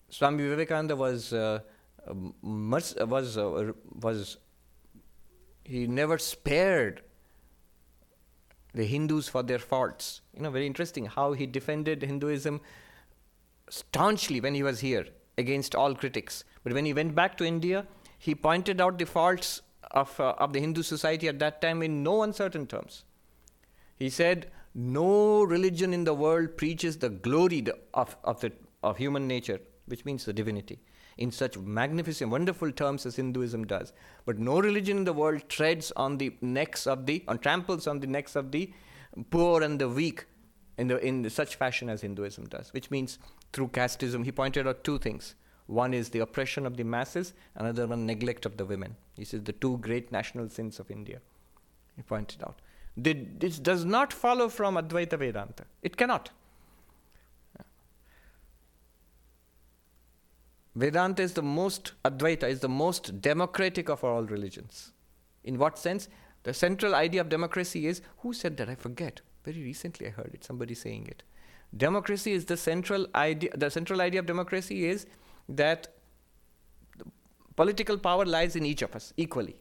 Swami 0.10 0.48
Vivekananda 0.48 0.96
was 0.96 1.34
uh, 1.34 1.60
much, 2.42 2.96
was 2.96 3.38
uh, 3.38 3.74
was 4.02 4.38
he 5.66 5.88
never 5.88 6.18
spared 6.18 7.02
the 8.76 8.86
Hindus 8.86 9.30
for 9.30 9.42
their 9.42 9.58
faults. 9.58 10.22
You 10.36 10.44
know, 10.44 10.52
very 10.52 10.68
interesting 10.68 11.06
how 11.06 11.34
he 11.34 11.46
defended 11.48 12.04
Hinduism 12.04 12.62
staunchly 13.70 14.42
when 14.42 14.54
he 14.54 14.64
was 14.64 14.82
here 14.82 15.08
against 15.38 15.74
all 15.74 15.96
critics. 15.96 16.44
But 16.64 16.74
when 16.74 16.86
he 16.86 16.94
went 16.94 17.16
back 17.16 17.38
to 17.38 17.46
India, 17.46 17.88
he 18.20 18.36
pointed 18.36 18.82
out 18.82 19.00
the 19.00 19.06
faults 19.06 19.62
of, 19.92 20.20
uh, 20.20 20.36
of 20.38 20.52
the 20.54 20.60
Hindu 20.60 20.84
society 20.84 21.28
at 21.28 21.40
that 21.40 21.62
time 21.62 21.82
in 21.82 22.04
no 22.04 22.24
uncertain 22.24 22.68
terms. 22.68 23.06
He 23.96 24.10
said, 24.10 24.52
No 24.74 25.44
religion 25.44 25.94
in 25.94 26.04
the 26.04 26.14
world 26.14 26.58
preaches 26.58 26.98
the 26.98 27.10
glory 27.10 27.66
of, 27.94 28.18
of, 28.24 28.42
the, 28.42 28.52
of 28.84 28.98
human 28.98 29.28
nature, 29.28 29.62
which 29.86 30.04
means 30.04 30.26
the 30.26 30.34
divinity, 30.34 30.80
in 31.18 31.32
such 31.32 31.58
magnificent, 31.58 32.30
wonderful 32.30 32.72
terms 32.72 33.06
as 33.06 33.16
Hinduism 33.16 33.66
does. 33.66 33.94
But 34.26 34.38
no 34.38 34.60
religion 34.60 34.98
in 34.98 35.04
the 35.06 35.14
world 35.14 35.48
treads 35.48 35.92
on 35.96 36.18
the 36.18 36.36
necks 36.42 36.88
of 36.88 37.06
the, 37.06 37.24
or 37.28 37.38
tramples 37.38 37.88
on 37.88 38.00
the 38.00 38.08
necks 38.08 38.36
of 38.36 38.52
the 38.52 38.74
poor 39.30 39.64
and 39.64 39.80
the 39.80 39.88
weak 39.88 40.26
in, 40.78 40.88
the, 40.88 41.00
in 41.06 41.30
such 41.30 41.56
fashion 41.56 41.90
as 41.90 42.02
Hinduism 42.02 42.46
does, 42.46 42.74
which 42.74 42.92
means 42.92 43.18
through 43.54 43.70
casteism, 43.70 44.26
he 44.26 44.32
pointed 44.32 44.68
out 44.68 44.84
two 44.84 45.00
things. 45.00 45.36
One 45.68 45.94
is 45.94 46.10
the 46.10 46.20
oppression 46.20 46.66
of 46.66 46.78
the 46.78 46.84
masses, 46.84 47.34
another 47.56 47.88
one, 47.88 48.06
neglect 48.06 48.46
of 48.46 48.58
the 48.58 48.66
women. 48.66 48.96
He 49.16 49.26
says 49.26 49.44
the 49.44 49.54
two 49.54 49.78
great 49.80 50.12
national 50.12 50.50
sins 50.50 50.80
of 50.80 50.92
India. 50.92 51.22
He 51.96 52.04
pointed 52.04 52.44
out. 52.44 52.62
This 52.98 53.60
does 53.60 53.84
not 53.84 54.14
follow 54.14 54.48
from 54.48 54.76
Advaita 54.76 55.18
Vedanta. 55.18 55.66
It 55.82 55.98
cannot. 55.98 56.30
Vedanta 60.76 61.24
is 61.24 61.34
the 61.34 61.42
most, 61.42 61.94
Advaita 62.04 62.44
is 62.44 62.60
the 62.60 62.70
most 62.70 63.22
democratic 63.22 63.90
of 63.90 64.04
all 64.04 64.24
religions. 64.24 64.92
In 65.44 65.58
what 65.58 65.80
sense? 65.80 66.10
The 66.44 66.54
central 66.54 66.94
idea 66.94 67.22
of 67.22 67.30
democracy 67.30 67.88
is 67.88 68.02
who 68.20 68.34
said 68.34 68.58
that? 68.58 68.70
I 68.70 68.76
forget. 68.76 69.22
Very 69.46 69.64
recently 69.64 70.08
I 70.08 70.10
heard 70.10 70.32
it, 70.34 70.44
somebody 70.44 70.74
saying 70.74 71.08
it. 71.08 71.24
Democracy 71.76 72.34
is 72.34 72.46
the 72.46 72.58
central 72.58 73.08
idea. 73.16 73.52
The 73.56 73.70
central 73.70 74.02
idea 74.02 74.20
of 74.20 74.26
democracy 74.26 74.86
is 74.88 75.06
that 75.50 75.88
political 77.56 77.98
power 77.98 78.26
lies 78.26 78.56
in 78.56 78.66
each 78.66 78.82
of 78.82 78.96
us 78.96 79.14
equally. 79.18 79.56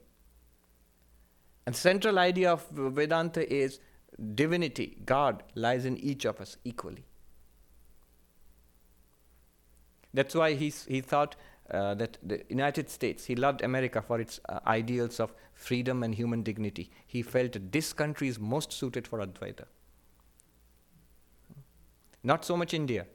And 1.67 1.75
central 1.75 2.19
idea 2.19 2.53
of 2.53 2.69
Vedanta 2.71 3.51
is 3.53 3.81
divinity, 4.35 4.99
God, 5.07 5.43
lies 5.55 5.85
in 5.85 5.97
each 5.97 6.25
of 6.25 6.41
us 6.41 6.57
equally. 6.65 7.07
That's 10.15 10.35
why 10.35 10.55
he, 10.55 10.73
he 10.89 11.01
thought 11.01 11.37
uh, 11.71 11.95
that 11.95 12.19
the 12.23 12.43
United 12.49 12.89
States, 12.89 13.25
he 13.25 13.35
loved 13.35 13.63
America 13.63 14.01
for 14.01 14.21
its 14.21 14.41
uh, 14.49 14.61
ideals 14.67 15.19
of 15.21 15.35
freedom 15.53 16.03
and 16.03 16.15
human 16.15 16.43
dignity. 16.43 16.91
He 17.07 17.23
felt 17.23 17.53
that 17.53 17.73
this 17.73 17.93
country 17.93 18.29
is 18.29 18.39
most 18.39 18.73
suited 18.73 19.07
for 19.07 19.19
Advaita. 19.19 19.65
Not 22.23 22.45
so 22.45 22.57
much 22.57 22.73
India, 22.73 23.07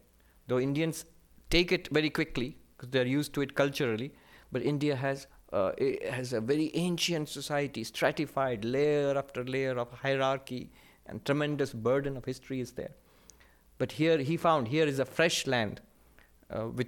though 0.47 0.59
Indians 0.59 1.05
take 1.49 1.71
it 1.71 1.87
very 1.91 2.09
quickly 2.09 2.57
because 2.75 2.91
they 2.91 2.99
are 2.99 3.05
used 3.05 3.33
to 3.33 3.41
it 3.41 3.55
culturally. 3.55 4.13
But 4.51 4.61
India 4.63 4.95
has 4.95 5.27
uh, 5.51 5.71
has 6.11 6.33
a 6.33 6.41
very 6.41 6.69
ancient 6.75 7.27
society, 7.27 7.83
stratified 7.83 8.63
layer 8.63 9.17
after 9.17 9.43
layer 9.43 9.79
of 9.79 9.91
hierarchy, 9.91 10.69
and 11.07 11.25
tremendous 11.25 11.73
burden 11.73 12.17
of 12.17 12.25
history 12.25 12.59
is 12.59 12.73
there. 12.73 12.91
But 13.79 13.93
here 13.93 14.19
he 14.19 14.37
found 14.37 14.67
here 14.67 14.85
is 14.85 14.99
a 14.99 15.05
fresh 15.05 15.47
land, 15.47 15.81
uh, 16.49 16.67
with, 16.67 16.87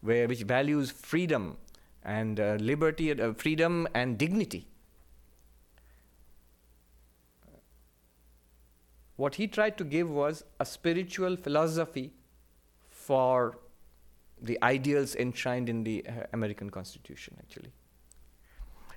where 0.00 0.26
which 0.26 0.42
values 0.42 0.90
freedom 0.90 1.56
and 2.02 2.38
uh, 2.38 2.56
liberty, 2.60 3.10
uh, 3.20 3.32
freedom 3.34 3.88
and 3.94 4.16
dignity. 4.16 4.66
What 9.16 9.36
he 9.36 9.46
tried 9.46 9.78
to 9.78 9.84
give 9.84 10.10
was 10.10 10.44
a 10.60 10.66
spiritual 10.66 11.36
philosophy 11.36 12.12
for 12.90 13.58
the 14.40 14.58
ideals 14.62 15.14
enshrined 15.16 15.68
in 15.68 15.84
the 15.84 16.04
uh, 16.06 16.12
American 16.32 16.70
Constitution, 16.70 17.36
actually. 17.40 17.72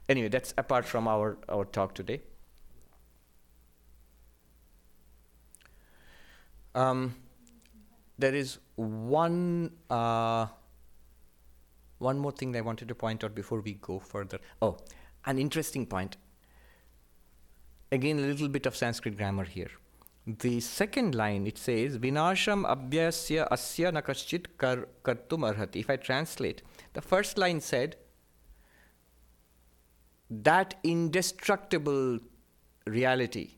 Anyway, 0.09 0.27
that's 0.27 0.53
apart 0.57 0.85
from 0.85 1.07
our, 1.07 1.37
our 1.47 1.65
talk 1.65 1.95
today. 1.95 2.21
Um, 6.75 7.15
there 8.17 8.35
is 8.35 8.57
one 8.79 9.71
uh, 9.89 10.47
one 11.97 12.17
more 12.17 12.31
thing 12.31 12.55
I 12.55 12.61
wanted 12.61 12.87
to 12.87 12.95
point 12.95 13.23
out 13.23 13.35
before 13.35 13.59
we 13.59 13.73
go 13.73 13.99
further. 13.99 14.39
Oh, 14.61 14.77
an 15.25 15.37
interesting 15.37 15.85
point. 15.85 16.17
Again, 17.91 18.19
a 18.19 18.21
little 18.21 18.47
bit 18.47 18.65
of 18.65 18.75
Sanskrit 18.75 19.17
grammar 19.17 19.43
here 19.43 19.69
the 20.37 20.59
second 20.59 21.15
line 21.15 21.47
it 21.47 21.57
says 21.57 21.97
vinasham 21.97 22.65
avyayasya 22.65 23.49
asya 23.49 23.91
nakaschit 23.91 24.45
kar, 24.57 24.87
kartum 25.03 25.45
arhati 25.49 25.77
if 25.77 25.89
i 25.89 25.95
translate 25.95 26.61
the 26.93 27.01
first 27.01 27.37
line 27.37 27.59
said 27.59 27.95
that 30.29 30.75
indestructible 30.83 32.19
reality 32.85 33.55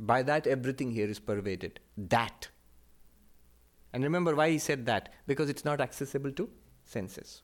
by 0.00 0.22
that 0.22 0.46
everything 0.46 0.90
here 0.90 1.06
is 1.06 1.20
pervaded 1.20 1.78
that 1.96 2.48
and 3.92 4.04
remember 4.04 4.34
why 4.34 4.50
he 4.50 4.58
said 4.58 4.86
that 4.86 5.12
because 5.26 5.48
it's 5.48 5.64
not 5.64 5.80
accessible 5.80 6.32
to 6.32 6.48
senses. 6.84 7.42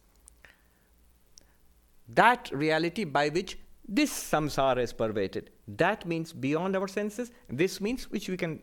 That 2.08 2.50
reality 2.52 3.04
by 3.04 3.30
which 3.30 3.58
this 3.86 4.10
samsara 4.12 4.78
is 4.78 4.92
pervaded. 4.92 5.50
That 5.68 6.06
means 6.06 6.32
beyond 6.32 6.76
our 6.76 6.88
senses. 6.88 7.30
This 7.48 7.80
means 7.80 8.10
which 8.10 8.28
we 8.28 8.36
can 8.36 8.60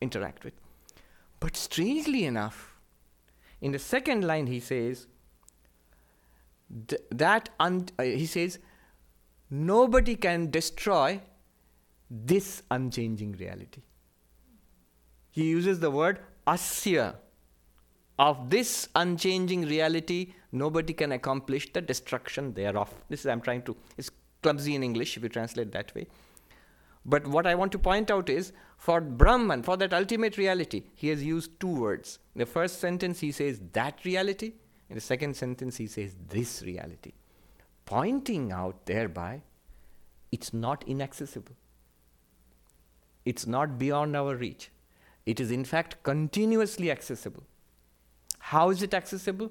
interact 0.00 0.44
with. 0.44 0.54
But 1.40 1.56
strangely 1.56 2.24
enough, 2.24 2.74
in 3.60 3.72
the 3.72 3.78
second 3.78 4.24
line 4.24 4.46
he 4.46 4.60
says, 4.60 5.06
that 7.10 7.48
un- 7.60 7.88
uh, 7.98 8.02
he 8.02 8.26
says, 8.26 8.58
nobody 9.50 10.16
can 10.16 10.50
destroy 10.50 11.20
this 12.10 12.62
unchanging 12.70 13.32
reality. 13.32 13.82
He 15.38 15.44
uses 15.44 15.78
the 15.78 15.90
word 15.92 16.18
asya. 16.48 17.14
Of 18.18 18.50
this 18.50 18.88
unchanging 18.96 19.66
reality, 19.66 20.32
nobody 20.50 20.92
can 20.92 21.12
accomplish 21.12 21.72
the 21.72 21.80
destruction 21.80 22.54
thereof. 22.54 22.92
This 23.08 23.20
is 23.20 23.26
I'm 23.26 23.40
trying 23.40 23.62
to. 23.62 23.76
It's 23.96 24.10
clumsy 24.42 24.74
in 24.74 24.82
English 24.82 25.16
if 25.16 25.22
you 25.22 25.28
translate 25.28 25.70
that 25.70 25.94
way. 25.94 26.08
But 27.04 27.28
what 27.28 27.46
I 27.46 27.54
want 27.54 27.70
to 27.70 27.78
point 27.78 28.10
out 28.10 28.28
is 28.28 28.52
for 28.78 29.00
Brahman, 29.00 29.62
for 29.62 29.76
that 29.76 29.94
ultimate 29.94 30.38
reality, 30.38 30.82
he 30.96 31.06
has 31.10 31.22
used 31.22 31.60
two 31.60 31.74
words. 31.82 32.18
In 32.34 32.40
the 32.40 32.46
first 32.46 32.80
sentence, 32.80 33.20
he 33.20 33.30
says 33.30 33.60
that 33.74 34.04
reality. 34.04 34.54
In 34.90 34.96
the 34.96 35.00
second 35.00 35.36
sentence, 35.36 35.76
he 35.76 35.86
says 35.86 36.16
this 36.28 36.64
reality. 36.64 37.12
Pointing 37.84 38.50
out 38.50 38.86
thereby, 38.86 39.42
it's 40.32 40.52
not 40.52 40.82
inaccessible. 40.88 41.54
It's 43.24 43.46
not 43.46 43.78
beyond 43.78 44.16
our 44.16 44.34
reach. 44.34 44.72
It 45.28 45.40
is, 45.40 45.50
in 45.50 45.64
fact, 45.66 46.02
continuously 46.04 46.90
accessible. 46.90 47.42
How 48.38 48.70
is 48.70 48.82
it 48.82 48.94
accessible? 48.94 49.50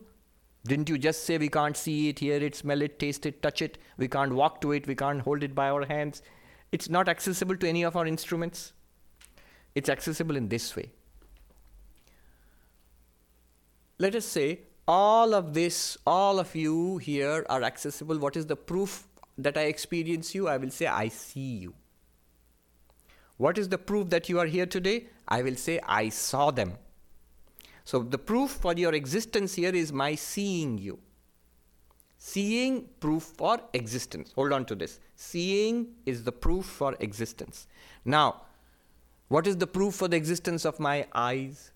Didn't 0.65 0.89
you 0.89 0.97
just 0.97 1.23
say 1.25 1.37
we 1.37 1.49
can't 1.49 1.77
see 1.77 2.09
it, 2.09 2.17
hear 2.17 2.37
it, 2.37 2.55
smell 2.55 2.81
it, 2.81 2.97
taste 2.97 3.27
it, 3.27 3.43
touch 3.43 3.61
it? 3.61 3.77
We 3.95 4.07
can't 4.07 4.33
walk 4.33 4.59
to 4.61 4.71
it, 4.71 4.87
we 4.87 4.95
can't 4.95 5.21
hold 5.21 5.43
it 5.43 5.53
by 5.53 5.69
our 5.69 5.85
hands. 5.85 6.23
It's 6.71 6.89
not 6.89 7.07
accessible 7.07 7.55
to 7.57 7.69
any 7.69 7.83
of 7.83 7.95
our 7.95 8.07
instruments. 8.07 8.73
It's 9.75 9.87
accessible 9.87 10.35
in 10.35 10.47
this 10.49 10.75
way. 10.75 10.89
Let 13.99 14.15
us 14.15 14.25
say 14.25 14.61
all 14.87 15.35
of 15.35 15.53
this, 15.53 15.95
all 16.07 16.39
of 16.39 16.55
you 16.55 16.97
here 16.97 17.45
are 17.49 17.61
accessible. 17.61 18.17
What 18.17 18.35
is 18.35 18.47
the 18.47 18.55
proof 18.55 19.07
that 19.37 19.55
I 19.59 19.65
experience 19.65 20.33
you? 20.33 20.47
I 20.47 20.57
will 20.57 20.71
say, 20.71 20.87
I 20.87 21.09
see 21.09 21.51
you. 21.65 21.75
What 23.37 23.59
is 23.59 23.69
the 23.69 23.77
proof 23.77 24.09
that 24.09 24.27
you 24.27 24.39
are 24.39 24.47
here 24.47 24.65
today? 24.65 25.09
I 25.27 25.41
will 25.41 25.55
say, 25.55 25.79
I 25.85 26.09
saw 26.09 26.51
them. 26.51 26.73
So 27.83 27.99
the 27.99 28.17
proof 28.17 28.51
for 28.51 28.73
your 28.73 28.93
existence 28.93 29.55
here 29.55 29.73
is 29.73 29.91
my 29.93 30.15
seeing 30.15 30.77
you. 30.77 30.99
Seeing 32.17 32.89
proof 32.99 33.23
for 33.23 33.59
existence. 33.73 34.31
Hold 34.35 34.51
on 34.51 34.65
to 34.65 34.75
this. 34.75 34.99
Seeing 35.15 35.87
is 36.05 36.23
the 36.23 36.31
proof 36.31 36.65
for 36.65 36.95
existence. 36.99 37.67
Now, 38.03 38.41
what 39.27 39.47
is 39.47 39.57
the 39.57 39.67
proof 39.67 39.95
for 39.95 40.07
the 40.07 40.17
existence 40.17 40.65
of 40.65 40.79
my 40.79 41.07
eyes? 41.13 41.71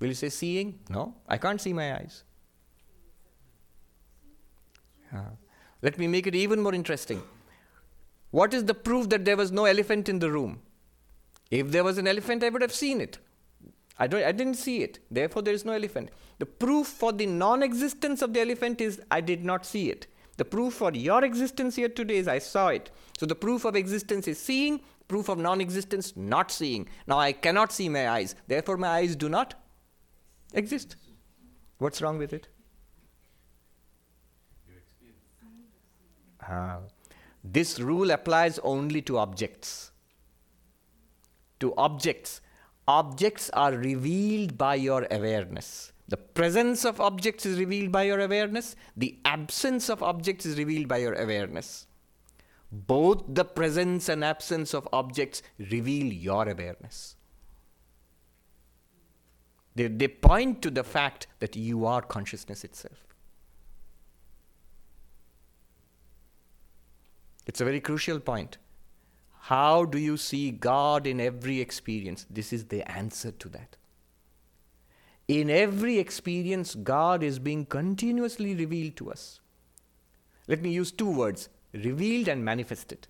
Will 0.00 0.08
you 0.08 0.14
say 0.14 0.28
seeing? 0.28 0.78
No, 0.88 1.14
I 1.28 1.38
can't 1.38 1.60
see 1.60 1.72
my 1.72 1.94
eyes. 1.94 2.22
Uh, 5.14 5.30
let 5.82 5.98
me 5.98 6.06
make 6.06 6.26
it 6.26 6.34
even 6.34 6.60
more 6.60 6.74
interesting. 6.74 7.22
What 8.30 8.52
is 8.52 8.64
the 8.64 8.74
proof 8.74 9.08
that 9.08 9.24
there 9.24 9.36
was 9.36 9.50
no 9.50 9.64
elephant 9.64 10.08
in 10.08 10.18
the 10.18 10.30
room? 10.30 10.60
If 11.50 11.70
there 11.70 11.84
was 11.84 11.98
an 11.98 12.06
elephant, 12.06 12.44
I 12.44 12.50
would 12.50 12.62
have 12.62 12.74
seen 12.74 13.00
it. 13.00 13.18
I, 13.98 14.06
don't, 14.06 14.22
I 14.22 14.32
didn't 14.32 14.54
see 14.54 14.82
it. 14.82 15.00
Therefore, 15.10 15.42
there 15.42 15.54
is 15.54 15.64
no 15.64 15.72
elephant. 15.72 16.10
The 16.38 16.46
proof 16.46 16.86
for 16.86 17.12
the 17.12 17.26
non 17.26 17.62
existence 17.62 18.22
of 18.22 18.32
the 18.32 18.40
elephant 18.40 18.80
is 18.80 19.00
I 19.10 19.20
did 19.20 19.44
not 19.44 19.66
see 19.66 19.90
it. 19.90 20.06
The 20.36 20.44
proof 20.44 20.74
for 20.74 20.92
your 20.92 21.24
existence 21.24 21.74
here 21.74 21.88
today 21.88 22.16
is 22.16 22.28
I 22.28 22.38
saw 22.38 22.68
it. 22.68 22.90
So 23.18 23.26
the 23.26 23.34
proof 23.34 23.64
of 23.64 23.74
existence 23.74 24.28
is 24.28 24.38
seeing, 24.38 24.80
proof 25.08 25.28
of 25.28 25.38
non 25.38 25.60
existence, 25.60 26.16
not 26.16 26.52
seeing. 26.52 26.88
Now 27.08 27.18
I 27.18 27.32
cannot 27.32 27.72
see 27.72 27.88
my 27.88 28.08
eyes. 28.08 28.36
Therefore, 28.46 28.76
my 28.76 28.88
eyes 28.88 29.16
do 29.16 29.28
not 29.28 29.54
exist. 30.54 30.94
What's 31.78 32.00
wrong 32.00 32.18
with 32.18 32.32
it? 32.32 32.48
Uh, 36.48 36.78
this 37.42 37.80
rule 37.80 38.10
applies 38.10 38.58
only 38.60 39.02
to 39.02 39.18
objects. 39.18 39.87
To 41.60 41.74
objects 41.76 42.40
objects 42.88 43.50
are 43.50 43.72
revealed 43.72 44.56
by 44.56 44.74
your 44.74 45.06
awareness. 45.10 45.92
The 46.08 46.16
presence 46.16 46.86
of 46.86 47.00
objects 47.00 47.44
is 47.44 47.58
revealed 47.58 47.92
by 47.92 48.04
your 48.04 48.20
awareness, 48.20 48.74
the 48.96 49.18
absence 49.26 49.90
of 49.90 50.02
objects 50.02 50.46
is 50.46 50.56
revealed 50.56 50.88
by 50.88 50.96
your 50.96 51.12
awareness. 51.12 51.86
Both 52.72 53.24
the 53.28 53.44
presence 53.44 54.08
and 54.08 54.24
absence 54.24 54.74
of 54.74 54.88
objects 54.92 55.42
reveal 55.58 56.06
your 56.06 56.48
awareness. 56.48 57.16
They, 59.74 59.88
they 59.88 60.08
point 60.08 60.62
to 60.62 60.70
the 60.70 60.84
fact 60.84 61.26
that 61.40 61.56
you 61.56 61.84
are 61.84 62.02
consciousness 62.02 62.64
itself. 62.64 63.14
It's 67.46 67.60
a 67.60 67.64
very 67.64 67.80
crucial 67.80 68.18
point. 68.18 68.58
How 69.48 69.86
do 69.86 69.96
you 69.96 70.18
see 70.18 70.50
God 70.50 71.06
in 71.06 71.22
every 71.22 71.58
experience? 71.58 72.26
This 72.28 72.52
is 72.52 72.66
the 72.66 72.86
answer 72.86 73.30
to 73.30 73.48
that. 73.48 73.76
In 75.26 75.48
every 75.48 75.98
experience, 75.98 76.74
God 76.74 77.22
is 77.22 77.38
being 77.38 77.64
continuously 77.64 78.54
revealed 78.54 78.96
to 78.96 79.10
us. 79.10 79.40
Let 80.48 80.60
me 80.60 80.70
use 80.70 80.92
two 80.92 81.10
words 81.10 81.48
revealed 81.72 82.28
and 82.28 82.44
manifested. 82.44 83.08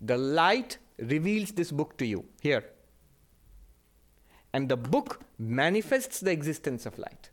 The 0.00 0.16
light 0.16 0.78
reveals 0.98 1.50
this 1.50 1.70
book 1.70 1.98
to 1.98 2.06
you 2.06 2.24
here. 2.40 2.64
And 4.54 4.70
the 4.70 4.78
book 4.78 5.20
manifests 5.38 6.20
the 6.20 6.32
existence 6.32 6.86
of 6.86 6.98
light. 6.98 7.28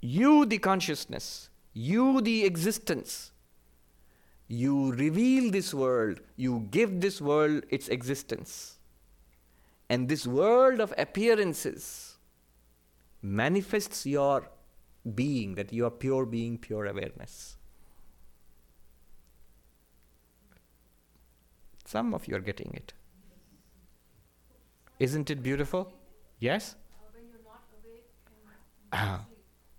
You, 0.00 0.44
the 0.44 0.58
consciousness, 0.58 1.50
you, 1.72 2.20
the 2.20 2.44
existence, 2.44 3.30
you 4.52 4.92
reveal 4.92 5.50
this 5.50 5.72
world, 5.72 6.20
you 6.36 6.68
give 6.70 7.00
this 7.00 7.22
world 7.22 7.64
its 7.70 7.88
existence. 7.88 8.76
And 9.88 10.10
this 10.10 10.26
world 10.26 10.78
of 10.78 10.92
appearances 10.98 12.18
manifests 13.22 14.04
your 14.04 14.50
being, 15.14 15.54
that 15.54 15.72
you 15.72 15.86
are 15.86 15.90
pure 15.90 16.26
being, 16.26 16.58
pure 16.58 16.84
awareness. 16.84 17.56
Some 21.86 22.12
of 22.12 22.28
you 22.28 22.36
are 22.36 22.40
getting 22.40 22.74
it. 22.74 22.92
Isn't 24.98 25.30
it 25.30 25.42
beautiful? 25.42 25.90
Yes? 26.40 26.76
Ah, 28.92 29.24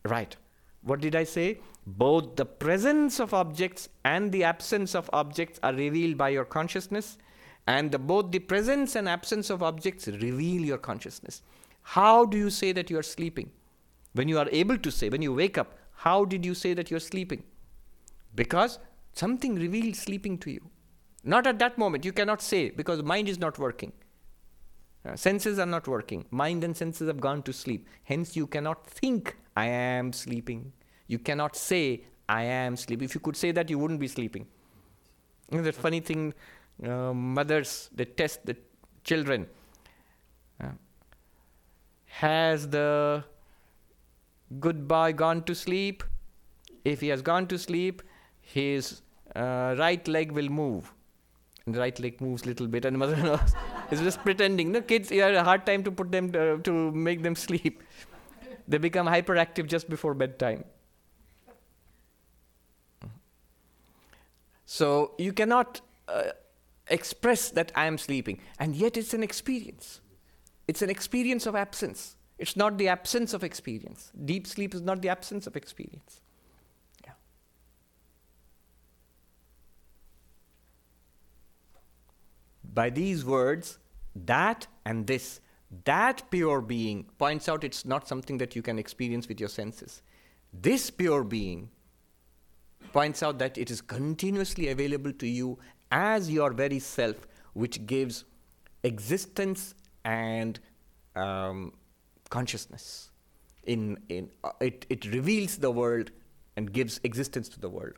right. 0.04 0.36
What 0.82 1.00
did 1.00 1.16
I 1.16 1.26
say? 1.26 1.60
Both 1.86 2.36
the 2.36 2.46
presence 2.46 3.20
of 3.20 3.34
objects 3.34 3.90
and 4.06 4.32
the 4.32 4.44
absence 4.44 4.96
of 4.96 5.10
objects 5.12 5.60
are 5.64 5.74
revealed 5.74 6.18
by 6.18 6.30
your 6.30 6.46
consciousness 6.46 7.18
and 7.68 7.92
the, 7.92 8.00
both 8.00 8.32
the 8.32 8.40
presence 8.40 8.96
and 8.96 9.08
absence 9.08 9.50
of 9.50 9.64
objects 9.64 10.08
reveal 10.08 10.62
your 10.62 10.78
consciousness. 10.78 11.42
How 11.82 12.26
do 12.26 12.38
you 12.38 12.50
say 12.50 12.72
that 12.72 12.90
you 12.90 12.98
are 12.98 13.04
sleeping? 13.04 13.52
When 14.14 14.28
you 14.28 14.38
are 14.38 14.48
able 14.52 14.78
to 14.78 14.92
say 14.92 15.10
when 15.10 15.22
you 15.22 15.34
wake 15.34 15.58
up 15.58 15.78
how 15.96 16.26
did 16.26 16.46
you 16.46 16.54
say 16.54 16.74
that 16.74 16.92
you're 16.92 17.00
sleeping? 17.00 17.44
Because 18.36 18.80
something 19.14 19.56
revealed 19.56 19.96
sleeping 19.96 20.38
to 20.40 20.52
you. 20.52 20.70
Not 21.24 21.48
at 21.48 21.60
that 21.60 21.78
moment. 21.78 22.04
You 22.04 22.12
cannot 22.12 22.42
say 22.42 22.72
because 22.72 23.02
mind 23.04 23.30
is 23.30 23.40
not 23.40 23.58
working. 23.58 23.94
Uh, 25.06 25.16
senses 25.16 25.60
are 25.60 25.66
not 25.66 25.88
working. 25.88 26.26
Mind 26.32 26.64
and 26.64 26.76
senses 26.76 27.08
have 27.08 27.22
gone 27.22 27.44
to 27.44 27.54
sleep. 27.54 27.88
Hence 28.04 28.36
you 28.36 28.48
cannot 28.48 28.86
think 28.88 29.38
i 29.56 29.66
am 29.66 30.12
sleeping 30.12 30.74
you 31.08 31.20
cannot 31.20 31.56
say, 31.56 32.04
I 32.28 32.44
am 32.44 32.78
sleeping. 32.78 33.06
If 33.06 33.16
you 33.16 33.22
could 33.22 33.36
say 33.36 33.52
that, 33.52 33.70
you 33.70 33.78
wouldn't 33.78 34.00
be 34.00 34.08
sleeping. 34.08 34.48
You 35.52 35.58
know, 35.58 35.64
that 35.64 35.76
funny 35.76 36.00
thing, 36.00 36.34
uh, 36.84 37.14
mothers, 37.14 37.90
they 37.94 38.06
test 38.06 38.46
the 38.46 38.56
children. 39.04 39.48
Uh, 40.62 40.70
has 42.06 42.68
the 42.70 43.24
good 44.60 44.88
boy 44.88 45.14
gone 45.14 45.44
to 45.44 45.56
sleep? 45.56 46.04
If 46.86 47.02
he 47.02 47.08
has 47.10 47.22
gone 47.22 47.48
to 47.48 47.58
sleep, 47.58 48.02
his 48.42 49.02
uh, 49.36 49.76
right 49.78 50.06
leg 50.08 50.32
will 50.32 50.50
move. 50.50 50.94
And 51.66 51.76
the 51.76 51.80
right 51.80 51.98
leg 52.00 52.20
moves 52.20 52.44
a 52.44 52.48
little 52.48 52.68
bit, 52.68 52.86
and 52.86 52.96
the 52.96 53.00
mother 53.00 53.16
knows. 53.24 53.54
is 53.92 54.02
just 54.02 54.22
pretending. 54.24 54.72
No, 54.72 54.82
kids, 54.82 55.12
you 55.12 55.22
have 55.22 55.34
a 55.34 55.44
hard 55.44 55.66
time 55.66 55.84
to 55.84 55.92
put 55.92 56.12
them 56.12 56.32
to, 56.32 56.56
uh, 56.56 56.58
to 56.60 56.92
make 56.92 57.24
them 57.24 57.36
sleep. 57.48 57.82
They 58.68 58.78
become 58.78 59.08
hyperactive 59.08 59.68
just 59.68 59.90
before 59.90 60.14
bedtime. 60.14 60.64
So 64.74 65.12
you 65.20 65.34
cannot 65.34 65.82
uh, 66.08 66.32
express 66.88 67.52
that 67.52 67.72
I 67.76 67.86
am 67.86 68.00
sleeping, 68.00 68.40
and 68.58 68.76
yet 68.76 68.98
it's 68.98 69.14
an 69.14 69.22
experience. 69.22 70.02
It's 70.68 70.82
an 70.82 70.90
experience 70.90 71.46
of 71.46 71.56
absence. 71.56 72.16
It's 72.40 72.56
not 72.56 72.80
the 72.80 72.88
absence 72.88 73.36
of 73.36 73.44
experience. 73.44 74.12
Deep 74.26 74.48
sleep 74.48 74.74
is 74.74 74.82
not 74.82 75.04
the 75.04 75.10
absence 75.10 75.46
of 75.46 75.56
experience. 75.56 76.22
By 82.74 82.90
these 82.90 83.24
words, 83.24 83.78
that 84.16 84.66
and 84.86 85.06
this, 85.06 85.40
that 85.86 86.24
pure 86.32 86.62
being 86.62 87.06
points 87.20 87.48
out 87.48 87.64
it's 87.64 87.86
not 87.86 88.08
something 88.08 88.40
that 88.40 88.56
you 88.56 88.64
can 88.64 88.80
experience 88.80 89.28
with 89.28 89.40
your 89.40 89.50
senses. 89.50 90.02
This 90.52 90.90
pure 90.90 91.24
being 91.24 91.70
points 92.92 93.24
out 93.24 93.40
that 93.40 93.58
it 93.58 93.72
is 93.72 93.82
continuously 93.82 94.70
available 94.70 95.14
to 95.14 95.28
you 95.28 95.58
as 95.92 96.30
your 96.30 96.52
very 96.52 96.80
self, 96.80 97.28
which 97.54 97.86
gives 97.86 98.26
existence 98.84 99.76
and 100.04 100.60
um, 101.16 101.74
consciousness. 102.30 103.12
In, 103.66 103.98
in, 104.10 104.30
uh, 104.44 104.52
it, 104.60 104.86
it 104.90 105.06
reveals 105.06 105.58
the 105.58 105.72
world 105.72 106.12
and 106.58 106.72
gives 106.72 107.00
existence 107.04 107.48
to 107.50 107.60
the 107.60 107.70
world. 107.70 107.94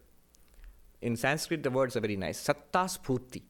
In 1.01 1.15
Sanskrit, 1.15 1.63
the 1.63 1.71
words 1.71 1.95
are 1.95 2.01
very 2.01 2.15
nice. 2.15 2.39
Satta 2.39 2.85
spurti. 2.85 3.41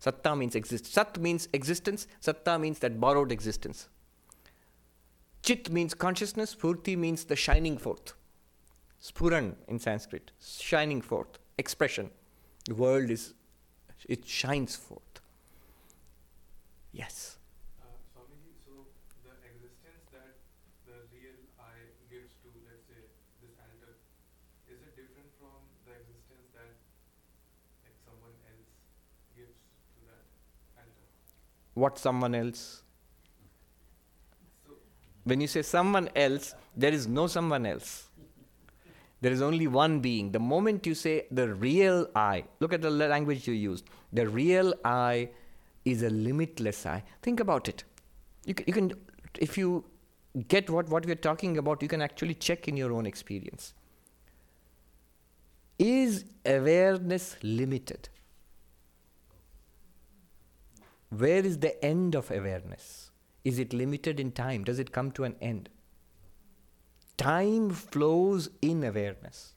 Satta 0.00 0.36
means 0.36 0.54
exist. 0.54 0.86
Sat 0.86 1.18
means 1.18 1.48
existence. 1.52 2.06
Satta 2.20 2.58
means 2.60 2.78
that 2.80 3.00
borrowed 3.00 3.32
existence. 3.32 3.88
Chit 5.42 5.70
means 5.70 5.94
consciousness. 5.94 6.54
Spurti 6.54 6.96
means 6.96 7.24
the 7.24 7.36
shining 7.36 7.78
forth. 7.78 8.14
Spuran 9.02 9.54
in 9.68 9.78
Sanskrit, 9.78 10.32
shining 10.40 11.00
forth, 11.00 11.38
expression. 11.58 12.10
The 12.64 12.74
world 12.74 13.10
is, 13.10 13.34
it 14.08 14.26
shines 14.26 14.74
forth. 14.74 15.20
Yes. 16.92 17.36
Uh, 17.80 17.86
Swamiji, 18.10 18.56
so 18.64 18.72
the 19.22 19.36
existence 19.46 20.08
that 20.12 20.34
the 20.86 20.96
real 21.12 21.36
I 21.60 21.92
gives 22.10 22.32
to, 22.42 22.48
let's 22.66 22.82
say, 22.88 23.04
this 23.42 23.52
altar, 23.60 23.94
is 24.66 24.80
it 24.80 24.96
different 24.96 25.30
from 25.38 25.60
the 25.84 25.92
existence 25.92 26.48
that 26.56 26.72
like 27.84 27.98
someone 28.02 28.34
else 28.48 28.72
gives 29.36 29.54
to 29.94 30.00
that 30.08 30.24
altar? 30.80 31.06
What 31.74 31.98
someone 31.98 32.34
else? 32.34 32.82
So 34.66 34.72
When 35.24 35.40
you 35.40 35.46
say 35.46 35.62
someone 35.62 36.08
else, 36.16 36.54
there 36.74 36.92
is 36.92 37.06
no 37.06 37.26
someone 37.26 37.66
else. 37.66 38.05
There 39.20 39.32
is 39.32 39.40
only 39.40 39.66
one 39.66 40.00
being. 40.00 40.32
The 40.32 40.38
moment 40.38 40.86
you 40.86 40.94
say 40.94 41.26
the 41.30 41.54
real 41.54 42.08
I, 42.14 42.44
look 42.60 42.72
at 42.72 42.82
the 42.82 42.90
language 42.90 43.48
you 43.48 43.54
used. 43.54 43.88
The 44.12 44.28
real 44.28 44.74
I 44.84 45.30
is 45.84 46.02
a 46.02 46.10
limitless 46.10 46.84
I. 46.84 47.02
Think 47.22 47.40
about 47.40 47.68
it. 47.68 47.84
You 48.44 48.54
can, 48.54 48.64
you 48.66 48.72
can 48.72 48.92
if 49.38 49.56
you 49.56 49.84
get 50.48 50.68
what, 50.68 50.88
what 50.88 51.06
we're 51.06 51.14
talking 51.14 51.56
about, 51.58 51.82
you 51.82 51.88
can 51.88 52.02
actually 52.02 52.34
check 52.34 52.68
in 52.68 52.76
your 52.76 52.92
own 52.92 53.06
experience. 53.06 53.74
Is 55.78 56.24
awareness 56.44 57.36
limited? 57.42 58.08
Where 61.10 61.44
is 61.44 61.58
the 61.58 61.82
end 61.84 62.14
of 62.14 62.30
awareness? 62.30 63.10
Is 63.44 63.58
it 63.58 63.72
limited 63.72 64.18
in 64.18 64.32
time? 64.32 64.64
Does 64.64 64.78
it 64.78 64.92
come 64.92 65.10
to 65.12 65.24
an 65.24 65.36
end? 65.40 65.68
Time 67.16 67.70
flows 67.70 68.50
in 68.60 68.84
awareness. 68.84 69.54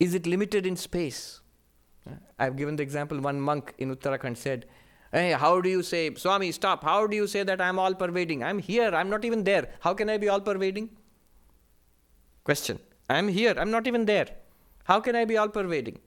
Is 0.00 0.14
it 0.14 0.26
limited 0.26 0.66
in 0.66 0.76
space? 0.76 1.40
I've 2.38 2.56
given 2.56 2.76
the 2.76 2.82
example 2.82 3.20
one 3.20 3.40
monk 3.40 3.72
in 3.78 3.94
Uttarakhand 3.94 4.36
said, 4.36 4.66
Hey, 5.12 5.32
how 5.32 5.60
do 5.60 5.68
you 5.68 5.82
say, 5.82 6.12
Swami, 6.14 6.50
stop, 6.52 6.82
how 6.82 7.06
do 7.06 7.14
you 7.14 7.26
say 7.26 7.42
that 7.42 7.60
I'm 7.60 7.78
all 7.78 7.94
pervading? 7.94 8.42
I'm 8.42 8.58
here, 8.58 8.94
I'm 8.94 9.10
not 9.10 9.24
even 9.24 9.44
there. 9.44 9.68
How 9.80 9.94
can 9.94 10.08
I 10.08 10.16
be 10.16 10.28
all 10.28 10.40
pervading? 10.40 10.90
Question. 12.44 12.78
I'm 13.08 13.28
here, 13.28 13.54
I'm 13.56 13.70
not 13.70 13.86
even 13.86 14.06
there. 14.06 14.26
How 14.84 15.00
can 15.00 15.14
I 15.14 15.24
be 15.24 15.36
all 15.36 15.48
pervading? 15.48 16.00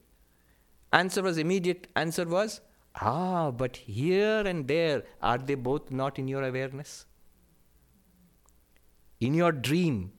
Answer 0.92 1.22
was 1.22 1.38
immediate. 1.38 1.88
Answer 1.96 2.26
was, 2.26 2.62
ah, 3.00 3.52
but 3.52 3.78
here 3.78 4.40
and 4.46 4.68
there, 4.68 5.04
are 5.22 5.38
they 5.38 5.56
both 5.56 5.92
not 5.92 6.18
in 6.18 6.28
your 6.28 6.44
awareness? 6.44 7.06
In 9.20 9.34
your 9.34 9.52
dream, 9.52 10.12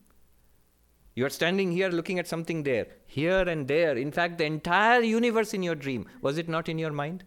you 1.15 1.25
are 1.25 1.29
standing 1.29 1.71
here 1.71 1.89
looking 1.89 2.19
at 2.19 2.27
something 2.27 2.63
there, 2.63 2.87
here 3.05 3.41
and 3.41 3.67
there. 3.67 3.97
In 3.97 4.11
fact, 4.11 4.37
the 4.37 4.45
entire 4.45 5.01
universe 5.01 5.53
in 5.53 5.63
your 5.63 5.75
dream, 5.75 6.05
was 6.21 6.37
it 6.37 6.47
not 6.47 6.69
in 6.69 6.77
your 6.77 6.91
mind? 6.91 7.23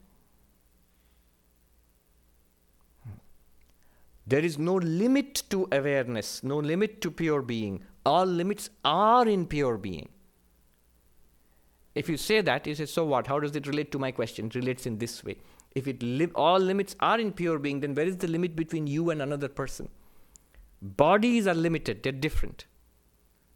There 4.26 4.44
is 4.44 4.58
no 4.58 4.74
limit 4.74 5.42
to 5.50 5.66
awareness, 5.72 6.44
no 6.44 6.58
limit 6.58 7.00
to 7.00 7.10
pure 7.10 7.42
being. 7.42 7.82
All 8.06 8.24
limits 8.24 8.70
are 8.84 9.26
in 9.26 9.46
pure 9.46 9.76
being. 9.76 10.08
If 11.96 12.08
you 12.08 12.16
say 12.16 12.40
that, 12.40 12.66
you 12.66 12.76
say, 12.76 12.86
so 12.86 13.04
what? 13.04 13.26
How 13.26 13.40
does 13.40 13.56
it 13.56 13.66
relate 13.66 13.90
to 13.90 13.98
my 13.98 14.12
question? 14.12 14.46
It 14.46 14.54
relates 14.54 14.86
in 14.86 14.98
this 14.98 15.24
way. 15.24 15.38
If 15.74 15.88
it 15.88 16.00
li- 16.02 16.30
all 16.36 16.60
limits 16.60 16.94
are 17.00 17.18
in 17.18 17.32
pure 17.32 17.58
being, 17.58 17.80
then 17.80 17.94
where 17.94 18.06
is 18.06 18.18
the 18.18 18.28
limit 18.28 18.54
between 18.54 18.86
you 18.86 19.10
and 19.10 19.20
another 19.20 19.48
person? 19.48 19.88
Bodies 20.82 21.46
are 21.46 21.54
limited, 21.54 22.02
they're 22.02 22.12
different. 22.12 22.66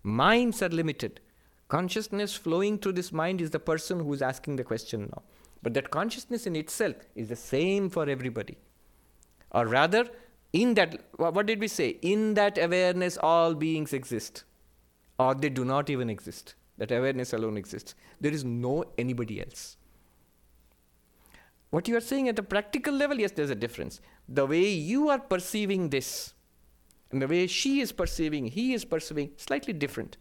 Minds 0.03 0.63
are 0.63 0.69
limited. 0.69 1.21
Consciousness 1.69 2.35
flowing 2.35 2.79
through 2.79 2.93
this 2.93 3.13
mind 3.13 3.41
is 3.41 3.51
the 3.51 3.59
person 3.59 4.01
who 4.01 4.13
is 4.13 4.21
asking 4.21 4.57
the 4.57 4.65
question 4.65 5.09
now. 5.13 5.23
But 5.63 5.73
that 5.75 5.91
consciousness 5.91 6.47
in 6.47 6.57
itself 6.57 6.97
is 7.15 7.31
the 7.31 7.37
same 7.37 7.89
for 7.89 8.09
everybody. 8.09 8.59
Or 9.51 9.67
rather, 9.67 10.07
in 10.53 10.75
that, 10.75 11.01
what 11.17 11.47
did 11.47 11.59
we 11.61 11.69
say? 11.69 11.97
In 12.03 12.35
that 12.35 12.59
awareness, 12.59 13.17
all 13.17 13.55
beings 13.55 13.95
exist. 13.95 14.45
Or 15.19 15.35
they 15.35 15.49
do 15.49 15.65
not 15.65 15.89
even 15.89 16.11
exist. 16.11 16.55
That 16.77 16.93
awareness 16.93 17.33
alone 17.33 17.57
exists. 17.57 17.95
There 18.21 18.33
is 18.33 18.45
no 18.45 18.85
anybody 18.99 19.41
else. 19.41 19.77
What 21.71 21.89
you 21.89 21.97
are 21.97 22.01
saying 22.01 22.29
at 22.29 22.39
a 22.39 22.43
practical 22.43 22.95
level, 22.95 23.19
yes, 23.19 23.33
there's 23.33 23.51
a 23.51 23.55
difference. 23.55 24.01
The 24.29 24.47
way 24.47 24.69
you 24.69 25.09
are 25.09 25.19
perceiving 25.19 25.89
this, 25.89 26.34
and 27.11 27.23
the 27.23 27.29
way 27.29 27.47
she 27.47 27.81
is 27.81 27.93
perceiving, 27.93 28.47
he 28.47 28.75
is 28.75 28.85
perceiving, 28.85 29.31
slightly 29.37 29.73
different. 29.73 30.17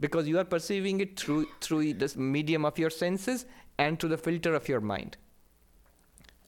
Because 0.00 0.28
you 0.28 0.38
are 0.38 0.44
perceiving 0.44 1.00
it 1.00 1.18
through, 1.18 1.46
through 1.60 1.94
this 1.94 2.16
medium 2.16 2.64
of 2.64 2.78
your 2.78 2.90
senses 2.90 3.46
and 3.78 3.98
through 3.98 4.10
the 4.10 4.18
filter 4.18 4.54
of 4.54 4.68
your 4.68 4.80
mind. 4.80 5.16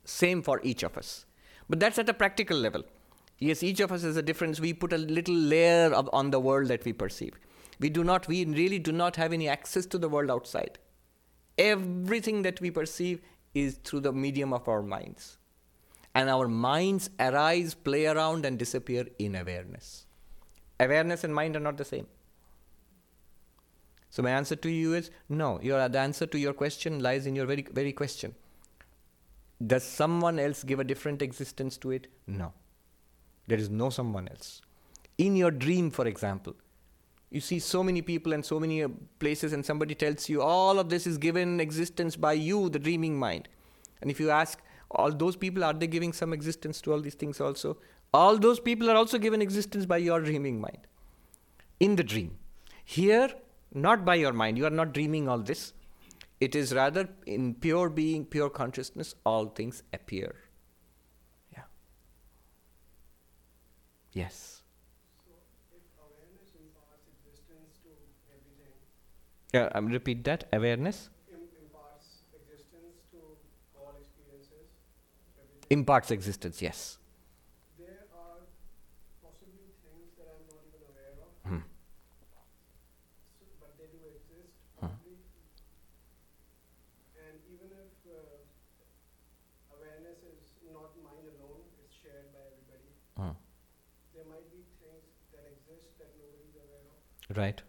Same 0.05 0.43
for 0.43 0.61
each 0.63 0.83
of 0.83 0.97
us. 0.97 1.25
But 1.69 1.81
that's 1.81 1.99
at 1.99 2.09
a 2.09 2.15
practical 2.15 2.59
level. 2.59 2.85
Yes, 3.39 3.63
each 3.63 3.81
of 3.81 3.91
us 3.91 4.03
has 4.03 4.17
a 4.17 4.23
difference. 4.23 4.61
We 4.61 4.73
put 4.75 4.93
a 4.93 4.99
little 4.99 5.35
layer 5.35 5.93
of, 5.95 6.11
on 6.13 6.31
the 6.31 6.41
world 6.41 6.69
that 6.69 6.85
we 6.85 6.93
perceive. 6.93 7.39
We 7.79 7.89
do 7.89 8.05
not, 8.05 8.29
we 8.29 8.45
really 8.45 8.79
do 8.79 8.93
not 8.93 9.17
have 9.17 9.33
any 9.33 9.49
access 9.49 9.87
to 9.87 9.99
the 9.99 10.09
world 10.09 10.31
outside. 10.31 10.79
Everything 11.57 12.43
that 12.43 12.61
we 12.61 12.71
perceive 12.71 13.23
is 13.55 13.81
through 13.83 14.01
the 14.01 14.13
medium 14.13 14.53
of 14.53 14.69
our 14.69 14.83
minds. 14.83 15.39
And 16.15 16.29
our 16.29 16.49
minds 16.49 17.11
arise, 17.19 17.75
play 17.75 18.07
around, 18.07 18.45
and 18.45 18.59
disappear 18.59 19.07
in 19.19 19.37
awareness. 19.37 20.07
Awareness 20.81 21.25
and 21.25 21.35
mind 21.35 21.57
are 21.57 21.61
not 21.61 21.77
the 21.77 21.85
same. 21.85 22.07
So 24.11 24.23
my 24.23 24.31
answer 24.31 24.57
to 24.57 24.69
you 24.69 24.95
is 24.95 25.11
no. 25.29 25.61
Your 25.63 25.89
the 25.89 26.01
answer 26.01 26.27
to 26.27 26.39
your 26.39 26.53
question 26.53 27.01
lies 27.01 27.27
in 27.27 27.37
your 27.37 27.47
very 27.47 27.65
very 27.73 27.93
question. 27.93 28.35
Does 29.65 29.85
someone 29.85 30.39
else 30.39 30.65
give 30.65 30.81
a 30.81 30.85
different 30.85 31.23
existence 31.23 31.77
to 31.79 31.93
it? 31.93 32.09
No. 32.27 32.53
There 33.47 33.59
is 33.59 33.71
no 33.71 33.91
someone 33.91 34.27
else. 34.29 34.63
In 35.19 35.37
your 35.37 35.51
dream, 35.51 35.91
for 35.91 36.07
example, 36.07 36.57
you 37.31 37.41
see 37.41 37.59
so 37.61 37.85
many 37.85 38.03
people 38.03 38.33
and 38.33 38.45
so 38.45 38.59
many 38.59 38.83
uh, 38.83 38.89
places, 39.19 39.53
and 39.53 39.65
somebody 39.65 39.95
tells 39.95 40.29
you 40.29 40.43
all 40.43 40.79
of 40.79 40.89
this 40.89 41.07
is 41.07 41.19
given 41.19 41.61
existence 41.61 42.17
by 42.17 42.33
you, 42.33 42.69
the 42.69 42.79
dreaming 42.79 43.19
mind. 43.19 43.49
And 44.01 44.11
if 44.11 44.19
you 44.19 44.31
ask 44.31 44.61
all 44.91 45.13
those 45.13 45.37
people, 45.37 45.65
are 45.65 45.73
they 45.73 45.87
giving 45.87 46.13
some 46.13 46.33
existence 46.33 46.81
to 46.83 46.93
all 46.93 47.01
these 47.01 47.15
things 47.15 47.41
also? 47.41 47.79
All 48.13 48.39
those 48.39 48.59
people 48.61 48.91
are 48.91 48.97
also 48.97 49.19
given 49.19 49.41
existence 49.43 49.87
by 49.87 49.99
your 49.99 50.21
dreaming 50.21 50.61
mind 50.61 50.87
in 51.79 51.97
the 51.97 52.03
dream. 52.05 52.39
Here, 52.85 53.31
not 53.73 54.05
by 54.05 54.17
your 54.17 54.33
mind, 54.33 54.59
you 54.59 54.67
are 54.67 54.71
not 54.71 54.93
dreaming 54.93 55.29
all 55.29 55.39
this. 55.39 55.73
It 56.41 56.55
is 56.55 56.75
rather 56.75 57.09
in 57.27 57.55
pure 57.55 57.89
being, 57.91 58.25
pure 58.25 58.51
consciousness, 58.51 59.15
all 59.25 59.47
things 59.47 59.83
appear. 59.93 60.35
Yeah. 61.53 61.65
Yes. 64.13 64.63
So 65.25 65.33
if 65.75 65.83
awareness 65.99 66.51
imparts 66.59 67.07
existence 67.11 67.79
to 67.85 67.91
everything, 68.35 68.75
Yeah, 69.53 69.69
um, 69.75 69.87
repeat 69.87 70.25
that. 70.25 70.45
Awareness 70.53 71.11
im- 71.29 71.49
imparts 71.63 72.25
existence 72.35 73.03
to 73.13 73.19
all 73.79 73.95
experiences, 74.01 74.71
everything, 75.39 75.60
imparts 75.71 76.11
existence, 76.11 76.61
yes. 76.63 76.99
there 77.79 78.05
are 78.13 78.39
possibly 79.23 79.71
things 79.83 80.11
that 80.19 80.27
I'm 80.35 80.45
not 80.51 80.63
even 80.69 80.83
aware 80.91 81.15
of, 81.23 81.31
Hmm. 81.47 81.63
so, 83.39 83.47
but 83.61 83.73
they 83.79 83.87
do 83.95 84.01
exist 84.11 84.53
Hmm. 84.81 84.95
And 87.17 87.39
even 87.55 87.71
if 87.71 87.93
uh, 88.11 88.43
awareness 89.77 90.19
is 90.27 90.43
not 90.73 90.91
mind 91.05 91.25
alone, 91.39 91.63
it's 91.85 91.95
shared 92.03 92.33
by 92.35 92.43
everybody. 92.51 92.91
Hmm. 93.17 93.37
There 94.15 94.27
might 94.27 94.47
be 94.51 94.63
things 94.83 95.07
that 95.33 95.45
exist 95.55 95.87
that 95.99 96.11
nobody's 96.19 96.57
aware 96.59 96.85
of. 96.91 97.37
Right. 97.37 97.63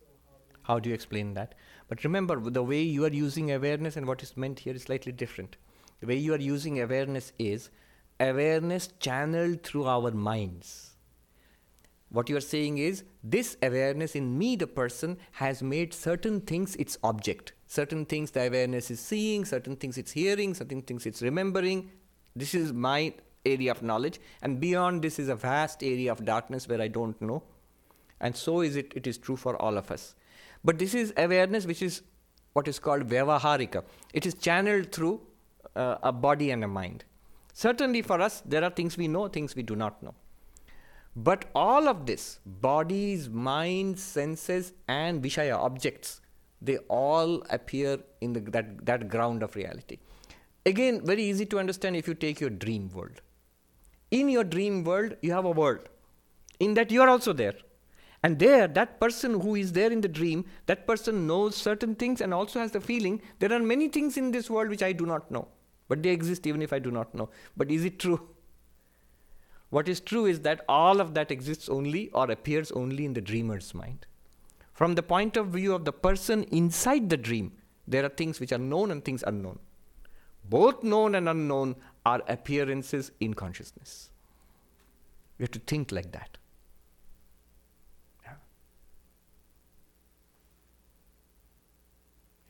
So 0.00 0.06
how 0.28 0.36
do 0.38 0.56
How 0.62 0.78
do 0.80 0.88
you 0.88 0.94
explain 0.94 1.34
that? 1.34 1.54
But 1.88 2.04
remember, 2.04 2.40
the 2.40 2.62
way 2.62 2.82
you 2.82 3.04
are 3.04 3.12
using 3.12 3.52
awareness 3.52 3.96
and 3.96 4.06
what 4.06 4.22
is 4.22 4.36
meant 4.36 4.60
here 4.60 4.74
is 4.74 4.82
slightly 4.84 5.12
different. 5.12 5.56
The 6.04 6.08
way 6.08 6.18
you 6.18 6.34
are 6.34 6.38
using 6.38 6.82
awareness 6.82 7.32
is 7.38 7.70
awareness 8.20 8.88
channeled 9.00 9.62
through 9.62 9.86
our 9.86 10.10
minds. 10.10 10.90
What 12.10 12.28
you 12.28 12.36
are 12.36 12.42
saying 12.42 12.76
is 12.76 13.04
this 13.22 13.56
awareness 13.62 14.14
in 14.14 14.36
me, 14.36 14.54
the 14.54 14.66
person, 14.66 15.16
has 15.32 15.62
made 15.62 15.94
certain 15.94 16.42
things 16.42 16.76
its 16.76 16.98
object. 17.02 17.54
Certain 17.66 18.04
things 18.04 18.32
the 18.32 18.46
awareness 18.46 18.90
is 18.90 19.00
seeing, 19.00 19.46
certain 19.46 19.76
things 19.76 19.96
it's 19.96 20.12
hearing, 20.12 20.52
certain 20.52 20.82
things 20.82 21.06
it's 21.06 21.22
remembering. 21.22 21.90
This 22.36 22.54
is 22.54 22.74
my 22.74 23.14
area 23.46 23.70
of 23.70 23.82
knowledge, 23.82 24.20
and 24.42 24.60
beyond 24.60 25.00
this 25.00 25.18
is 25.18 25.30
a 25.30 25.34
vast 25.34 25.82
area 25.82 26.12
of 26.12 26.22
darkness 26.26 26.68
where 26.68 26.82
I 26.82 26.88
don't 26.88 27.18
know. 27.22 27.42
And 28.20 28.36
so 28.36 28.60
is 28.60 28.76
it, 28.76 28.92
it 28.94 29.06
is 29.06 29.16
true 29.16 29.36
for 29.36 29.56
all 29.56 29.78
of 29.78 29.90
us. 29.90 30.14
But 30.62 30.78
this 30.78 30.92
is 30.92 31.14
awareness 31.16 31.64
which 31.64 31.80
is 31.80 32.02
what 32.52 32.68
is 32.68 32.78
called 32.78 33.08
Vyavaharika. 33.08 33.84
It 34.12 34.26
is 34.26 34.34
channeled 34.34 34.92
through 34.92 35.22
uh, 35.76 35.96
a 36.02 36.12
body 36.12 36.50
and 36.50 36.64
a 36.64 36.68
mind. 36.68 37.04
Certainly 37.52 38.02
for 38.02 38.20
us, 38.20 38.42
there 38.44 38.64
are 38.64 38.70
things 38.70 38.96
we 38.96 39.08
know, 39.08 39.28
things 39.28 39.54
we 39.54 39.62
do 39.62 39.76
not 39.76 40.02
know. 40.02 40.14
But 41.16 41.44
all 41.54 41.88
of 41.88 42.06
this, 42.06 42.40
bodies, 42.44 43.28
minds, 43.28 44.02
senses, 44.02 44.72
and 44.88 45.22
Vishaya 45.22 45.56
objects, 45.56 46.20
they 46.60 46.78
all 46.88 47.42
appear 47.50 47.98
in 48.20 48.32
the, 48.32 48.40
that, 48.40 48.84
that 48.86 49.08
ground 49.08 49.42
of 49.42 49.54
reality. 49.54 49.98
Again, 50.66 51.04
very 51.04 51.22
easy 51.22 51.46
to 51.46 51.58
understand 51.58 51.94
if 51.94 52.08
you 52.08 52.14
take 52.14 52.40
your 52.40 52.50
dream 52.50 52.88
world. 52.88 53.20
In 54.10 54.28
your 54.28 54.44
dream 54.44 54.82
world, 54.82 55.14
you 55.22 55.32
have 55.32 55.44
a 55.44 55.50
world. 55.50 55.88
In 56.58 56.74
that, 56.74 56.90
you 56.90 57.02
are 57.02 57.08
also 57.08 57.32
there. 57.32 57.54
And 58.24 58.38
there, 58.38 58.66
that 58.68 58.98
person 59.00 59.40
who 59.40 59.54
is 59.54 59.72
there 59.72 59.92
in 59.92 60.00
the 60.00 60.08
dream, 60.08 60.46
that 60.64 60.86
person 60.86 61.26
knows 61.26 61.54
certain 61.54 61.94
things 61.94 62.22
and 62.22 62.32
also 62.32 62.58
has 62.58 62.70
the 62.72 62.80
feeling 62.80 63.20
there 63.38 63.52
are 63.52 63.58
many 63.58 63.88
things 63.88 64.16
in 64.16 64.30
this 64.30 64.48
world 64.48 64.70
which 64.70 64.82
I 64.82 64.92
do 64.92 65.04
not 65.04 65.30
know. 65.30 65.46
But 65.88 66.02
they 66.02 66.10
exist 66.10 66.46
even 66.46 66.62
if 66.62 66.72
I 66.72 66.78
do 66.78 66.90
not 66.90 67.14
know. 67.14 67.28
But 67.56 67.70
is 67.70 67.84
it 67.84 67.98
true? 67.98 68.28
What 69.70 69.88
is 69.88 70.00
true 70.00 70.26
is 70.26 70.40
that 70.40 70.64
all 70.68 71.00
of 71.00 71.14
that 71.14 71.30
exists 71.30 71.68
only 71.68 72.08
or 72.10 72.30
appears 72.30 72.70
only 72.72 73.04
in 73.04 73.14
the 73.14 73.20
dreamer's 73.20 73.74
mind. 73.74 74.06
From 74.72 74.94
the 74.94 75.02
point 75.02 75.36
of 75.36 75.48
view 75.48 75.74
of 75.74 75.84
the 75.84 75.92
person 75.92 76.44
inside 76.44 77.10
the 77.10 77.16
dream, 77.16 77.52
there 77.86 78.04
are 78.04 78.08
things 78.08 78.40
which 78.40 78.52
are 78.52 78.58
known 78.58 78.90
and 78.90 79.04
things 79.04 79.24
unknown. 79.26 79.58
Both 80.48 80.82
known 80.82 81.14
and 81.14 81.28
unknown 81.28 81.76
are 82.04 82.22
appearances 82.28 83.12
in 83.20 83.34
consciousness. 83.34 84.10
We 85.38 85.42
have 85.42 85.50
to 85.52 85.58
think 85.58 85.90
like 85.90 86.12
that. 86.12 86.38
Yeah. 88.24 88.34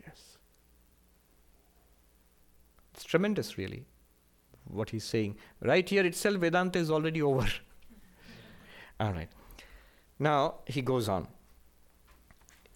Yes. 0.07 0.39
It's 2.95 3.04
tremendous, 3.15 3.57
really, 3.57 3.85
what 4.65 4.91
he's 4.91 5.05
saying. 5.05 5.37
Right 5.61 5.89
here 5.89 6.05
itself, 6.05 6.37
Vedanta 6.47 6.81
is 6.81 6.91
already 6.91 7.23
over. 7.31 7.49
All 8.99 9.12
right. 9.12 9.29
Now, 10.19 10.55
he 10.67 10.83
goes 10.83 11.09
on. 11.09 11.29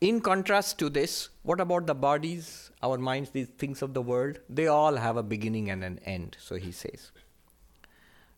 In 0.01 0.21
contrast 0.21 0.79
to 0.79 0.89
this, 0.89 1.31
what 1.43 1.61
about 1.61 1.87
the 1.89 1.95
bodies, 1.95 2.71
our 2.85 2.99
minds, 2.99 3.31
these 3.31 3.49
things 3.63 3.83
of 3.83 3.95
the 3.95 4.03
world? 4.03 4.39
They 4.49 4.69
all 4.69 4.95
have 4.95 5.17
a 5.17 5.25
beginning 5.25 5.71
and 5.71 5.83
an 5.83 5.99
end, 6.05 6.37
so 6.41 6.55
he 6.55 6.71
says. 6.71 7.11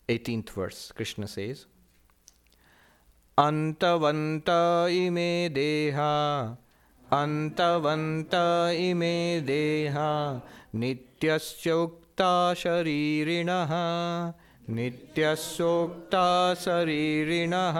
18th 0.09 0.49
verse, 0.49 0.91
Krishna 0.95 1.27
says, 1.27 1.67
Antavanta 3.37 4.89
ime 4.89 5.53
deha, 5.53 6.57
अन्तवन्त 7.13 8.33
इमे 8.79 9.15
देहा 9.47 10.11
नित्यस्योक्ता 10.81 12.29
शरीरिणः 12.61 13.71
नित्यस्योक्ता 14.75 16.23
शरीरिणः 16.63 17.79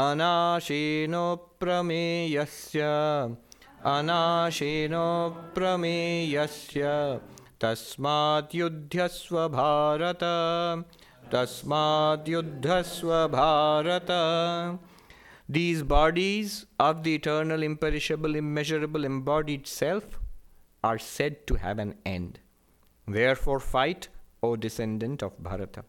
अनाशिनो 0.00 1.24
प्रमेयस्य 1.60 2.80
अनाशीनो 3.94 5.06
प्रमेयस्य 5.54 6.82
तस्माद्युद्धस्वभारत 7.62 10.24
तस्माद्युद्धस्वभारत 11.32 14.10
These 15.48 15.82
bodies 15.82 16.66
of 16.78 17.04
the 17.04 17.14
eternal, 17.14 17.62
imperishable, 17.62 18.36
immeasurable, 18.36 19.04
embodied 19.04 19.66
self 19.66 20.18
are 20.84 20.98
said 20.98 21.46
to 21.46 21.54
have 21.54 21.78
an 21.78 21.94
end. 22.04 22.40
Therefore, 23.06 23.58
fight, 23.58 24.08
O 24.42 24.56
descendant 24.56 25.22
of 25.22 25.42
Bharata. 25.42 25.84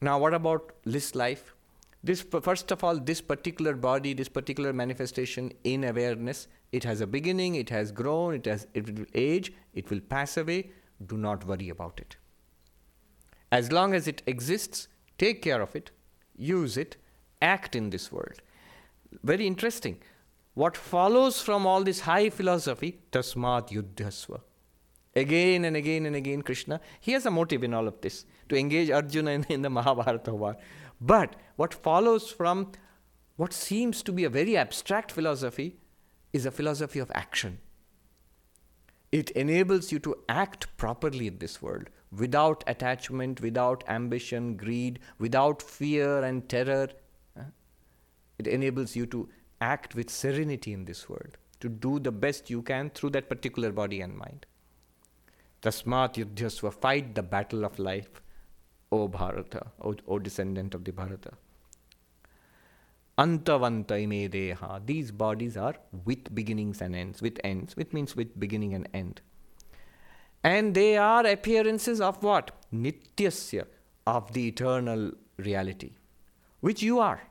Now, 0.00 0.18
what 0.18 0.34
about 0.34 0.72
this 0.84 1.14
life? 1.14 1.54
This, 2.02 2.22
first 2.22 2.70
of 2.72 2.84
all, 2.84 2.98
this 2.98 3.20
particular 3.20 3.74
body, 3.74 4.12
this 4.12 4.28
particular 4.28 4.72
manifestation 4.72 5.52
in 5.64 5.84
awareness, 5.84 6.48
it 6.72 6.84
has 6.84 7.00
a 7.00 7.06
beginning, 7.06 7.54
it 7.54 7.70
has 7.70 7.92
grown, 7.92 8.34
it 8.34 8.44
has 8.46 8.66
it 8.74 8.98
will 8.98 9.06
age, 9.14 9.52
it 9.72 9.88
will 9.90 10.00
pass 10.00 10.36
away. 10.36 10.70
Do 11.04 11.16
not 11.16 11.46
worry 11.46 11.68
about 11.68 12.00
it. 12.00 12.16
As 13.50 13.72
long 13.72 13.94
as 13.94 14.08
it 14.08 14.22
exists, 14.26 14.88
take 15.16 15.42
care 15.42 15.62
of 15.62 15.74
it, 15.74 15.90
use 16.36 16.76
it, 16.76 16.96
act 17.40 17.76
in 17.76 17.90
this 17.90 18.10
world. 18.10 18.40
Very 19.22 19.46
interesting. 19.46 19.98
What 20.54 20.76
follows 20.76 21.40
from 21.40 21.66
all 21.66 21.82
this 21.82 22.00
high 22.00 22.30
philosophy, 22.30 23.00
tasmat 23.12 23.70
yudhyasva. 23.70 24.40
Again 25.14 25.64
and 25.64 25.76
again 25.76 26.06
and 26.06 26.16
again, 26.16 26.42
Krishna, 26.42 26.80
he 27.00 27.12
has 27.12 27.24
a 27.26 27.30
motive 27.30 27.64
in 27.64 27.72
all 27.72 27.88
of 27.88 28.00
this 28.00 28.26
to 28.48 28.56
engage 28.56 28.90
Arjuna 28.90 29.30
in, 29.30 29.44
in 29.48 29.62
the 29.62 29.70
Mahabharata 29.70 30.34
war. 30.34 30.56
But 31.00 31.36
what 31.56 31.72
follows 31.72 32.30
from 32.30 32.72
what 33.36 33.52
seems 33.52 34.02
to 34.02 34.12
be 34.12 34.24
a 34.24 34.30
very 34.30 34.56
abstract 34.56 35.12
philosophy 35.12 35.76
is 36.32 36.46
a 36.46 36.50
philosophy 36.50 36.98
of 36.98 37.10
action. 37.14 37.58
It 39.12 39.30
enables 39.30 39.92
you 39.92 39.98
to 40.00 40.16
act 40.28 40.76
properly 40.76 41.28
in 41.28 41.38
this 41.38 41.62
world 41.62 41.88
without 42.10 42.64
attachment, 42.66 43.40
without 43.40 43.84
ambition, 43.88 44.56
greed, 44.56 44.98
without 45.18 45.62
fear 45.62 46.22
and 46.22 46.48
terror. 46.48 46.88
It 48.38 48.46
enables 48.46 48.96
you 48.96 49.06
to 49.06 49.28
act 49.60 49.94
with 49.94 50.10
serenity 50.10 50.72
in 50.72 50.84
this 50.84 51.08
world, 51.08 51.38
to 51.60 51.68
do 51.68 51.98
the 51.98 52.12
best 52.12 52.50
you 52.50 52.62
can 52.62 52.90
through 52.90 53.10
that 53.10 53.28
particular 53.28 53.72
body 53.72 54.00
and 54.00 54.16
mind. 54.16 54.46
Tasmat 55.62 56.14
yudhyasva, 56.14 56.72
fight 56.72 57.14
the 57.14 57.22
battle 57.22 57.64
of 57.64 57.78
life 57.78 58.22
O 58.92 59.08
Bharata, 59.08 59.66
O, 59.82 59.94
o 60.06 60.18
descendant 60.18 60.74
of 60.74 60.84
the 60.84 60.92
Bharata. 60.92 61.32
Antavanta 63.18 63.92
ime 63.92 64.28
deha. 64.28 64.84
These 64.84 65.10
bodies 65.10 65.56
are 65.56 65.74
with 66.04 66.34
beginnings 66.34 66.80
and 66.80 66.94
ends, 66.94 67.22
with 67.22 67.40
ends, 67.42 67.76
which 67.76 67.92
means 67.92 68.14
with 68.14 68.38
beginning 68.38 68.74
and 68.74 68.88
end. 68.92 69.22
And 70.44 70.74
they 70.74 70.96
are 70.96 71.26
appearances 71.26 72.00
of 72.00 72.22
what? 72.22 72.50
Nityasya, 72.72 73.64
of 74.06 74.32
the 74.32 74.46
eternal 74.48 75.12
reality, 75.38 75.92
which 76.60 76.82
you 76.82 77.00
are. 77.00 77.22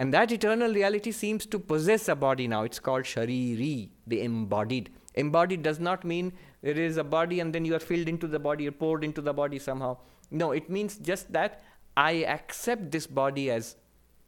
And 0.00 0.14
that 0.14 0.32
eternal 0.32 0.72
reality 0.72 1.12
seems 1.12 1.44
to 1.44 1.58
possess 1.58 2.08
a 2.08 2.16
body 2.16 2.48
now. 2.48 2.62
It's 2.62 2.78
called 2.78 3.04
Shariri, 3.04 3.90
the 4.06 4.22
embodied. 4.22 4.88
Embodied 5.14 5.62
does 5.62 5.78
not 5.78 6.04
mean 6.04 6.32
there 6.62 6.78
is 6.78 6.96
a 6.96 7.04
body 7.04 7.40
and 7.40 7.54
then 7.54 7.66
you 7.66 7.74
are 7.74 7.80
filled 7.80 8.08
into 8.08 8.26
the 8.26 8.38
body, 8.38 8.62
you're 8.62 8.72
poured 8.72 9.04
into 9.04 9.20
the 9.20 9.34
body 9.34 9.58
somehow. 9.58 9.98
No, 10.30 10.52
it 10.52 10.70
means 10.70 10.96
just 10.96 11.30
that 11.34 11.62
I 11.98 12.12
accept 12.36 12.90
this 12.90 13.06
body 13.06 13.50
as, 13.50 13.76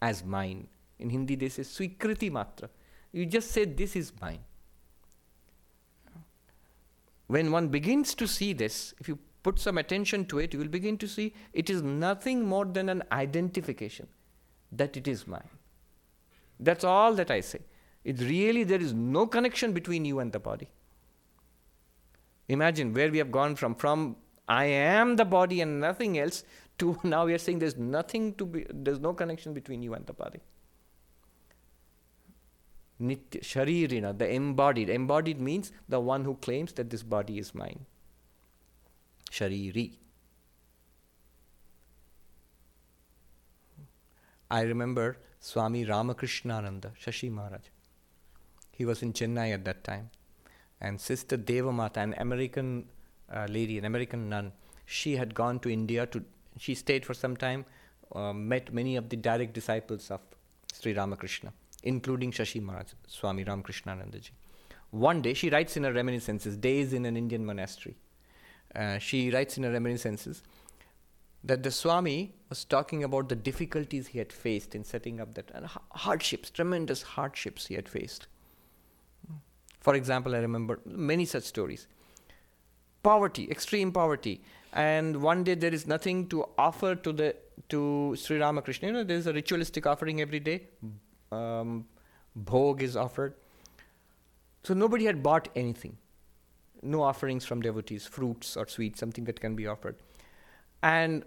as 0.02 0.22
mine. 0.22 0.66
In 0.98 1.08
Hindi, 1.08 1.36
this 1.36 1.58
is 1.58 1.68
swikriti 1.68 2.30
matra. 2.30 2.68
You 3.10 3.24
just 3.24 3.50
say, 3.50 3.64
This 3.64 3.96
is 3.96 4.12
mine. 4.20 4.40
When 7.28 7.50
one 7.50 7.68
begins 7.68 8.14
to 8.16 8.28
see 8.28 8.52
this, 8.52 8.92
if 9.00 9.08
you 9.08 9.18
put 9.42 9.58
some 9.58 9.78
attention 9.78 10.26
to 10.26 10.38
it, 10.38 10.52
you 10.52 10.58
will 10.58 10.68
begin 10.68 10.98
to 10.98 11.08
see 11.08 11.32
it 11.54 11.70
is 11.70 11.80
nothing 11.80 12.46
more 12.46 12.66
than 12.66 12.90
an 12.90 13.02
identification 13.10 14.06
that 14.70 14.98
it 14.98 15.08
is 15.08 15.26
mine. 15.26 15.48
That's 16.58 16.84
all 16.84 17.14
that 17.14 17.30
I 17.30 17.40
say. 17.40 17.60
It 18.04 18.20
really, 18.20 18.64
there 18.64 18.80
is 18.80 18.92
no 18.92 19.26
connection 19.26 19.72
between 19.72 20.04
you 20.04 20.18
and 20.20 20.32
the 20.32 20.40
body. 20.40 20.68
Imagine 22.48 22.92
where 22.92 23.10
we 23.10 23.18
have 23.18 23.30
gone 23.30 23.54
from, 23.54 23.74
from 23.74 24.16
I 24.48 24.64
am 24.64 25.16
the 25.16 25.24
body 25.24 25.60
and 25.60 25.80
nothing 25.80 26.18
else, 26.18 26.44
to 26.78 26.98
now 27.04 27.26
we 27.26 27.34
are 27.34 27.38
saying 27.38 27.60
there's 27.60 27.76
nothing 27.76 28.34
to 28.34 28.46
be, 28.46 28.66
there's 28.70 29.00
no 29.00 29.12
connection 29.14 29.54
between 29.54 29.82
you 29.82 29.94
and 29.94 30.06
the 30.06 30.12
body. 30.12 30.40
Nitya, 33.00 33.40
sharirina, 33.40 34.16
the 34.16 34.28
embodied. 34.32 34.88
Embodied 34.88 35.40
means 35.40 35.72
the 35.88 35.98
one 35.98 36.24
who 36.24 36.34
claims 36.36 36.72
that 36.74 36.90
this 36.90 37.02
body 37.02 37.38
is 37.38 37.54
mine. 37.54 37.86
Shariri. 39.30 39.92
I 44.50 44.60
remember 44.62 45.16
Swami 45.44 45.84
Ramakrishnananda, 45.84 46.92
Shashi 46.96 47.28
Maharaj. 47.28 47.62
He 48.70 48.84
was 48.84 49.02
in 49.02 49.12
Chennai 49.12 49.52
at 49.52 49.64
that 49.64 49.82
time. 49.82 50.10
And 50.80 51.00
Sister 51.00 51.36
Devamata, 51.36 51.96
an 51.96 52.14
American 52.16 52.84
uh, 53.28 53.46
lady, 53.50 53.76
an 53.76 53.84
American 53.84 54.28
nun, 54.28 54.52
she 54.86 55.16
had 55.16 55.34
gone 55.34 55.58
to 55.58 55.68
India 55.68 56.06
to, 56.06 56.22
she 56.58 56.76
stayed 56.76 57.04
for 57.04 57.12
some 57.12 57.36
time, 57.36 57.64
uh, 58.14 58.32
met 58.32 58.72
many 58.72 58.94
of 58.94 59.08
the 59.08 59.16
direct 59.16 59.52
disciples 59.52 60.12
of 60.12 60.20
Sri 60.72 60.94
Ramakrishna, 60.94 61.52
including 61.82 62.30
Shashi 62.30 62.62
Maharaj, 62.62 62.92
Swami 63.08 63.44
Ramakrishnanandaji. 63.44 64.30
One 64.90 65.22
day, 65.22 65.34
she 65.34 65.50
writes 65.50 65.76
in 65.76 65.82
her 65.82 65.92
reminiscences, 65.92 66.56
Days 66.56 66.92
in 66.92 67.04
an 67.04 67.16
Indian 67.16 67.44
Monastery. 67.44 67.96
Uh, 68.76 68.98
she 68.98 69.28
writes 69.32 69.56
in 69.56 69.64
her 69.64 69.72
reminiscences 69.72 70.42
that 71.44 71.62
the 71.62 71.70
Swami 71.70 72.34
was 72.48 72.64
talking 72.64 73.02
about 73.02 73.28
the 73.28 73.34
difficulties 73.34 74.08
he 74.08 74.18
had 74.18 74.32
faced 74.32 74.74
in 74.74 74.84
setting 74.84 75.20
up 75.20 75.34
that, 75.34 75.50
and 75.54 75.66
hardships, 75.90 76.50
tremendous 76.50 77.02
hardships 77.02 77.66
he 77.66 77.74
had 77.74 77.88
faced. 77.88 78.26
For 79.80 79.94
example, 79.94 80.34
I 80.34 80.38
remember 80.38 80.80
many 80.84 81.24
such 81.24 81.42
stories. 81.44 81.88
Poverty, 83.02 83.50
extreme 83.50 83.90
poverty, 83.90 84.42
and 84.72 85.20
one 85.20 85.42
day 85.42 85.54
there 85.54 85.74
is 85.74 85.86
nothing 85.86 86.28
to 86.28 86.48
offer 86.56 86.94
to 86.94 87.12
the 87.12 87.34
to 87.68 88.14
Sri 88.16 88.38
Ramakrishna. 88.38 88.88
You 88.88 88.94
know, 88.94 89.04
there 89.04 89.16
is 89.16 89.26
a 89.26 89.32
ritualistic 89.32 89.86
offering 89.86 90.20
every 90.20 90.38
day. 90.38 90.68
Um, 91.32 91.86
bhog 92.38 92.80
is 92.80 92.96
offered. 92.96 93.34
So 94.62 94.74
nobody 94.74 95.04
had 95.06 95.22
bought 95.22 95.48
anything. 95.56 95.98
No 96.82 97.02
offerings 97.02 97.44
from 97.44 97.60
devotees, 97.60 98.06
fruits 98.06 98.56
or 98.56 98.68
sweets, 98.68 99.00
something 99.00 99.24
that 99.24 99.40
can 99.40 99.56
be 99.56 99.66
offered. 99.66 99.96
And 100.82 101.24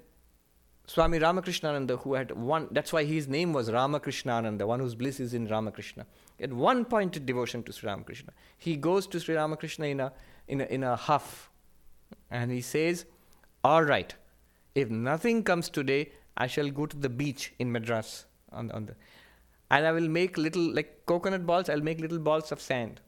Swami 0.87 1.19
Ramakrishnananda, 1.19 1.99
who 2.01 2.13
had 2.13 2.31
one, 2.31 2.67
that's 2.71 2.93
why 2.93 3.03
his 3.03 3.27
name 3.27 3.53
was 3.53 3.69
Ramakrishnananda, 3.69 4.67
one 4.67 4.79
whose 4.79 4.93
bliss 4.93 5.19
is 5.19 5.33
in 5.33 5.47
Ramakrishna. 5.47 6.05
At 6.39 6.53
one 6.53 6.85
pointed 6.85 7.25
devotion 7.25 7.63
to 7.63 7.73
Sri 7.73 7.89
Ramakrishna. 7.89 8.33
He 8.57 8.75
goes 8.75 9.07
to 9.07 9.19
Sri 9.19 9.35
Ramakrishna 9.35 9.87
in 9.87 9.99
a, 9.99 10.13
in 10.47 10.61
a, 10.61 10.65
in 10.65 10.83
a 10.83 10.95
huff 10.95 11.49
and 12.29 12.51
he 12.51 12.61
says, 12.61 13.05
All 13.63 13.83
right, 13.83 14.13
if 14.75 14.89
nothing 14.89 15.43
comes 15.43 15.69
today, 15.69 16.11
I 16.37 16.47
shall 16.47 16.69
go 16.69 16.85
to 16.85 16.97
the 16.97 17.09
beach 17.09 17.53
in 17.59 17.71
Madras 17.71 18.25
on, 18.51 18.69
on 18.71 18.85
the, 18.87 18.95
and 19.71 19.87
I 19.87 19.91
will 19.91 20.07
make 20.07 20.37
little, 20.37 20.73
like 20.73 21.05
coconut 21.05 21.45
balls, 21.45 21.69
I'll 21.69 21.81
make 21.81 21.99
little 21.99 22.19
balls 22.19 22.51
of 22.51 22.61
sand. 22.61 23.01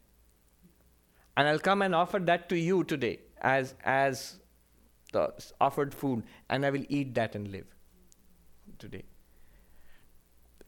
And 1.36 1.48
I'll 1.48 1.60
come 1.60 1.84
and 1.84 1.94
offer 1.94 2.18
that 2.20 2.50
to 2.50 2.58
you 2.58 2.84
today 2.84 3.20
as, 3.42 3.76
as 3.84 4.40
the 5.12 5.34
offered 5.60 5.94
food, 5.94 6.24
and 6.50 6.66
I 6.66 6.70
will 6.70 6.86
eat 6.90 7.14
that 7.16 7.36
and 7.36 7.48
live 7.50 7.66
today. 8.80 9.04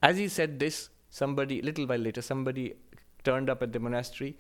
As 0.02 0.18
he 0.18 0.28
said 0.28 0.60
this, 0.60 0.90
somebody, 1.10 1.62
little 1.62 1.86
while 1.86 2.00
later, 2.00 2.22
somebody 2.22 2.76
turned 3.24 3.50
up 3.50 3.62
at 3.64 3.74
the 3.74 3.80
monastery, 3.80 4.38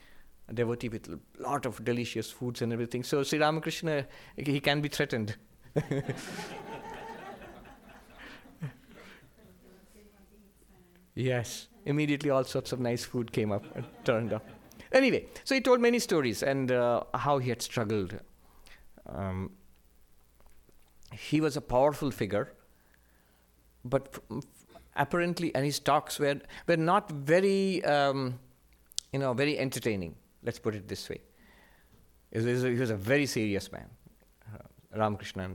a 0.47 0.53
devotee 0.53 0.87
with 0.89 1.09
a 1.09 1.19
lot 1.41 1.65
of 1.65 1.83
delicious 1.83 2.31
foods 2.31 2.61
and 2.61 2.71
everything. 2.71 3.03
So 3.03 3.23
Sri 3.23 3.39
Ramakrishna, 3.39 4.07
he 4.37 4.59
can 4.59 4.81
be 4.81 4.89
threatened. 4.89 5.35
yes, 11.15 11.67
immediately 11.85 12.29
all 12.29 12.43
sorts 12.43 12.71
of 12.71 12.79
nice 12.79 13.03
food 13.03 13.31
came 13.31 13.51
up 13.51 13.65
and 13.75 13.85
turned 14.03 14.33
up. 14.33 14.47
Anyway, 14.91 15.27
so 15.43 15.53
he 15.53 15.61
told 15.61 15.79
many 15.79 15.99
stories 15.99 16.41
and 16.41 16.71
uh, 16.71 17.03
how 17.13 17.37
he 17.37 17.49
had 17.49 17.61
struggled. 17.61 18.19
Um, 19.05 19.51
he 21.11 21.41
was 21.41 21.57
a 21.57 21.61
powerful 21.61 22.11
figure, 22.11 22.53
but 23.83 24.19
apparently, 24.95 25.53
and 25.55 25.65
his 25.65 25.79
talks 25.79 26.19
were, 26.19 26.39
were 26.67 26.77
not 26.77 27.09
very, 27.11 27.83
um, 27.85 28.39
you 29.11 29.19
know, 29.19 29.33
very 29.33 29.57
entertaining. 29.57 30.15
Let's 30.43 30.59
put 30.59 30.75
it 30.75 30.87
this 30.87 31.09
way. 31.09 31.21
He 32.31 32.39
was 32.39 32.91
a, 32.91 32.95
very 32.95 33.25
serious 33.25 33.71
man, 33.71 33.89
uh, 34.53 34.59
Ramakrishna 34.95 35.49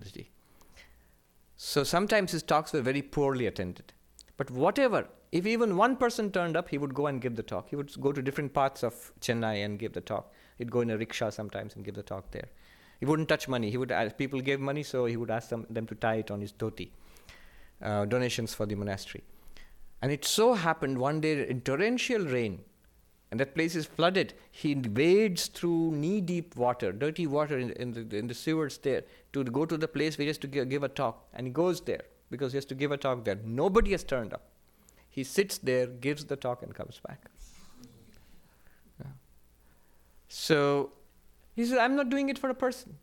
So 1.57 1.85
sometimes 1.85 2.33
his 2.33 2.43
talks 2.43 2.73
were 2.73 2.81
very 2.81 3.01
poorly 3.03 3.47
attended. 3.47 3.93
But 4.37 4.51
whatever, 4.51 5.07
if 5.31 5.47
even 5.47 5.77
one 5.77 5.97
person 5.97 6.33
turned 6.33 6.57
up, 6.57 6.69
he 6.69 6.79
would 6.79 6.93
go 6.93 7.07
and 7.07 7.21
give 7.21 7.37
the 7.37 7.45
talk. 7.45 7.71
He 7.71 7.77
would 7.77 7.93
go 8.01 8.11
to 8.11 8.21
different 8.21 8.53
parts 8.53 8.83
of 8.83 9.13
Chennai 9.21 9.65
and 9.65 9.79
give 9.79 9.93
the 9.93 10.01
talk. 10.01 10.33
He'd 10.59 10.71
go 10.71 10.81
in 10.81 10.91
a 10.91 10.99
rickshaw 10.99 11.31
sometimes 11.31 11.77
and 11.77 11.85
give 11.85 11.95
the 11.95 12.03
talk 12.03 12.33
there. 12.33 12.49
He 13.01 13.07
wouldn't 13.07 13.29
touch 13.29 13.49
money. 13.49 13.71
He 13.71 13.77
would 13.77 13.93
ask, 13.93 14.17
people 14.17 14.41
gave 14.41 14.61
money, 14.61 14.83
so 14.83 15.07
he 15.07 15.17
would 15.17 15.31
ask 15.31 15.49
them, 15.49 15.67
them 15.71 15.87
to 15.87 15.95
tie 15.95 16.17
it 16.17 16.31
on 16.31 16.41
his 16.41 16.53
dhoti. 16.53 16.91
Uh, 17.83 18.05
donations 18.05 18.55
for 18.55 18.67
the 18.67 18.75
monastery. 18.75 19.23
And 20.01 20.13
it 20.13 20.25
so 20.25 20.55
happened 20.55 20.97
one 20.99 21.21
day 21.21 21.47
in 21.49 21.61
torrential 21.61 22.25
rain, 22.25 22.61
and 23.31 23.41
that 23.41 23.55
place 23.55 23.75
is 23.75 23.85
flooded. 23.85 24.35
He 24.51 24.75
wades 24.75 25.49
through 25.49 25.93
knee-deep 25.93 26.57
water, 26.57 26.93
dirty 26.93 27.27
water 27.27 27.59
in, 27.59 27.71
in, 27.73 27.93
the, 27.93 28.17
in 28.17 28.27
the 28.27 28.35
sewers 28.35 28.79
there, 28.79 29.03
to 29.33 29.45
go 29.45 29.67
to 29.67 29.77
the 29.77 29.89
place 29.89 30.17
where 30.17 30.23
he 30.23 30.29
has 30.29 30.39
to 30.39 30.47
give, 30.47 30.69
give 30.69 30.83
a 30.83 30.89
talk. 30.89 31.27
And 31.35 31.47
he 31.47 31.53
goes 31.53 31.81
there 31.81 32.03
because 32.31 32.53
he 32.53 32.57
has 32.57 32.65
to 32.67 32.75
give 32.75 32.93
a 32.93 32.97
talk 32.97 33.25
there. 33.25 33.39
Nobody 33.45 33.91
has 33.93 34.05
turned 34.05 34.33
up. 34.33 34.43
He 35.11 35.25
sits 35.25 35.59
there, 35.59 35.87
gives 35.87 36.25
the 36.25 36.37
talk, 36.37 36.63
and 36.63 36.75
comes 36.75 37.01
back. 37.07 37.31
So 40.29 40.93
he 41.55 41.65
said, 41.65 41.79
I'm 41.79 41.97
not 41.97 42.11
doing 42.11 42.29
it 42.29 42.39
for 42.39 42.51
a 42.51 42.55
person. 42.55 42.97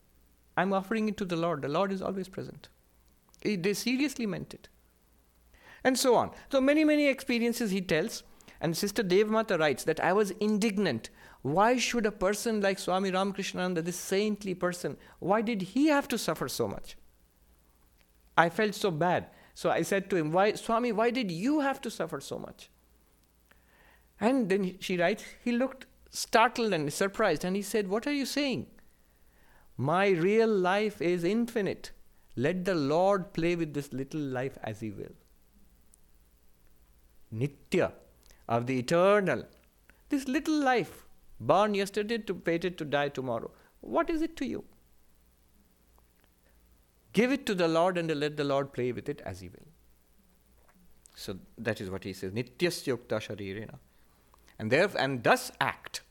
I'm 0.58 0.74
offering 0.74 1.08
it 1.08 1.18
to 1.18 1.26
the 1.26 1.36
Lord. 1.36 1.62
The 1.62 1.70
Lord 1.70 1.91
is 1.91 2.02
always 2.02 2.28
present. 2.28 2.70
They 3.43 3.74
seriously 3.74 4.26
meant 4.26 4.54
it. 4.54 4.68
And 5.84 5.97
so 5.97 6.16
on. 6.16 6.32
So 6.52 6.62
many, 6.62 6.84
many 6.84 7.08
experiences 7.08 7.72
he 7.72 7.82
tells. 7.82 8.24
And 8.60 8.78
Sister 8.78 9.04
Devamata 9.04 9.58
writes 9.58 9.84
that 9.86 9.99
I 9.99 10.14
was 10.14 10.32
indignant. 10.32 11.10
Why 11.41 11.78
should 11.78 12.06
a 12.06 12.12
person 12.12 12.62
like 12.62 12.78
Swami 12.78 13.12
Ramakrishnananda, 13.12 13.84
this 13.84 13.95
saintly 13.95 14.54
person, 14.54 14.97
why 15.18 15.41
did 15.41 15.62
he 15.64 15.88
have 15.88 16.08
to 16.10 16.18
suffer 16.18 16.47
so 16.47 16.68
much? 16.68 16.97
I 18.38 18.49
felt 18.49 18.76
so 18.76 18.91
bad. 18.91 19.28
So 19.56 19.72
I 19.72 19.82
said 19.82 20.10
to 20.10 20.18
him, 20.18 20.32
why, 20.32 20.54
Swami, 20.54 20.91
why 20.91 21.10
did 21.10 21.32
you 21.32 21.62
have 21.62 21.82
to 21.82 21.89
suffer 21.89 22.20
so 22.20 22.38
much? 22.38 22.70
And 24.20 24.49
then 24.49 24.78
she 24.80 24.97
writes, 24.97 25.24
he 25.43 25.52
looked 25.52 25.88
startled 26.12 26.74
and 26.74 26.93
surprised. 26.93 27.43
And 27.43 27.55
he 27.55 27.62
said, 27.62 27.88
What 27.88 28.05
are 28.05 28.14
you 28.14 28.26
saying? 28.26 28.68
My 29.78 30.09
real 30.09 30.47
life 30.47 31.01
is 31.01 31.24
infinite. 31.24 31.91
Let 32.36 32.66
the 32.66 32.76
Lord 32.76 33.34
play 33.34 33.55
with 33.55 33.74
this 33.74 33.91
little 33.91 34.22
life 34.22 34.57
as 34.64 34.80
He 34.80 34.91
will. 34.91 35.16
Nitya, 37.34 37.91
of 38.47 38.68
the 38.68 38.78
eternal. 38.80 39.45
This 40.09 40.28
little 40.28 40.59
life, 40.59 41.05
born 41.39 41.74
yesterday 41.74 42.18
to 42.20 42.36
fated 42.45 42.78
to 42.78 42.86
die 42.86 43.09
tomorrow. 43.09 43.51
What 43.80 44.09
is 44.09 44.22
it 44.22 44.36
to 44.38 44.45
you? 44.45 44.64
Give 47.14 47.32
it 47.32 47.45
to 47.47 47.55
the 47.55 47.68
Lord 47.68 47.97
and 47.97 48.14
let 48.16 48.38
the 48.38 48.43
Lord 48.43 48.72
play 48.72 48.91
with 48.91 49.09
it 49.09 49.22
as 49.26 49.41
He 49.41 49.49
will. 49.49 49.68
So 51.16 51.38
that 51.57 51.82
is 51.82 51.89
what 51.89 52.03
he 52.03 52.14
says. 52.14 52.32
Nityasya 52.32 52.97
yukta 52.97 53.20
sharirena 53.20 53.78
and 54.62 54.72
there 54.72 54.89
and 54.97 55.24
thus 55.24 55.51
act. 55.59 56.01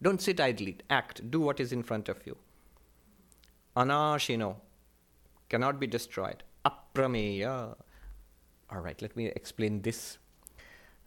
Don't 0.00 0.20
sit 0.20 0.40
idly. 0.40 0.78
Act. 0.88 1.30
Do 1.30 1.40
what 1.40 1.60
is 1.60 1.72
in 1.72 1.82
front 1.82 2.08
of 2.08 2.26
you. 2.26 2.36
Anashino 3.76 4.56
cannot 5.50 5.78
be 5.78 5.86
destroyed. 5.86 6.42
Aprameya. 6.64 7.76
All 8.70 8.80
right, 8.80 9.00
let 9.02 9.14
me 9.14 9.26
explain 9.26 9.82
this 9.82 10.16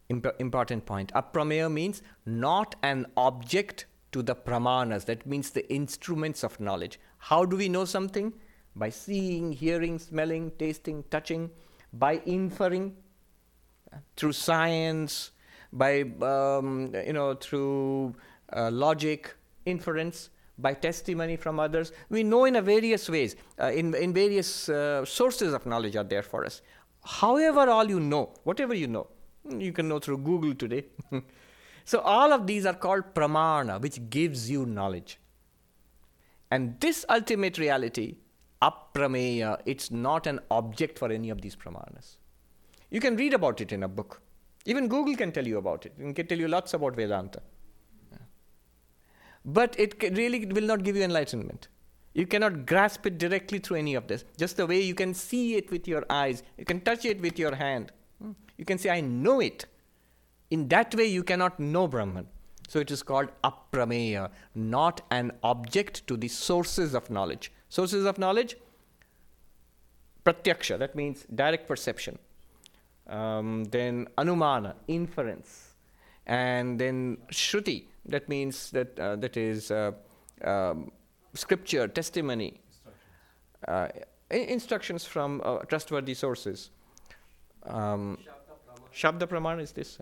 imp- 0.10 0.40
important 0.40 0.86
point. 0.86 1.12
Aprameya 1.16 1.72
means 1.72 2.04
not 2.26 2.76
an 2.84 3.08
object 3.18 3.88
to 4.12 4.22
the 4.22 4.36
pramanas. 4.36 5.06
That 5.06 5.26
means 5.26 5.50
the 5.50 5.68
instruments 5.74 6.44
of 6.44 6.60
knowledge. 6.60 7.00
How 7.18 7.46
do 7.46 7.58
we 7.58 7.68
know 7.68 7.86
something? 7.86 8.32
By 8.76 8.92
seeing, 8.92 9.54
hearing, 9.54 9.98
smelling, 9.98 10.52
tasting, 10.60 11.04
touching, 11.10 11.50
by 11.92 12.22
inferring 12.26 12.96
uh, 13.92 13.98
through 14.16 14.34
science, 14.34 15.32
by 15.72 16.02
um, 16.22 16.94
you 17.06 17.14
know 17.14 17.34
through 17.36 18.16
uh, 18.54 18.70
logic, 18.72 19.36
inference, 19.66 20.30
by 20.58 20.74
testimony 20.74 21.36
from 21.36 21.60
others. 21.60 21.92
We 22.10 22.24
know 22.24 22.46
in 22.46 22.56
a 22.56 22.62
various 22.62 23.10
ways, 23.10 23.36
uh, 23.60 23.72
in, 23.72 23.94
in 23.96 24.14
various 24.14 24.70
uh, 24.70 25.06
sources 25.06 25.54
of 25.54 25.66
knowledge 25.66 25.96
are 25.96 26.04
there 26.04 26.24
for 26.24 26.46
us. 26.46 26.62
However, 27.04 27.70
all 27.70 27.88
you 27.88 28.00
know, 28.00 28.34
whatever 28.44 28.74
you 28.74 28.88
know, 28.88 29.08
you 29.50 29.72
can 29.72 29.88
know 29.88 30.00
through 30.00 30.20
Google 30.20 30.56
today. 30.56 30.86
so, 31.86 32.00
all 32.00 32.34
of 32.34 32.48
these 32.48 32.66
are 32.66 32.74
called 32.74 33.14
pramana, 33.14 33.80
which 33.80 34.10
gives 34.10 34.50
you 34.50 34.66
knowledge. 34.66 35.20
And 36.50 36.80
this 36.80 37.06
ultimate 37.10 37.58
reality, 37.58 38.18
aprameya, 38.62 39.60
it's 39.66 39.92
not 39.92 40.26
an 40.26 40.40
object 40.50 40.98
for 40.98 41.12
any 41.12 41.30
of 41.30 41.42
these 41.42 41.56
pramanas. 41.56 42.18
You 42.90 43.00
can 43.00 43.16
read 43.18 43.34
about 43.34 43.62
it 43.62 43.72
in 43.72 43.84
a 43.84 43.88
book. 43.88 44.22
Even 44.66 44.88
Google 44.88 45.16
can 45.16 45.32
tell 45.32 45.46
you 45.46 45.58
about 45.58 45.86
it. 45.86 45.94
It 45.98 46.16
can 46.16 46.28
tell 46.28 46.40
you 46.40 46.48
lots 46.48 46.74
about 46.74 46.96
Vedanta. 46.96 47.42
But 49.46 49.80
it 49.80 50.02
really 50.18 50.46
will 50.46 50.64
not 50.64 50.84
give 50.84 50.96
you 50.96 51.04
enlightenment. 51.04 51.68
You 52.14 52.26
cannot 52.26 52.66
grasp 52.66 53.06
it 53.06 53.18
directly 53.18 53.60
through 53.60 53.78
any 53.78 53.94
of 53.94 54.08
this. 54.08 54.24
Just 54.38 54.58
the 54.58 54.66
way 54.66 54.82
you 54.82 54.96
can 54.96 55.14
see 55.14 55.56
it 55.56 55.70
with 55.70 55.88
your 55.88 56.04
eyes, 56.10 56.42
you 56.58 56.66
can 56.66 56.82
touch 56.82 57.06
it 57.06 57.22
with 57.22 57.38
your 57.38 57.54
hand. 57.54 57.92
Hmm? 58.22 58.32
You 58.58 58.66
can 58.66 58.78
say, 58.80 58.90
I 58.90 59.02
know 59.02 59.40
it. 59.42 59.66
In 60.50 60.68
that 60.70 60.96
way, 60.96 61.06
you 61.06 61.24
cannot 61.24 61.60
know 61.60 61.88
Brahman. 61.88 62.28
So 62.68 62.80
it 62.80 62.90
is 62.90 63.04
called 63.04 63.30
aprameya, 63.44 64.32
not 64.56 65.02
an 65.12 65.34
object 65.44 66.08
to 66.08 66.18
the 66.18 66.28
sources 66.28 66.96
of 66.96 67.10
knowledge. 67.10 67.52
Sources 67.70 68.06
of 68.06 68.18
knowledge, 68.18 68.56
pratyaksha, 70.26 70.80
that 70.80 70.96
means 70.96 71.26
direct 71.36 71.68
perception. 71.68 72.18
Um, 73.08 73.66
then 73.66 74.08
anumana, 74.18 74.74
inference. 74.88 75.76
And 76.26 76.80
then 76.80 77.18
shruti, 77.32 77.86
that 78.06 78.28
means 78.28 78.72
that 78.72 79.00
uh, 79.00 79.16
that 79.18 79.38
is 79.38 79.70
uh, 79.70 79.92
um, 80.44 80.92
scripture, 81.34 81.88
testimony, 81.88 82.62
uh, 83.68 83.88
instructions 84.32 85.06
from 85.06 85.42
uh, 85.44 85.58
trustworthy 85.60 86.16
sources. 86.16 86.72
Um, 87.64 88.18
Shabda 88.94 89.28
Pramana 89.28 89.62
is 89.62 89.72
this. 89.72 90.00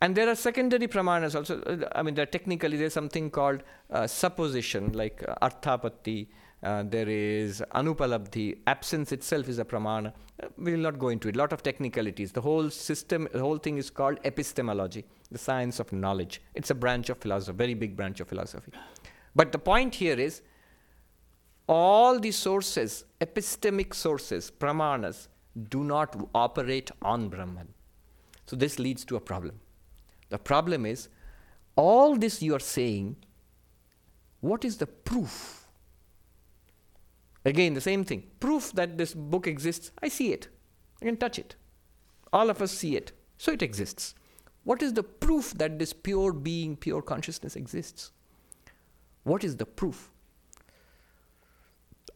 And 0.00 0.14
there 0.14 0.28
are 0.28 0.34
secondary 0.34 0.88
pramanas 0.88 1.34
also. 1.34 1.86
I 1.94 2.02
mean, 2.02 2.14
there 2.14 2.26
technically 2.26 2.76
there's 2.76 2.92
something 2.92 3.30
called 3.30 3.62
uh, 3.90 4.06
supposition, 4.06 4.92
like 4.92 5.24
uh, 5.26 5.48
arthapatti. 5.48 6.28
Uh, 6.62 6.82
there 6.82 7.08
is 7.08 7.62
anupalabdhi. 7.74 8.58
Absence 8.66 9.12
itself 9.12 9.48
is 9.48 9.58
a 9.58 9.64
pramana. 9.64 10.12
Uh, 10.42 10.48
we 10.58 10.72
will 10.72 10.80
not 10.80 10.98
go 10.98 11.10
into 11.10 11.28
it. 11.28 11.36
A 11.36 11.38
lot 11.38 11.52
of 11.52 11.62
technicalities. 11.62 12.32
The 12.32 12.40
whole 12.40 12.70
system, 12.70 13.28
the 13.32 13.40
whole 13.40 13.58
thing 13.58 13.76
is 13.78 13.90
called 13.90 14.18
epistemology, 14.24 15.04
the 15.30 15.38
science 15.38 15.78
of 15.78 15.92
knowledge. 15.92 16.40
It's 16.54 16.70
a 16.70 16.74
branch 16.74 17.10
of 17.10 17.18
philosophy, 17.18 17.56
very 17.56 17.74
big 17.74 17.96
branch 17.96 18.20
of 18.20 18.28
philosophy. 18.28 18.72
But 19.36 19.52
the 19.52 19.58
point 19.58 19.94
here 19.94 20.18
is 20.18 20.42
all 21.68 22.18
the 22.18 22.30
sources, 22.30 23.04
epistemic 23.20 23.94
sources, 23.94 24.50
pramanas, 24.50 25.28
do 25.68 25.84
not 25.84 26.28
operate 26.34 26.90
on 27.02 27.28
Brahman. 27.28 27.68
So 28.46 28.56
this 28.56 28.78
leads 28.78 29.04
to 29.06 29.16
a 29.16 29.20
problem. 29.20 29.60
The 30.34 30.38
problem 30.38 30.84
is 30.84 31.08
all 31.76 32.16
this 32.16 32.42
you 32.42 32.56
are 32.56 32.66
saying, 32.76 33.14
what 34.40 34.64
is 34.64 34.78
the 34.78 34.86
proof? 34.88 35.68
Again, 37.44 37.74
the 37.74 37.80
same 37.80 38.02
thing. 38.04 38.24
Proof 38.40 38.72
that 38.72 38.98
this 38.98 39.14
book 39.14 39.46
exists, 39.46 39.92
I 40.02 40.08
see 40.08 40.32
it. 40.32 40.48
I 41.00 41.04
can 41.04 41.16
touch 41.18 41.38
it. 41.38 41.54
All 42.32 42.50
of 42.50 42.60
us 42.60 42.72
see 42.72 42.96
it. 42.96 43.12
So 43.38 43.52
it 43.52 43.62
exists. 43.62 44.16
What 44.64 44.82
is 44.82 44.94
the 44.94 45.04
proof 45.04 45.54
that 45.54 45.78
this 45.78 45.92
pure 45.92 46.32
being, 46.32 46.76
pure 46.76 47.00
consciousness 47.00 47.54
exists? 47.54 48.10
What 49.22 49.44
is 49.44 49.56
the 49.56 49.66
proof? 49.66 50.10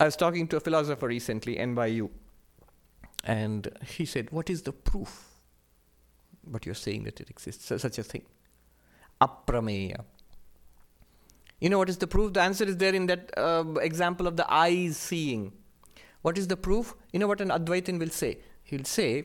I 0.01 0.07
was 0.07 0.17
talking 0.17 0.49
to 0.49 0.57
a 0.57 0.61
philosopher 0.61 1.07
recently, 1.07 1.55
NYU, 1.55 2.11
and 3.23 3.71
he 3.87 4.05
said, 4.05 4.33
What 4.33 4.51
is 4.51 4.63
the 4.63 4.73
proof? 4.73 5.28
But 6.51 6.67
you're 6.67 6.75
saying 6.75 7.05
that 7.05 7.21
it 7.21 7.31
exists, 7.31 7.67
such 7.67 7.99
a 7.99 8.03
thing. 8.03 8.23
Aprameya. 9.21 10.05
You 11.61 11.71
know 11.71 11.79
what 11.79 11.89
is 11.89 11.99
the 11.99 12.07
proof? 12.07 12.33
The 12.33 12.41
answer 12.41 12.65
is 12.65 12.77
there 12.77 12.95
in 12.95 13.07
that 13.07 13.31
uh, 13.37 13.65
example 13.81 14.27
of 14.27 14.37
the 14.37 14.53
eyes 14.53 14.97
seeing. 14.97 15.53
What 16.23 16.39
is 16.39 16.47
the 16.49 16.57
proof? 16.57 16.95
You 17.13 17.19
know 17.19 17.27
what 17.27 17.41
an 17.41 17.49
Advaitin 17.49 17.99
will 17.99 18.11
say? 18.11 18.39
He'll 18.63 18.85
say, 18.85 19.25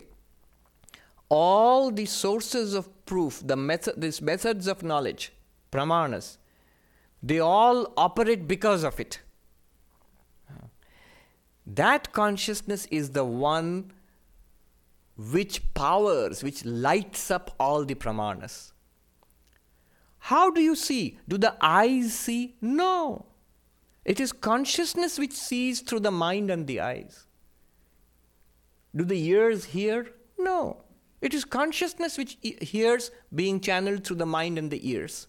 all 1.30 1.92
the 1.92 2.06
sources 2.06 2.74
of 2.74 3.06
proof, 3.06 3.42
the 3.46 3.56
method, 3.56 3.96
these 3.98 4.22
methods 4.22 4.68
of 4.68 4.84
knowledge, 4.84 5.34
pramanas, 5.72 6.38
they 7.22 7.40
all 7.40 7.94
operate 7.98 8.48
because 8.48 8.84
of 8.84 9.00
it. 9.00 9.20
That 11.66 12.12
consciousness 12.12 12.86
is 12.88 13.12
the 13.12 13.24
one 13.24 13.92
which 15.16 15.74
powers, 15.74 16.44
which 16.44 16.66
lights 16.66 17.30
up 17.30 17.56
all 17.60 17.86
the 17.86 17.96
pramanas. 17.96 18.72
How 20.20 20.50
do 20.50 20.62
you 20.62 20.76
see? 20.76 21.20
Do 21.28 21.38
the 21.38 21.56
eyes 21.62 22.14
see? 22.14 22.56
No. 22.62 23.26
It 24.06 24.20
is 24.20 24.32
consciousness 24.32 25.20
which 25.20 25.34
sees 25.34 25.82
through 25.82 26.02
the 26.02 26.12
mind 26.12 26.50
and 26.50 26.66
the 26.66 26.80
eyes. 26.80 27.26
Do 28.96 29.04
the 29.04 29.22
ears 29.22 29.66
hear? 29.66 30.14
No. 30.38 30.84
It 31.22 31.34
is 31.34 31.46
consciousness 31.46 32.18
which 32.18 32.38
hears 32.42 33.12
being 33.34 33.60
channeled 33.60 34.06
through 34.06 34.18
the 34.18 34.26
mind 34.26 34.58
and 34.58 34.70
the 34.70 34.90
ears. 34.90 35.28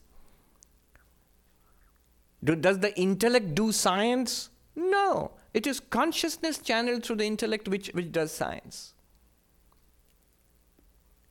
Do, 2.43 2.57
does 2.57 2.81
the 2.81 2.99
intellect 2.99 3.55
do 3.55 3.71
science? 3.73 4.51
No. 4.75 5.33
It 5.53 5.67
is 5.67 5.79
consciousness 5.79 6.59
channeled 6.59 7.05
through 7.05 7.17
the 7.17 7.25
intellect 7.25 7.69
which, 7.69 7.89
which 7.89 8.11
does 8.11 8.33
science. 8.33 8.94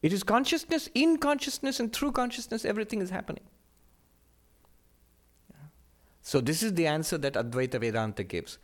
It 0.04 0.14
is 0.14 0.22
consciousness, 0.22 0.90
in 0.94 1.18
consciousness, 1.18 1.80
and 1.80 1.92
through 1.92 2.12
consciousness, 2.12 2.66
everything 2.66 3.02
is 3.02 3.10
happening. 3.10 3.44
So, 6.22 6.40
this 6.40 6.62
is 6.62 6.76
the 6.76 6.86
answer 6.86 7.18
that 7.18 7.34
Advaita 7.34 7.80
Vedanta 7.80 8.24
gives. 8.24 8.60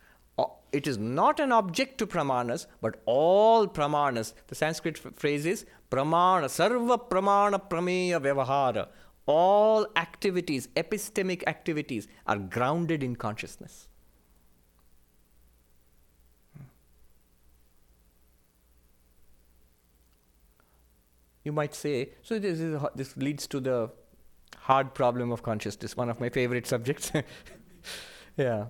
It 0.72 0.86
is 0.86 1.00
not 1.00 1.40
an 1.40 1.52
object 1.52 1.98
to 1.98 2.06
pramanas, 2.06 2.68
but 2.80 3.02
all 3.06 3.68
pramanas. 3.68 4.34
The 4.48 4.56
Sanskrit 4.56 5.00
phrase 5.00 5.48
is 5.48 5.66
pramana, 5.90 6.46
sarva 6.46 7.10
pramana 7.10 7.60
prameya 7.68 8.22
vyavahara 8.22 8.88
all 9.30 9.86
activities, 9.96 10.68
epistemic 10.76 11.44
activities, 11.46 12.08
are 12.26 12.40
grounded 12.40 13.04
in 13.04 13.16
consciousness. 13.16 13.89
You 21.44 21.52
might 21.52 21.74
say, 21.74 22.12
so 22.22 22.38
this, 22.38 22.60
is, 22.60 22.82
this 22.96 23.16
leads 23.18 23.48
to 23.48 23.60
the 23.60 23.90
hard 24.58 24.94
problem 24.94 25.32
of 25.32 25.42
consciousness, 25.42 25.96
one 25.96 26.10
of 26.10 26.20
my 26.20 26.30
favorite 26.30 26.68
subjects. 26.68 27.12
yeah. 28.38 28.66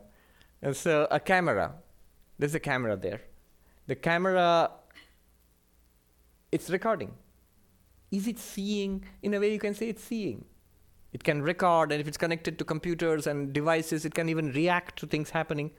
And 0.61 0.75
so 0.75 1.07
a 1.09 1.19
camera, 1.19 1.73
there's 2.37 2.55
a 2.55 2.59
camera 2.59 2.95
there. 2.95 3.21
The 3.87 3.95
camera, 3.95 4.71
it's 6.51 6.69
recording. 6.69 7.13
Is 8.11 8.27
it 8.27 8.39
seeing? 8.39 9.03
In 9.21 9.33
a 9.33 9.39
way, 9.39 9.51
you 9.51 9.59
can 9.59 9.73
say 9.73 9.89
it's 9.89 10.03
seeing. 10.03 10.45
It 11.11 11.23
can 11.23 11.41
record, 11.41 11.91
and 11.91 11.99
if 11.99 12.07
it's 12.07 12.17
connected 12.17 12.59
to 12.59 12.65
computers 12.65 13.25
and 13.25 13.51
devices, 13.51 14.05
it 14.05 14.13
can 14.13 14.29
even 14.29 14.51
react 14.51 14.99
to 14.99 15.07
things 15.07 15.31
happening. 15.31 15.71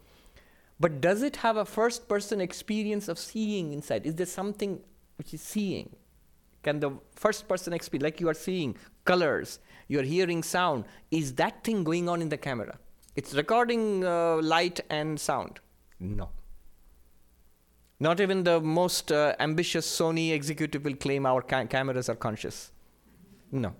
But 0.80 1.00
does 1.00 1.22
it 1.22 1.36
have 1.36 1.56
a 1.56 1.64
first 1.64 2.08
person 2.08 2.40
experience 2.40 3.06
of 3.08 3.18
seeing 3.18 3.72
inside? 3.72 4.06
Is 4.06 4.14
there 4.14 4.26
something 4.26 4.80
which 5.18 5.34
is 5.34 5.42
seeing? 5.42 5.94
Can 6.62 6.80
the 6.80 6.90
first 7.14 7.48
person 7.48 7.72
experience, 7.72 8.04
like 8.04 8.20
you 8.20 8.28
are 8.28 8.34
seeing 8.34 8.76
colors, 9.04 9.60
you 9.88 9.98
are 9.98 10.02
hearing 10.02 10.42
sound, 10.42 10.84
is 11.10 11.34
that 11.34 11.64
thing 11.64 11.84
going 11.84 12.08
on 12.08 12.20
in 12.20 12.28
the 12.28 12.36
camera? 12.36 12.78
It's 13.16 13.34
recording 13.34 14.04
uh, 14.04 14.36
light 14.36 14.80
and 14.90 15.18
sound. 15.18 15.60
No. 15.98 16.30
Not 17.98 18.20
even 18.20 18.44
the 18.44 18.60
most 18.60 19.12
uh, 19.12 19.34
ambitious 19.40 19.86
Sony 19.86 20.32
executive 20.32 20.84
will 20.84 20.94
claim 20.94 21.26
our 21.26 21.42
ca- 21.42 21.66
cameras 21.66 22.08
are 22.08 22.14
conscious. 22.14 22.72
No. 23.52 23.74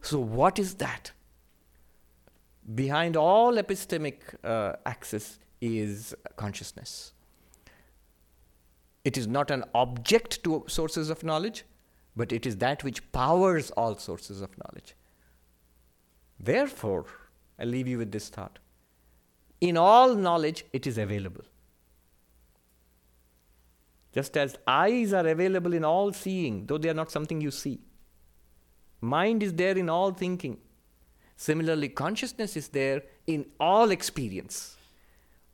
So, 0.00 0.18
what 0.20 0.58
is 0.58 0.74
that? 0.76 1.12
Behind 2.74 3.16
all 3.16 3.54
epistemic 3.54 4.20
uh, 4.44 4.74
access 4.86 5.38
is 5.60 6.14
consciousness. 6.36 7.12
It 9.08 9.16
is 9.16 9.26
not 9.26 9.50
an 9.50 9.64
object 9.74 10.44
to 10.44 10.64
sources 10.68 11.08
of 11.08 11.24
knowledge, 11.24 11.64
but 12.14 12.30
it 12.30 12.44
is 12.44 12.58
that 12.58 12.84
which 12.84 13.00
powers 13.10 13.70
all 13.70 13.96
sources 13.96 14.42
of 14.42 14.50
knowledge. 14.58 14.94
Therefore, 16.38 17.06
I 17.58 17.64
leave 17.64 17.88
you 17.88 17.96
with 17.96 18.12
this 18.12 18.28
thought. 18.28 18.58
In 19.62 19.78
all 19.78 20.14
knowledge, 20.14 20.66
it 20.74 20.86
is 20.86 20.98
available. 20.98 21.44
Just 24.12 24.36
as 24.36 24.56
eyes 24.66 25.14
are 25.14 25.26
available 25.26 25.72
in 25.72 25.86
all 25.86 26.12
seeing, 26.12 26.66
though 26.66 26.76
they 26.76 26.90
are 26.90 27.00
not 27.02 27.10
something 27.10 27.40
you 27.40 27.50
see. 27.50 27.80
Mind 29.00 29.42
is 29.42 29.54
there 29.54 29.78
in 29.78 29.88
all 29.88 30.12
thinking. 30.12 30.58
Similarly, 31.36 31.88
consciousness 31.88 32.58
is 32.58 32.68
there 32.68 33.04
in 33.26 33.46
all 33.58 33.90
experience. 33.90 34.77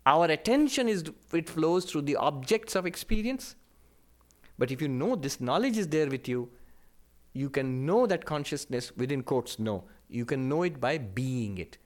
Our 0.07 0.27
attention 0.27 0.89
is 0.89 1.05
it 1.33 1.49
flows 1.49 1.85
through 1.87 2.03
the 2.03 2.17
objects 2.17 2.75
of 2.75 2.87
experience. 2.87 3.57
But 4.59 4.71
if 4.71 4.81
you 4.81 4.89
know 4.89 5.17
this 5.17 5.41
knowledge 5.41 5.79
is 5.79 5.89
there 5.89 6.09
with 6.09 6.29
you, 6.29 6.51
you 7.33 7.51
can 7.51 7.85
know 7.85 8.07
that 8.07 8.25
consciousness 8.25 8.93
within 8.97 9.23
quotes 9.23 9.59
know. 9.59 9.85
You 10.09 10.25
can 10.25 10.49
know 10.49 10.63
it 10.63 10.81
by 10.81 10.99
being 10.99 11.59
it. 11.59 11.79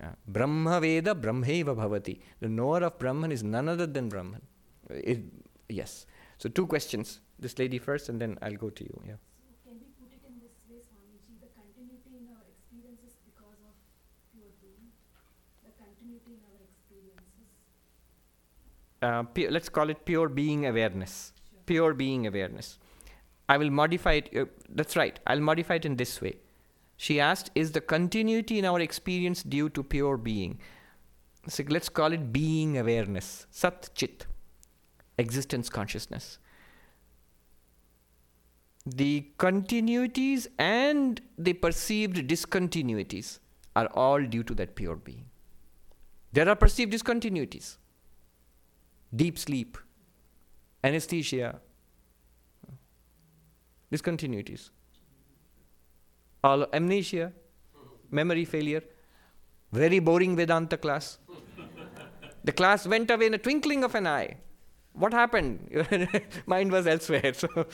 Uh, 0.00 0.10
Brahma 0.26 0.80
Veda 0.80 1.14
Brahmeva 1.14 1.74
Bhavati. 1.74 2.20
The 2.40 2.48
knower 2.48 2.84
of 2.84 2.98
Brahman 2.98 3.32
is 3.32 3.42
none 3.42 3.68
other 3.68 3.86
than 3.86 4.08
Brahman. 4.08 4.42
It, 4.90 5.20
yes. 5.68 6.06
So 6.38 6.48
two 6.48 6.66
questions. 6.66 7.20
This 7.38 7.58
lady 7.58 7.78
first, 7.78 8.08
and 8.08 8.20
then 8.20 8.38
I'll 8.42 8.54
go 8.54 8.70
to 8.70 8.84
you. 8.84 9.02
Yeah. 9.06 9.14
continuity 11.58 12.14
in 12.14 12.30
our 12.30 12.46
experiences 12.46 13.18
because 13.26 13.58
of 13.66 13.74
pure 14.30 14.54
being, 14.62 14.94
the 15.66 15.70
continuity 15.74 16.02
continuity 16.02 16.38
in 16.38 16.42
our 16.46 16.62
experiences. 16.62 17.50
Uh, 19.02 19.24
let's 19.50 19.68
call 19.68 19.90
it 19.90 20.04
pure 20.04 20.28
being 20.28 20.66
awareness. 20.66 21.32
Sure. 21.34 21.62
Pure 21.66 21.94
being 21.94 22.26
awareness. 22.26 22.78
I 23.48 23.58
will 23.58 23.70
modify 23.70 24.12
it. 24.12 24.30
Uh, 24.36 24.44
that's 24.68 24.96
right. 24.96 25.18
I'll 25.26 25.40
modify 25.40 25.74
it 25.74 25.84
in 25.84 25.96
this 25.96 26.20
way. 26.20 26.36
She 26.96 27.18
asked, 27.18 27.50
Is 27.56 27.72
the 27.72 27.80
continuity 27.80 28.60
in 28.60 28.64
our 28.64 28.80
experience 28.80 29.42
due 29.42 29.68
to 29.70 29.82
pure 29.82 30.16
being? 30.16 30.60
So 31.48 31.64
let's 31.68 31.88
call 31.88 32.12
it 32.12 32.32
being 32.32 32.78
awareness. 32.78 33.46
Sat 33.50 33.90
Chit. 33.94 34.26
Existence 35.18 35.68
consciousness. 35.68 36.38
The 38.86 39.26
continuities 39.38 40.46
and 40.58 41.20
the 41.36 41.52
perceived 41.54 42.16
discontinuities 42.28 43.40
are 43.74 43.86
all 43.86 44.24
due 44.24 44.42
to 44.44 44.54
that 44.54 44.74
pure 44.76 44.96
being. 44.96 45.26
There 46.32 46.48
are 46.48 46.56
perceived 46.56 46.92
discontinuities 46.92 47.76
deep 49.14 49.38
sleep, 49.38 49.78
anesthesia, 50.82 51.60
discontinuities, 53.92 54.70
all 56.42 56.66
amnesia, 56.72 57.32
memory 58.10 58.44
failure, 58.44 58.82
very 59.72 59.98
boring 59.98 60.36
Vedanta 60.36 60.76
class. 60.76 61.18
the 62.44 62.52
class 62.52 62.86
went 62.86 63.10
away 63.10 63.26
in 63.26 63.34
a 63.34 63.38
twinkling 63.38 63.84
of 63.84 63.94
an 63.94 64.06
eye. 64.06 64.36
What 64.92 65.12
happened? 65.12 65.70
Mind 66.46 66.70
was 66.70 66.86
elsewhere. 66.86 67.32
So, 67.42 67.66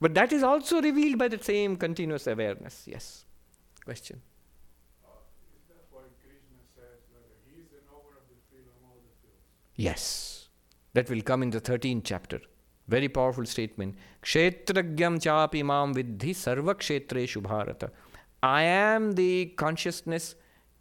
but 0.00 0.12
that 0.14 0.32
is 0.32 0.42
also 0.42 0.82
revealed 0.82 1.18
by 1.18 1.28
the 1.28 1.42
same 1.42 1.76
continuous 1.76 2.26
awareness. 2.26 2.84
Yes. 2.86 3.24
Question. 3.84 4.20
Uh, 5.04 5.08
is 5.56 5.64
that 5.68 5.84
why 5.90 6.02
Krishna 6.20 6.60
says 6.74 7.00
that 7.12 7.24
he 7.46 7.60
is 7.60 7.68
the 7.68 7.80
knower 7.88 8.16
of 8.16 8.24
the 8.28 8.36
field 8.50 8.68
of 8.68 8.76
all 8.84 9.00
the 9.00 9.14
fields? 9.20 9.44
Yes. 9.76 10.48
That 10.94 11.10
will 11.10 11.22
come 11.22 11.42
in 11.42 11.50
the 11.50 11.60
13th 11.60 12.02
chapter. 12.04 12.40
Very 12.88 13.08
powerful 13.08 13.46
statement. 13.46 13.96
Kshetragyam 14.22 15.18
chapi 15.18 15.64
mam 15.64 15.94
vidhi 15.94 16.30
sarva 16.30 16.74
kshetreshu 16.74 17.42
bharata. 17.42 17.90
I 18.42 18.62
am 18.62 19.12
the 19.12 19.46
consciousness 19.56 20.34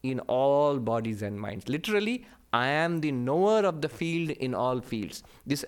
in 0.03 0.19
all 0.21 0.79
bodies 0.79 1.21
and 1.21 1.39
minds. 1.39 1.67
Literally, 1.69 2.25
I 2.51 2.67
am 2.67 2.99
the 2.99 3.11
knower 3.11 3.59
of 3.59 3.81
the 3.81 3.89
field 3.89 4.31
in 4.31 4.53
all 4.53 4.81
fields. 4.81 5.23
This 5.45 5.65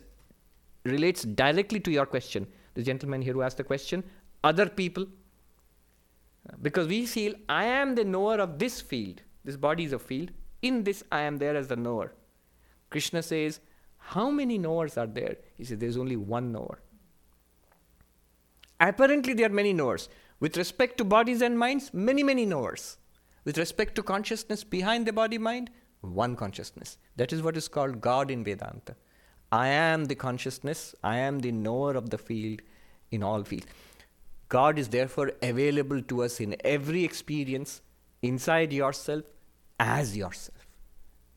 relates 0.84 1.24
directly 1.24 1.80
to 1.80 1.92
your 1.92 2.06
question. 2.06 2.46
The 2.76 2.84
gentleman 2.84 3.22
here 3.22 3.34
who 3.34 3.42
asked 3.42 3.58
the 3.58 3.64
question, 3.64 4.04
other 4.44 4.68
people. 4.68 5.08
Because 6.62 6.88
we 6.88 7.06
feel, 7.06 7.34
I 7.50 7.66
am 7.66 7.96
the 7.96 8.04
knower 8.04 8.36
of 8.36 8.60
this 8.60 8.82
field. 8.82 9.22
This 9.46 9.56
body 9.56 9.86
is 9.86 9.94
a 9.94 10.00
field. 10.00 10.32
In 10.62 10.84
this, 10.84 11.04
I 11.12 11.22
am 11.22 11.38
there 11.38 11.56
as 11.56 11.70
the 11.70 11.76
knower. 11.76 12.12
Krishna 12.90 13.24
says, 13.24 13.60
How 13.98 14.30
many 14.30 14.58
knowers 14.58 14.98
are 14.98 15.08
there? 15.08 15.38
He 15.56 15.64
says, 15.64 15.78
There's 15.78 15.98
only 15.98 16.16
one 16.16 16.52
knower. 16.52 16.80
Apparently, 18.80 19.34
there 19.34 19.48
are 19.48 19.54
many 19.54 19.74
knowers. 19.74 20.10
With 20.40 20.58
respect 20.58 20.98
to 20.98 21.04
bodies 21.04 21.42
and 21.42 21.58
minds, 21.58 21.94
many, 21.94 22.24
many 22.24 22.46
knowers. 22.46 22.98
With 23.46 23.58
respect 23.58 23.96
to 23.96 24.04
consciousness 24.04 24.64
behind 24.64 25.06
the 25.06 25.14
body 25.14 25.38
mind, 25.38 25.70
one 26.02 26.36
consciousness. 26.36 26.98
That 27.16 27.32
is 27.32 27.42
what 27.42 27.58
is 27.58 27.68
called 27.68 28.02
God 28.02 28.30
in 28.30 28.44
Vedanta. 28.44 28.96
I 29.52 29.68
am 29.68 30.06
the 30.06 30.16
consciousness, 30.16 30.96
I 31.04 31.18
am 31.18 31.40
the 31.40 31.52
knower 31.52 31.96
of 31.96 32.10
the 32.10 32.18
field 32.18 32.62
in 33.12 33.24
all 33.24 33.44
fields. 33.44 33.68
God 34.50 34.78
is 34.78 34.90
therefore 34.90 35.32
available 35.42 36.02
to 36.02 36.24
us 36.24 36.40
in 36.40 36.56
every 36.64 37.04
experience 37.04 37.82
inside 38.22 38.74
yourself 38.74 39.24
as 39.80 40.16
yourself, 40.16 40.55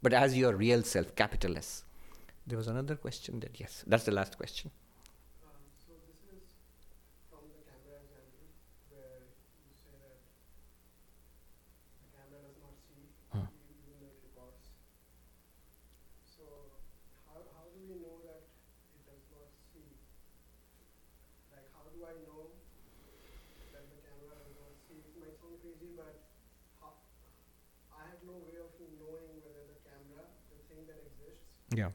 but 0.02 0.12
as 0.12 0.36
your 0.36 0.54
real 0.56 0.82
self, 0.82 1.14
capital 1.16 1.56
S. 1.56 1.84
There 2.46 2.56
was 2.58 2.68
another 2.68 2.96
question 2.96 3.40
that, 3.40 3.58
yes, 3.60 3.84
that's 3.86 4.04
the 4.04 4.12
last 4.12 4.36
question. 4.36 4.70
Um, 5.44 5.60
so 5.86 5.92
this 6.08 6.20
is 6.32 6.44
from 7.30 7.44
the 7.52 7.60
camera 7.68 8.00
example 8.00 8.48
where 8.90 9.20
you 9.60 9.72
say 9.84 9.92
that 10.00 10.16
the 12.02 12.08
camera 12.16 12.40
does 12.46 12.56
not 12.64 12.74
see 12.88 13.04
Huh. 13.32 13.44
e- 13.44 13.68
even 13.68 13.84
though 14.00 14.08
it 14.08 14.16
records. 14.32 14.64
So 16.24 16.44
how, 17.28 17.44
how 17.52 17.64
do 17.74 17.78
we 17.84 18.00
know 18.00 18.16
that 18.24 18.48
it 18.96 19.02
does 19.04 19.24
not 19.34 19.48
see? 19.72 19.92
Like 21.52 21.68
how 21.76 21.84
do 21.92 22.00
I 22.08 22.16
know 22.24 22.56
that 23.76 23.84
the 23.92 23.98
camera 24.08 24.32
does 24.40 24.56
not 24.56 24.72
see? 24.88 25.04
It 25.04 25.14
might 25.20 25.36
sound 25.36 25.60
crazy, 25.60 25.92
but 25.92 26.16
how, 26.80 26.96
I 27.92 28.08
have 28.08 28.24
no 28.24 28.40
way 28.40 28.56
of 28.56 28.72
knowing 28.96 29.36
whether 29.44 29.68
the 29.68 29.78
camera, 29.84 30.24
the 30.48 30.58
thing 30.72 30.88
that 30.88 30.98
exists, 31.04 31.60
Yeah. 31.76 31.92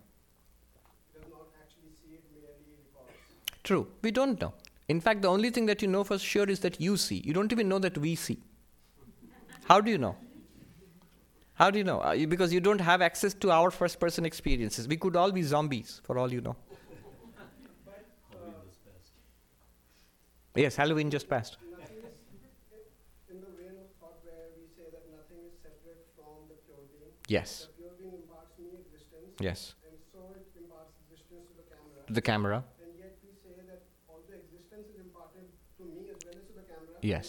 does 1.13 1.27
not 1.29 1.49
actually 1.61 1.93
see 1.93 2.17
it, 2.19 2.23
merely 2.33 2.77
records. 2.77 3.21
True, 3.63 3.87
we 4.01 4.11
don't 4.11 4.39
know. 4.41 4.53
In 4.89 4.99
fact, 4.99 5.21
the 5.21 5.29
only 5.29 5.49
thing 5.49 5.65
that 5.67 5.81
you 5.81 5.87
know 5.87 6.03
for 6.03 6.17
sure 6.19 6.49
is 6.49 6.59
that 6.59 6.79
you 6.81 6.97
see. 6.97 7.21
You 7.25 7.33
don't 7.33 7.51
even 7.51 7.69
know 7.69 7.79
that 7.79 7.97
we 7.97 8.15
see. 8.15 8.39
How 9.65 9.79
do 9.79 9.89
you 9.89 9.97
know? 9.97 10.15
How 11.55 11.69
do 11.71 11.77
you 11.77 11.83
know? 11.85 12.01
Uh, 12.03 12.11
you, 12.11 12.27
because 12.27 12.51
you 12.51 12.59
don't 12.59 12.81
have 12.81 13.01
access 13.01 13.33
to 13.35 13.51
our 13.51 13.71
first 13.71 13.99
person 13.99 14.25
experiences. 14.25 14.87
We 14.87 14.97
could 14.97 15.15
all 15.15 15.31
be 15.31 15.43
zombies, 15.43 16.01
for 16.03 16.17
all 16.17 16.31
you 16.33 16.41
know. 16.41 16.55
But 17.85 18.05
uh, 18.33 18.37
Yes, 20.55 20.75
Halloween 20.75 21.09
just 21.09 21.29
passed. 21.29 21.57
in 23.31 23.39
the 23.39 23.47
vein 23.57 23.77
of 23.79 23.87
thought 24.01 24.19
where 24.25 24.51
we 24.57 24.67
say 24.75 24.89
that 24.91 25.05
nothing 25.09 25.39
is 25.47 25.55
separate 25.63 26.03
from 26.17 26.49
the 26.49 26.55
pure 26.67 26.83
being. 26.91 27.13
Yes, 27.29 27.69
The 27.71 27.81
pure 27.81 27.95
being 28.01 28.15
imparts 28.27 28.51
me 28.59 28.67
existence, 28.83 29.39
yes. 29.39 29.73
and 29.87 29.95
so 30.11 30.19
it 30.35 30.45
imparts 30.59 30.91
existence 31.07 31.47
to 31.47 31.55
the 31.55 31.65
camera. 31.71 32.01
The 32.09 32.21
camera. 32.21 32.59
And 32.83 32.91
yet 32.99 33.15
we 33.23 33.31
say 33.39 33.55
that 33.71 33.81
although 34.09 34.35
existence 34.35 34.89
is 34.93 34.99
imparted 34.99 35.47
to 35.79 35.83
me 35.87 36.09
as 36.11 36.19
well 36.25 36.35
as 36.35 36.45
to 36.49 36.53
the 36.59 36.65
camera, 36.67 36.81
Yes. 36.81 36.81
consciousness 36.81 36.81
or 36.81 36.81
awareness 36.81 36.81
is 36.81 36.81
only 36.81 36.81
imparted 36.81 36.81
to 36.81 36.81
me, 36.81 36.81
not 36.83 36.83
the 36.83 36.91
camera. 37.03 37.23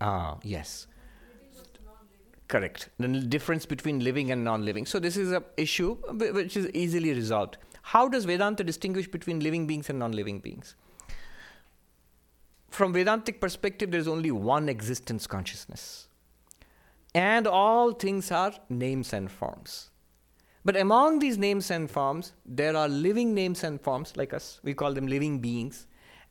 Ah, 0.00 0.38
yes. 0.42 0.86
Correct. 2.48 2.90
The 2.98 3.08
difference 3.08 3.66
between 3.66 4.04
living 4.04 4.30
and 4.30 4.44
non-living. 4.44 4.86
So 4.86 4.98
this 4.98 5.16
is 5.16 5.32
a 5.32 5.42
issue 5.56 5.96
which 6.12 6.56
is 6.56 6.68
easily 6.74 7.12
resolved. 7.12 7.56
How 7.82 8.08
does 8.08 8.24
Vedanta 8.24 8.64
distinguish 8.64 9.08
between 9.08 9.40
living 9.40 9.66
beings 9.66 9.90
and 9.90 9.98
non-living 9.98 10.40
beings? 10.40 10.76
From 12.70 12.92
Vedantic 12.92 13.40
perspective, 13.40 13.90
there 13.90 14.00
is 14.00 14.06
only 14.06 14.30
one 14.30 14.68
existence 14.68 15.26
consciousness, 15.26 16.08
and 17.14 17.46
all 17.46 17.92
things 17.92 18.30
are 18.30 18.52
names 18.68 19.12
and 19.12 19.30
forms. 19.30 19.90
But 20.64 20.76
among 20.76 21.20
these 21.20 21.38
names 21.38 21.70
and 21.70 21.90
forms, 21.90 22.32
there 22.44 22.76
are 22.76 22.88
living 22.88 23.34
names 23.34 23.64
and 23.64 23.80
forms 23.80 24.16
like 24.16 24.34
us. 24.34 24.60
We 24.62 24.74
call 24.74 24.92
them 24.92 25.06
living 25.06 25.38
beings, 25.38 25.86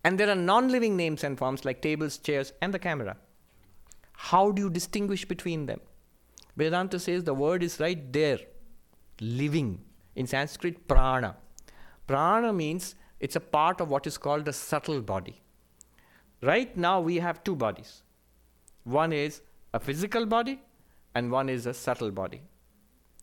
and 0.05 0.19
there 0.19 0.29
are 0.29 0.35
non-living 0.35 0.95
names 0.95 1.23
and 1.23 1.35
forms 1.35 1.65
like 1.65 1.81
tables, 1.81 2.19
chairs, 2.19 2.53
and 2.61 2.71
the 2.71 2.77
camera. 2.77 3.17
How 4.13 4.51
do 4.51 4.61
you 4.61 4.69
distinguish 4.69 5.25
between 5.25 5.65
them? 5.65 5.81
Vedanta 6.55 6.99
says 6.99 7.23
the 7.23 7.33
word 7.33 7.63
is 7.63 7.79
right 7.79 8.13
there, 8.13 8.37
living. 9.19 9.81
In 10.15 10.27
Sanskrit, 10.27 10.87
prana. 10.87 11.35
Prana 12.05 12.53
means 12.53 12.93
it's 13.19 13.35
a 13.35 13.39
part 13.39 13.81
of 13.81 13.89
what 13.89 14.05
is 14.05 14.19
called 14.19 14.45
the 14.45 14.53
subtle 14.53 15.01
body. 15.01 15.41
Right 16.43 16.77
now, 16.77 17.01
we 17.01 17.17
have 17.17 17.43
two 17.43 17.55
bodies 17.55 18.03
one 18.83 19.11
is 19.11 19.41
a 19.73 19.79
physical 19.79 20.27
body, 20.27 20.61
and 21.15 21.31
one 21.31 21.49
is 21.49 21.65
a 21.65 21.73
subtle 21.73 22.11
body. 22.11 22.43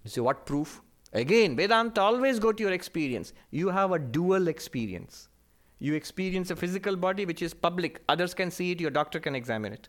You 0.03 0.11
see, 0.11 0.21
what 0.21 0.47
proof? 0.47 0.81
Again, 1.13 1.55
Vedanta 1.55 2.01
always 2.01 2.41
go 2.41 2.51
to 2.51 2.61
your 2.61 2.73
experience. 2.73 3.33
You 3.53 3.69
have 3.69 3.93
a 3.93 4.01
dual 4.01 4.49
experience. 4.49 5.29
You 5.83 5.95
experience 5.95 6.49
a 6.53 6.55
physical 6.55 6.95
body 6.95 7.27
which 7.27 7.43
is 7.43 7.53
public, 7.53 8.03
others 8.09 8.35
can 8.35 8.53
see 8.53 8.71
it, 8.71 8.81
your 8.81 8.93
doctor 8.93 9.19
can 9.19 9.35
examine 9.35 9.73
it. 9.73 9.89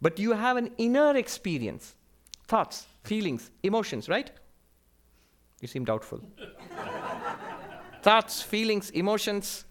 But 0.00 0.20
you 0.20 0.30
have 0.30 0.56
an 0.56 0.70
inner 0.78 1.16
experience 1.16 1.96
thoughts, 2.46 2.86
feelings, 3.02 3.50
emotions, 3.64 4.08
right? 4.08 4.30
You 5.60 5.66
seem 5.66 5.84
doubtful. 5.84 6.20
thoughts, 8.02 8.42
feelings, 8.42 8.90
emotions, 8.90 9.64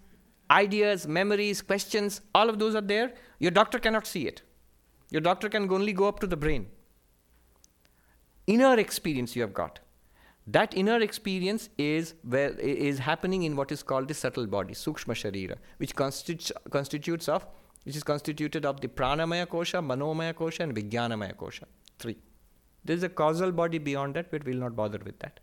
ideas, 0.51 1.07
memories, 1.07 1.61
questions, 1.61 2.19
all 2.33 2.49
of 2.49 2.59
those 2.59 2.75
are 2.75 2.81
there. 2.81 3.13
Your 3.39 3.51
doctor 3.51 3.79
cannot 3.79 4.05
see 4.05 4.27
it. 4.27 4.41
Your 5.11 5.21
doctor 5.21 5.47
can 5.47 5.71
only 5.71 5.93
go 5.93 6.09
up 6.09 6.19
to 6.19 6.27
the 6.27 6.35
brain. 6.35 6.67
Inner 8.47 8.77
experience 8.77 9.33
you 9.33 9.43
have 9.43 9.53
got. 9.53 9.79
That 10.47 10.75
inner 10.77 10.99
experience 11.01 11.69
is 11.77 12.13
where 12.23 12.51
is 12.59 12.99
happening 12.99 13.43
in 13.43 13.55
what 13.55 13.71
is 13.71 13.81
called 13.81 14.07
the 14.07 14.13
subtle 14.13 14.45
body, 14.45 14.73
sukshma 14.73 15.15
sharira, 15.15 15.55
which 15.77 15.95
constitutes 15.95 16.51
constitutes 16.69 17.27
of 17.27 17.47
which 17.83 17.95
is 17.95 18.03
constituted 18.03 18.65
of 18.65 18.81
the 18.81 18.87
pranamaya 18.87 19.47
kosha, 19.47 19.79
manomaya 19.83 20.33
kosha, 20.33 20.61
and 20.61 20.75
vijnanamaya 20.75 21.35
kosha. 21.35 21.63
Three. 21.99 22.17
There 22.83 22.95
is 22.95 23.03
a 23.03 23.09
causal 23.09 23.51
body 23.51 23.77
beyond 23.77 24.15
that, 24.15 24.31
but 24.31 24.45
we'll 24.45 24.57
not 24.57 24.75
bother 24.75 24.99
with 25.03 25.19
that. 25.19 25.39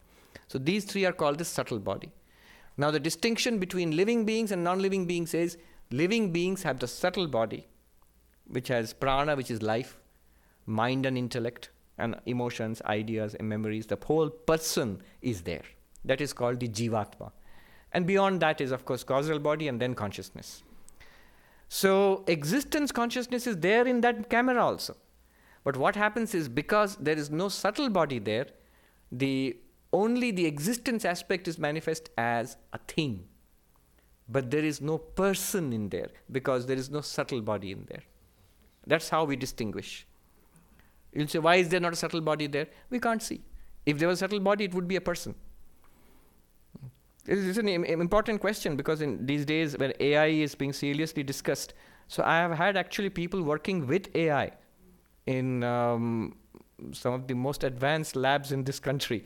So 0.49 0.59
these 0.59 0.85
three 0.85 1.05
are 1.05 1.13
called 1.13 1.39
the 1.39 1.45
subtle 1.45 1.79
body. 1.79 2.13
Now 2.77 2.91
the 2.91 3.01
distinction 3.01 3.59
between 3.59 3.97
living 3.97 4.25
beings 4.25 4.53
and 4.53 4.65
non-living 4.65 5.07
beings 5.07 5.35
is 5.35 5.57
living 5.91 6.33
beings 6.33 6.63
have 6.63 6.79
the 6.79 6.89
subtle 6.89 7.27
body, 7.27 7.67
which 8.47 8.69
has 8.69 8.93
prana, 8.93 9.37
which 9.37 9.51
is 9.51 9.63
life. 9.63 9.99
mind 10.67 11.07
and 11.07 11.19
intellect, 11.19 11.71
and 11.99 12.17
emotions, 12.27 12.83
ideas, 12.87 13.35
and 13.35 13.49
memories. 13.49 13.87
The 13.87 13.99
whole 14.03 14.31
person 14.31 15.03
is 15.21 15.43
there. 15.43 15.63
That 16.05 16.21
is 16.21 16.33
called 16.33 16.61
the 16.61 16.69
Jivatma. 16.69 17.31
And 17.93 18.07
beyond 18.07 18.41
that 18.41 18.61
is, 18.61 18.73
of 18.73 18.85
course, 18.85 19.05
causal 19.05 19.39
body 19.39 19.69
and 19.69 19.81
then 19.81 19.95
consciousness. 19.95 20.63
So, 21.69 22.25
existence 22.27 22.93
consciousness 22.93 23.47
is 23.47 23.59
there 23.59 23.87
in 23.87 24.01
that 24.03 24.29
camera 24.29 24.63
also. 24.63 24.97
But 25.65 25.77
what 25.77 25.97
happens 25.97 26.35
is 26.35 26.49
because 26.49 26.97
there 26.97 27.17
is 27.17 27.31
no 27.31 27.49
subtle 27.49 27.89
body 27.89 28.19
there, 28.19 28.47
the 29.11 29.57
only 29.93 30.31
the 30.31 30.47
existence 30.47 31.05
aspect 31.05 31.47
is 31.47 31.59
manifest 31.59 32.11
as 32.17 32.57
a 32.73 32.79
thing. 32.79 33.25
But 34.29 34.51
there 34.51 34.65
is 34.65 34.81
no 34.81 34.99
person 34.99 35.73
in 35.73 35.91
there 35.91 36.09
because 36.31 36.67
there 36.67 36.77
is 36.77 36.91
no 36.91 37.03
subtle 37.03 37.43
body 37.43 37.73
in 37.73 37.87
there. 37.89 38.03
That's 38.87 39.09
how 39.11 39.25
we 39.25 39.37
distinguish. 39.37 40.07
You'll 41.13 41.29
say, 41.29 41.39
why 41.39 41.57
is 41.57 41.69
there 41.69 41.81
not 41.81 41.93
a 41.93 41.97
subtle 41.97 42.21
body 42.21 42.47
there? 42.47 42.69
We 42.91 42.99
can't 42.99 43.23
see. 43.23 43.43
If 43.85 43.99
there 43.99 44.09
was 44.09 44.19
a 44.19 44.21
subtle 44.21 44.41
body, 44.41 44.65
it 44.65 44.75
would 44.75 44.89
be 44.89 44.97
a 44.97 45.01
person. 45.01 45.35
It's 47.27 47.59
an 47.59 47.69
important 47.69 48.41
question 48.41 48.75
because 48.77 49.01
in 49.01 49.25
these 49.27 49.45
days 49.45 49.79
when 49.79 49.93
AI 50.01 50.27
is 50.27 50.55
being 50.55 50.73
seriously 50.73 51.23
discussed, 51.23 51.75
so 52.09 52.23
I 52.25 52.39
have 52.39 52.53
had 52.53 52.77
actually 52.77 53.11
people 53.11 53.43
working 53.43 53.87
with 53.87 54.15
AI 54.17 54.51
in 55.27 55.63
um, 55.63 56.37
some 56.91 57.15
of 57.15 57.29
the 57.29 57.35
most 57.35 57.63
advanced 57.63 58.17
labs 58.17 58.51
in 58.51 58.65
this 58.65 58.81
country. 58.81 59.25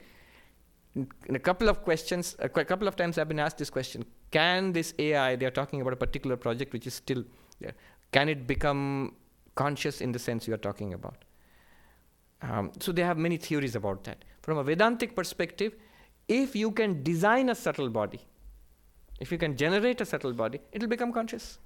In, 0.94 1.08
a 1.30 1.38
couple 1.38 1.70
of 1.70 1.82
questions, 1.82 2.36
a 2.38 2.48
couple 2.48 2.86
of 2.86 2.96
times 2.96 3.16
I've 3.16 3.28
been 3.28 3.40
asked 3.40 3.56
this 3.56 3.70
question: 3.70 4.04
Can 4.30 4.72
this 4.72 4.92
AI? 4.98 5.36
They 5.36 5.46
are 5.46 5.50
talking 5.50 5.80
about 5.80 5.94
a 5.94 5.96
particular 5.96 6.36
project 6.36 6.74
which 6.74 6.86
is 6.86 6.94
still 6.94 7.24
there. 7.60 7.74
Can 8.12 8.28
it 8.28 8.46
become 8.46 9.14
conscious 9.54 10.02
in 10.02 10.12
the 10.12 10.18
sense 10.18 10.46
you 10.46 10.52
are 10.52 10.58
talking 10.58 10.92
about? 10.92 11.24
Um, 12.42 12.72
so 12.80 12.92
they 12.92 13.02
have 13.02 13.18
many 13.18 13.36
theories 13.36 13.74
about 13.74 14.04
that. 14.04 14.24
From 14.42 14.58
a 14.58 14.64
Vedantic 14.64 15.16
perspective, 15.16 15.74
if 16.28 16.54
you 16.54 16.70
can 16.70 17.02
design 17.02 17.48
a 17.48 17.54
subtle 17.54 17.88
body, 17.88 18.20
if 19.20 19.32
you 19.32 19.38
can 19.38 19.56
generate 19.56 20.00
a 20.00 20.04
subtle 20.04 20.32
body, 20.32 20.60
it 20.72 20.80
will 20.80 20.88
become 20.88 21.12
conscious. 21.12 21.58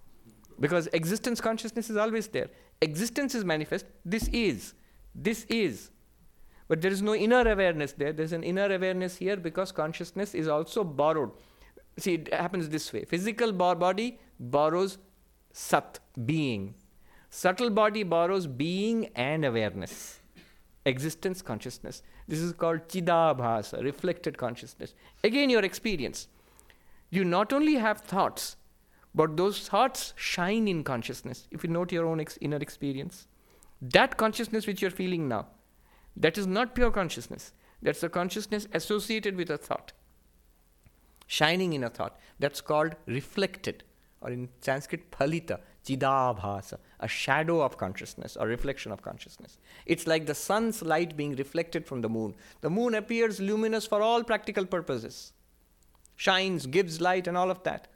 Because 0.58 0.88
existence 0.92 1.40
consciousness 1.40 1.90
is 1.90 1.96
always 1.96 2.28
there. 2.28 2.48
Existence 2.82 3.34
is 3.34 3.44
manifest. 3.44 3.86
This 4.04 4.28
is. 4.28 4.74
This 5.14 5.44
is. 5.48 5.90
But 6.68 6.80
there 6.82 6.92
is 6.92 7.02
no 7.02 7.14
inner 7.14 7.50
awareness 7.50 7.92
there. 7.92 8.12
There's 8.12 8.32
an 8.32 8.44
inner 8.44 8.72
awareness 8.72 9.16
here 9.16 9.36
because 9.36 9.72
consciousness 9.72 10.34
is 10.34 10.46
also 10.46 10.84
borrowed. 10.84 11.32
See, 11.98 12.14
it 12.14 12.32
happens 12.32 12.68
this 12.68 12.92
way 12.92 13.04
physical 13.04 13.52
body 13.52 14.20
borrows 14.38 14.98
sat, 15.52 15.98
being. 16.24 16.74
Subtle 17.30 17.70
body 17.70 18.02
borrows 18.02 18.46
being 18.46 19.06
and 19.14 19.44
awareness, 19.44 20.20
existence, 20.84 21.42
consciousness. 21.42 22.02
This 22.28 22.40
is 22.40 22.52
called 22.52 22.88
chidabhasa, 22.88 23.82
reflected 23.82 24.38
consciousness. 24.38 24.94
Again, 25.22 25.50
your 25.50 25.64
experience. 25.64 26.28
You 27.10 27.24
not 27.24 27.52
only 27.52 27.74
have 27.74 28.00
thoughts, 28.00 28.56
but 29.14 29.36
those 29.36 29.68
thoughts 29.68 30.14
shine 30.16 30.68
in 30.68 30.84
consciousness. 30.84 31.48
If 31.50 31.64
you 31.64 31.70
note 31.70 31.92
your 31.92 32.06
own 32.06 32.20
ex- 32.20 32.38
inner 32.40 32.58
experience, 32.58 33.26
that 33.82 34.16
consciousness 34.16 34.66
which 34.66 34.80
you're 34.80 34.90
feeling 34.90 35.28
now, 35.28 35.48
that 36.16 36.38
is 36.38 36.46
not 36.46 36.74
pure 36.74 36.90
consciousness. 36.90 37.52
That's 37.82 38.02
a 38.02 38.08
consciousness 38.08 38.68
associated 38.72 39.36
with 39.36 39.50
a 39.50 39.56
thought, 39.56 39.92
shining 41.26 41.72
in 41.72 41.82
a 41.82 41.90
thought. 41.90 42.18
That's 42.38 42.60
called 42.60 42.94
reflected, 43.06 43.84
or 44.20 44.30
in 44.30 44.48
Sanskrit, 44.60 45.10
phalita, 45.10 45.60
chidabhasa, 45.84 46.78
a 47.00 47.08
shadow 47.08 47.60
of 47.62 47.76
consciousness 47.76 48.36
or 48.36 48.46
reflection 48.46 48.92
of 48.92 49.02
consciousness. 49.02 49.58
It's 49.86 50.06
like 50.06 50.26
the 50.26 50.34
sun's 50.34 50.82
light 50.82 51.16
being 51.16 51.34
reflected 51.34 51.86
from 51.86 52.02
the 52.02 52.08
moon. 52.08 52.34
The 52.60 52.70
moon 52.70 52.94
appears 52.94 53.40
luminous 53.40 53.86
for 53.86 54.02
all 54.02 54.22
practical 54.22 54.66
purposes, 54.66 55.32
shines, 56.16 56.66
gives 56.66 57.00
light, 57.00 57.26
and 57.26 57.36
all 57.36 57.50
of 57.50 57.62
that. 57.64 57.88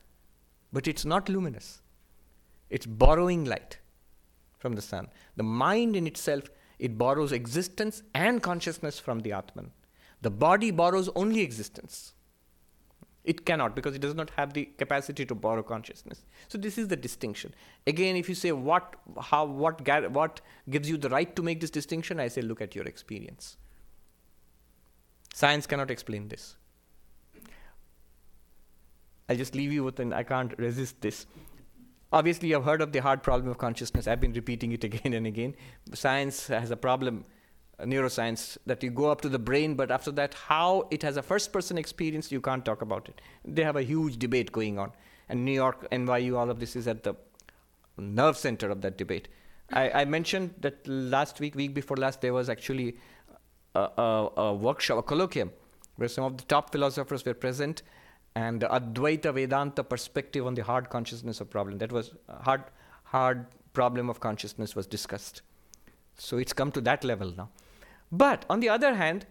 But 0.72 0.89
it's 0.89 1.05
not 1.05 1.28
luminous, 1.28 1.82
it's 2.70 2.86
borrowing 2.86 3.44
light 3.44 3.78
from 4.59 4.74
the 4.74 4.82
sun. 4.82 5.09
The 5.36 5.43
mind 5.43 5.94
in 5.94 6.06
itself, 6.06 6.44
it 6.78 6.98
borrows 6.98 7.31
existence 7.31 8.02
and 8.14 8.43
consciousness 8.43 8.98
from 8.98 9.20
the 9.20 9.32
Atman. 9.32 9.70
The 10.22 10.31
body 10.31 10.70
borrows 10.70 11.10
only 11.14 11.43
existence. 11.43 12.14
It 13.24 13.46
cannot 13.46 13.74
because 13.74 13.94
it 13.94 14.02
does 14.02 14.14
not 14.14 14.30
have 14.36 14.52
the 14.52 14.66
capacity 14.76 15.24
to 15.24 15.34
borrow 15.34 15.62
consciousness. 15.62 16.24
So 16.48 16.59
this 16.59 16.76
is 16.76 16.88
the 16.88 16.96
distinction. 16.96 17.55
Again, 17.86 18.16
if 18.16 18.28
you 18.28 18.34
say 18.34 18.52
what, 18.52 18.96
how, 19.18 19.46
what, 19.46 19.80
what 20.10 20.42
gives 20.68 20.90
you 20.90 20.98
the 20.98 21.09
right 21.09 21.34
to 21.34 21.42
make 21.42 21.60
this 21.60 21.70
distinction, 21.70 22.20
I 22.20 22.28
say 22.28 22.42
look 22.42 22.60
at 22.60 22.74
your 22.74 22.84
experience. 22.84 23.56
Science 25.32 25.66
cannot 25.66 25.90
explain 25.90 26.28
this. 26.28 26.56
I'll 29.28 29.36
just 29.36 29.55
leave 29.55 29.72
you 29.72 29.84
with 29.84 29.98
an 30.01 30.12
I 30.12 30.22
can't 30.22 30.56
resist 30.59 31.01
this. 31.01 31.26
Obviously, 32.12 32.51
you've 32.51 32.64
heard 32.64 32.82
of 32.82 32.92
the 32.92 33.01
hard 33.01 33.22
problem 33.22 33.51
of 33.51 33.56
consciousness. 33.56 34.06
I've 34.06 34.20
been 34.20 34.34
repeating 34.34 34.72
it 34.72 34.84
again 34.90 35.14
and 35.14 35.26
again. 35.26 35.55
Science 35.94 36.46
has 36.48 36.70
a 36.70 36.76
problem 36.76 37.24
neuroscience 37.80 38.56
that 38.66 38.82
you 38.82 38.90
go 38.90 39.10
up 39.10 39.20
to 39.22 39.28
the 39.28 39.38
brain, 39.38 39.74
but 39.74 39.90
after 39.90 40.10
that, 40.12 40.34
how 40.34 40.86
it 40.90 41.02
has 41.02 41.16
a 41.16 41.22
first 41.22 41.52
person 41.52 41.78
experience, 41.78 42.30
you 42.30 42.40
can't 42.40 42.64
talk 42.64 42.82
about 42.82 43.09
it. 43.09 43.20
They 43.44 43.64
have 43.64 43.76
a 43.76 43.82
huge 43.82 44.18
debate 44.18 44.52
going 44.52 44.78
on. 44.78 44.92
And 45.28 45.44
New 45.44 45.52
York, 45.52 45.88
NYU, 45.90 46.36
all 46.36 46.51
of 46.51 46.60
this 46.60 46.76
is 46.76 46.86
at 46.86 47.02
the 47.02 47.14
nerve 47.96 48.36
center 48.36 48.70
of 48.70 48.80
that 48.82 48.98
debate. 48.98 49.28
I, 49.72 49.90
I 49.90 50.05
mentioned 50.05 50.55
that 50.60 50.86
last 50.86 51.40
week, 51.40 51.55
week 51.55 51.74
before 51.74 51.96
last, 51.96 52.20
there 52.20 52.32
was 52.32 52.48
actually 52.48 52.96
a, 53.74 53.80
a, 53.80 54.30
a 54.36 54.55
workshop, 54.55 54.98
a 54.98 55.02
colloquium, 55.02 55.51
where 55.96 56.09
some 56.09 56.24
of 56.24 56.36
the 56.36 56.44
top 56.44 56.70
philosophers 56.72 57.24
were 57.24 57.34
present, 57.34 57.82
and 58.34 58.60
the 58.60 58.66
Advaita 58.66 59.32
Vedanta 59.32 59.82
perspective 59.84 60.46
on 60.46 60.55
the 60.55 60.62
hard 60.62 60.90
consciousness 60.90 61.40
of 61.40 61.51
problem. 61.51 61.78
That 61.78 61.92
was 61.92 62.12
uh, 62.28 62.42
hard, 62.42 62.64
hard 63.05 63.46
problem 63.72 64.10
of 64.10 64.20
consciousness 64.20 64.74
was 64.74 64.86
discussed. 64.86 65.42
So 66.16 66.38
it's 66.38 66.52
come 66.52 66.70
to 66.72 66.80
that 66.82 67.05
level 67.05 67.32
now. 67.36 67.51
But 68.10 68.44
on 68.48 68.60
the 68.60 68.68
other 68.68 68.94
hand, 68.94 69.26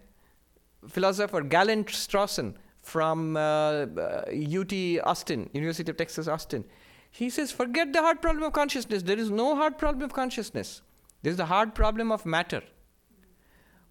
philosopher 0.88 1.40
Galen 1.40 1.84
Strawson 1.84 2.54
from 2.82 3.36
uh, 3.36 3.86
UT 3.90 4.72
uh, 4.72 5.08
Austin, 5.08 5.48
University 5.52 5.90
of 5.90 5.96
Texas 5.96 6.28
Austin, 6.28 6.64
he 7.10 7.30
says, 7.30 7.52
forget 7.52 7.92
the 7.92 8.02
hard 8.02 8.20
problem 8.20 8.44
of 8.44 8.52
consciousness. 8.52 9.02
There 9.02 9.18
is 9.18 9.30
no 9.30 9.54
hard 9.54 9.78
problem 9.78 10.02
of 10.02 10.12
consciousness. 10.12 10.82
There 11.22 11.30
is 11.30 11.36
the 11.36 11.46
hard 11.46 11.74
problem 11.74 12.10
of 12.10 12.26
matter. 12.26 12.62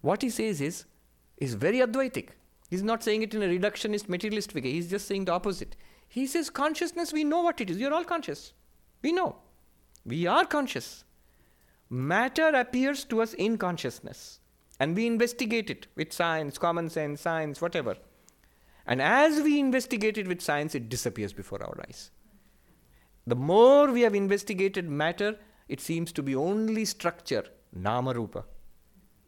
What 0.02 0.22
he 0.22 0.30
says 0.30 0.60
is, 0.60 0.84
is 1.38 1.54
very 1.54 1.78
Advaitic. 1.78 2.28
He's 2.68 2.82
not 2.82 3.02
saying 3.02 3.22
it 3.22 3.34
in 3.34 3.42
a 3.42 3.46
reductionist, 3.46 4.08
materialist 4.08 4.54
way. 4.54 4.60
He's 4.60 4.90
just 4.90 5.08
saying 5.08 5.24
the 5.24 5.32
opposite. 5.32 5.74
He 6.06 6.26
says, 6.26 6.50
consciousness, 6.50 7.12
we 7.12 7.24
know 7.24 7.40
what 7.40 7.60
it 7.60 7.70
is. 7.70 7.78
You're 7.78 7.94
all 7.94 8.04
conscious. 8.04 8.52
We 9.02 9.12
know. 9.12 9.36
We 10.04 10.26
are 10.26 10.44
conscious. 10.44 11.04
Matter 11.88 12.48
appears 12.48 13.04
to 13.04 13.22
us 13.22 13.34
in 13.34 13.56
consciousness 13.56 14.40
and 14.80 14.96
we 14.96 15.06
investigate 15.06 15.70
it 15.70 15.86
with 15.96 16.12
science, 16.12 16.58
common 16.58 16.90
sense, 16.90 17.20
science, 17.20 17.60
whatever. 17.60 17.96
And 18.86 19.00
as 19.00 19.40
we 19.40 19.58
investigate 19.58 20.18
it 20.18 20.28
with 20.28 20.42
science, 20.42 20.74
it 20.74 20.88
disappears 20.88 21.32
before 21.32 21.62
our 21.62 21.80
eyes. 21.88 22.10
The 23.26 23.36
more 23.36 23.90
we 23.90 24.02
have 24.02 24.14
investigated 24.14 24.88
matter, 24.88 25.38
it 25.68 25.80
seems 25.80 26.12
to 26.12 26.22
be 26.22 26.36
only 26.36 26.84
structure, 26.84 27.44
nama 27.72 28.12
rupa. 28.12 28.44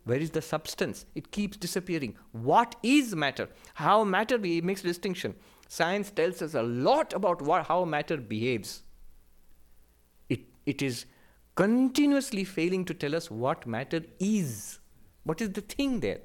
Where 0.05 0.19
is 0.19 0.31
the 0.31 0.43
substance? 0.43 1.07
It 1.15 1.33
keeps 1.33 1.57
disappearing. 1.57 2.17
What 2.33 2.77
is 2.83 3.17
matter? 3.17 3.49
How 3.75 4.05
matter 4.05 4.39
be, 4.39 4.61
makes 4.61 4.83
distinction. 4.83 5.35
Science 5.69 6.11
tells 6.11 6.43
us 6.43 6.55
a 6.55 6.63
lot 6.63 7.13
about 7.13 7.43
what, 7.43 7.67
how 7.67 7.85
matter 7.85 8.17
behaves. 8.17 8.83
It, 10.29 10.41
it 10.65 10.83
is 10.83 11.07
continuously 11.57 12.45
failing 12.45 12.85
to 12.85 12.95
tell 12.95 13.17
us 13.17 13.31
what 13.31 13.67
matter 13.67 14.03
is. 14.21 14.79
What 15.27 15.41
is 15.41 15.51
the 15.51 15.61
thing 15.61 15.99
there? 16.01 16.21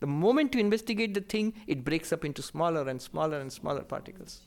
The 0.00 0.08
moment 0.08 0.54
you 0.54 0.60
investigate 0.60 1.14
the 1.14 1.20
thing, 1.20 1.54
it 1.68 1.84
breaks 1.84 2.12
up 2.12 2.24
into 2.24 2.42
smaller 2.42 2.88
and 2.88 3.00
smaller 3.00 3.38
and 3.38 3.52
smaller 3.52 3.82
particles. 3.82 4.40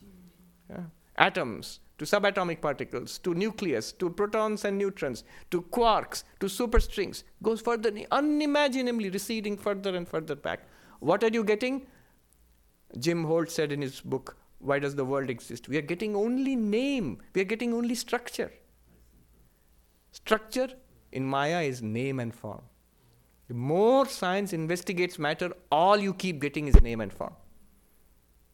Yeah. 0.70 0.82
Atoms, 1.16 1.80
to 2.00 2.04
subatomic 2.04 2.60
particles, 2.60 3.18
to 3.20 3.34
nucleus, 3.34 3.94
to 3.94 4.10
protons 4.10 4.66
and 4.66 4.78
neutrons, 4.78 5.24
to 5.52 5.62
quarks, 5.62 6.26
to 6.42 6.48
superstrings, 6.48 7.24
goes 7.42 7.62
further, 7.62 7.94
unimaginably 8.12 9.10
receding 9.10 9.56
further 9.56 9.96
and 9.96 10.06
further 10.06 10.36
back. 10.36 10.68
What 11.00 11.24
are 11.24 11.30
you 11.30 11.46
getting? 11.46 11.88
Jim 13.00 13.24
Holt 13.24 13.50
said 13.50 13.72
in 13.72 13.82
his 13.82 14.02
book, 14.02 14.36
Why 14.60 14.80
Does 14.80 14.96
the 14.96 15.06
World 15.06 15.30
Exist? 15.30 15.70
We 15.70 15.78
are 15.78 15.82
getting 15.94 16.14
only 16.14 16.58
name, 16.58 17.20
we 17.34 17.40
are 17.40 17.46
getting 17.46 17.74
only 17.74 17.96
structure. 17.96 18.52
Structure 20.12 20.70
in 21.14 21.24
Maya 21.24 21.62
is 21.62 21.82
name 21.82 22.20
and 22.20 22.36
form. 22.36 22.64
The 23.48 23.54
more 23.54 24.08
science 24.08 24.54
investigates 24.54 25.20
matter, 25.20 25.52
all 25.72 25.98
you 25.98 26.14
keep 26.14 26.40
getting 26.40 26.68
is 26.68 26.82
name 26.82 27.02
and 27.02 27.12
form. 27.12 27.34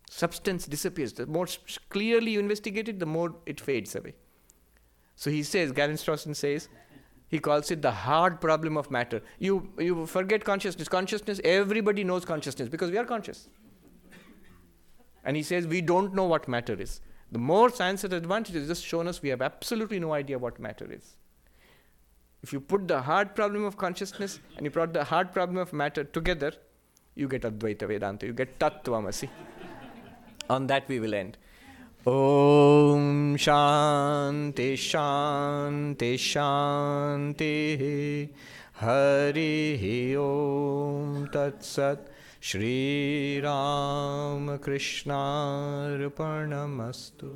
Substance 0.10 0.66
disappears. 0.66 1.14
The 1.14 1.28
more 1.28 1.48
clearly 1.90 2.32
you 2.32 2.40
investigate 2.40 2.90
it, 2.90 2.99
the 2.99 3.06
more 3.06 3.36
it 3.45 3.61
fades 3.61 3.95
away. 3.95 4.16
So 5.16 5.30
he 5.30 5.44
says, 5.44 5.72
Galen 5.72 5.98
Strawson 5.98 6.36
says, 6.36 6.68
He 7.28 7.40
calls 7.40 7.70
it 7.70 7.84
the 7.84 7.91
hard 7.91 8.41
problem 8.41 8.76
of 8.78 8.90
matter. 8.90 9.22
You, 9.38 9.70
you 9.78 10.07
forget 10.07 10.44
consciousness. 10.44 10.88
Consciousness, 10.88 11.40
everybody 11.44 12.03
knows 12.03 12.26
consciousness 12.26 12.70
because 12.70 12.90
we 12.90 12.98
are 12.98 13.06
conscious. 13.06 13.49
And 15.24 15.38
he 15.38 15.44
says 15.44 15.68
we 15.68 15.82
don't 15.82 16.16
know 16.16 16.26
what 16.26 16.48
matter 16.48 16.74
is. 16.74 17.02
The 17.32 17.38
more 17.38 17.70
science 17.70 18.02
has 18.02 18.14
advanced, 18.14 18.49
it 18.49 18.57
has 18.57 18.68
just 18.68 18.84
shown 18.84 19.07
us 19.07 19.22
we 19.22 19.30
have 19.30 19.41
absolutely 19.41 19.99
no 19.99 20.14
idea 20.14 20.40
what 20.40 20.60
matter 20.60 20.91
is. 20.91 21.18
If 22.41 22.53
you 22.53 22.61
put 22.61 22.88
the 22.88 23.02
hard 23.02 23.36
problem 23.36 23.66
of 23.66 23.78
consciousness 23.78 24.40
and 24.56 24.66
you 24.66 24.72
put 24.72 24.94
the 24.94 25.03
hard 25.03 25.34
problem 25.34 25.57
of 25.57 25.74
matter 25.74 26.03
together, 26.03 26.53
you 27.16 27.28
get 27.28 27.41
Advaita 27.41 27.88
Vedanta, 27.88 28.26
you 28.26 28.34
get 28.34 28.60
Tattvamasi. 28.60 29.30
On 30.49 30.66
that 30.68 30.88
we 30.88 30.99
will 30.99 31.14
end. 31.14 31.38
Om 32.07 33.36
Shanti 33.36 34.74
Shanti 34.74 36.16
Shanti 36.16 38.30
Hari 38.76 40.16
Om 40.16 41.28
Tat 41.28 41.61
Sat 41.61 42.07
Shri 42.40 43.41
Ram 43.44 44.57
Krishna 44.60 45.99
Arpanamastu 45.99 47.32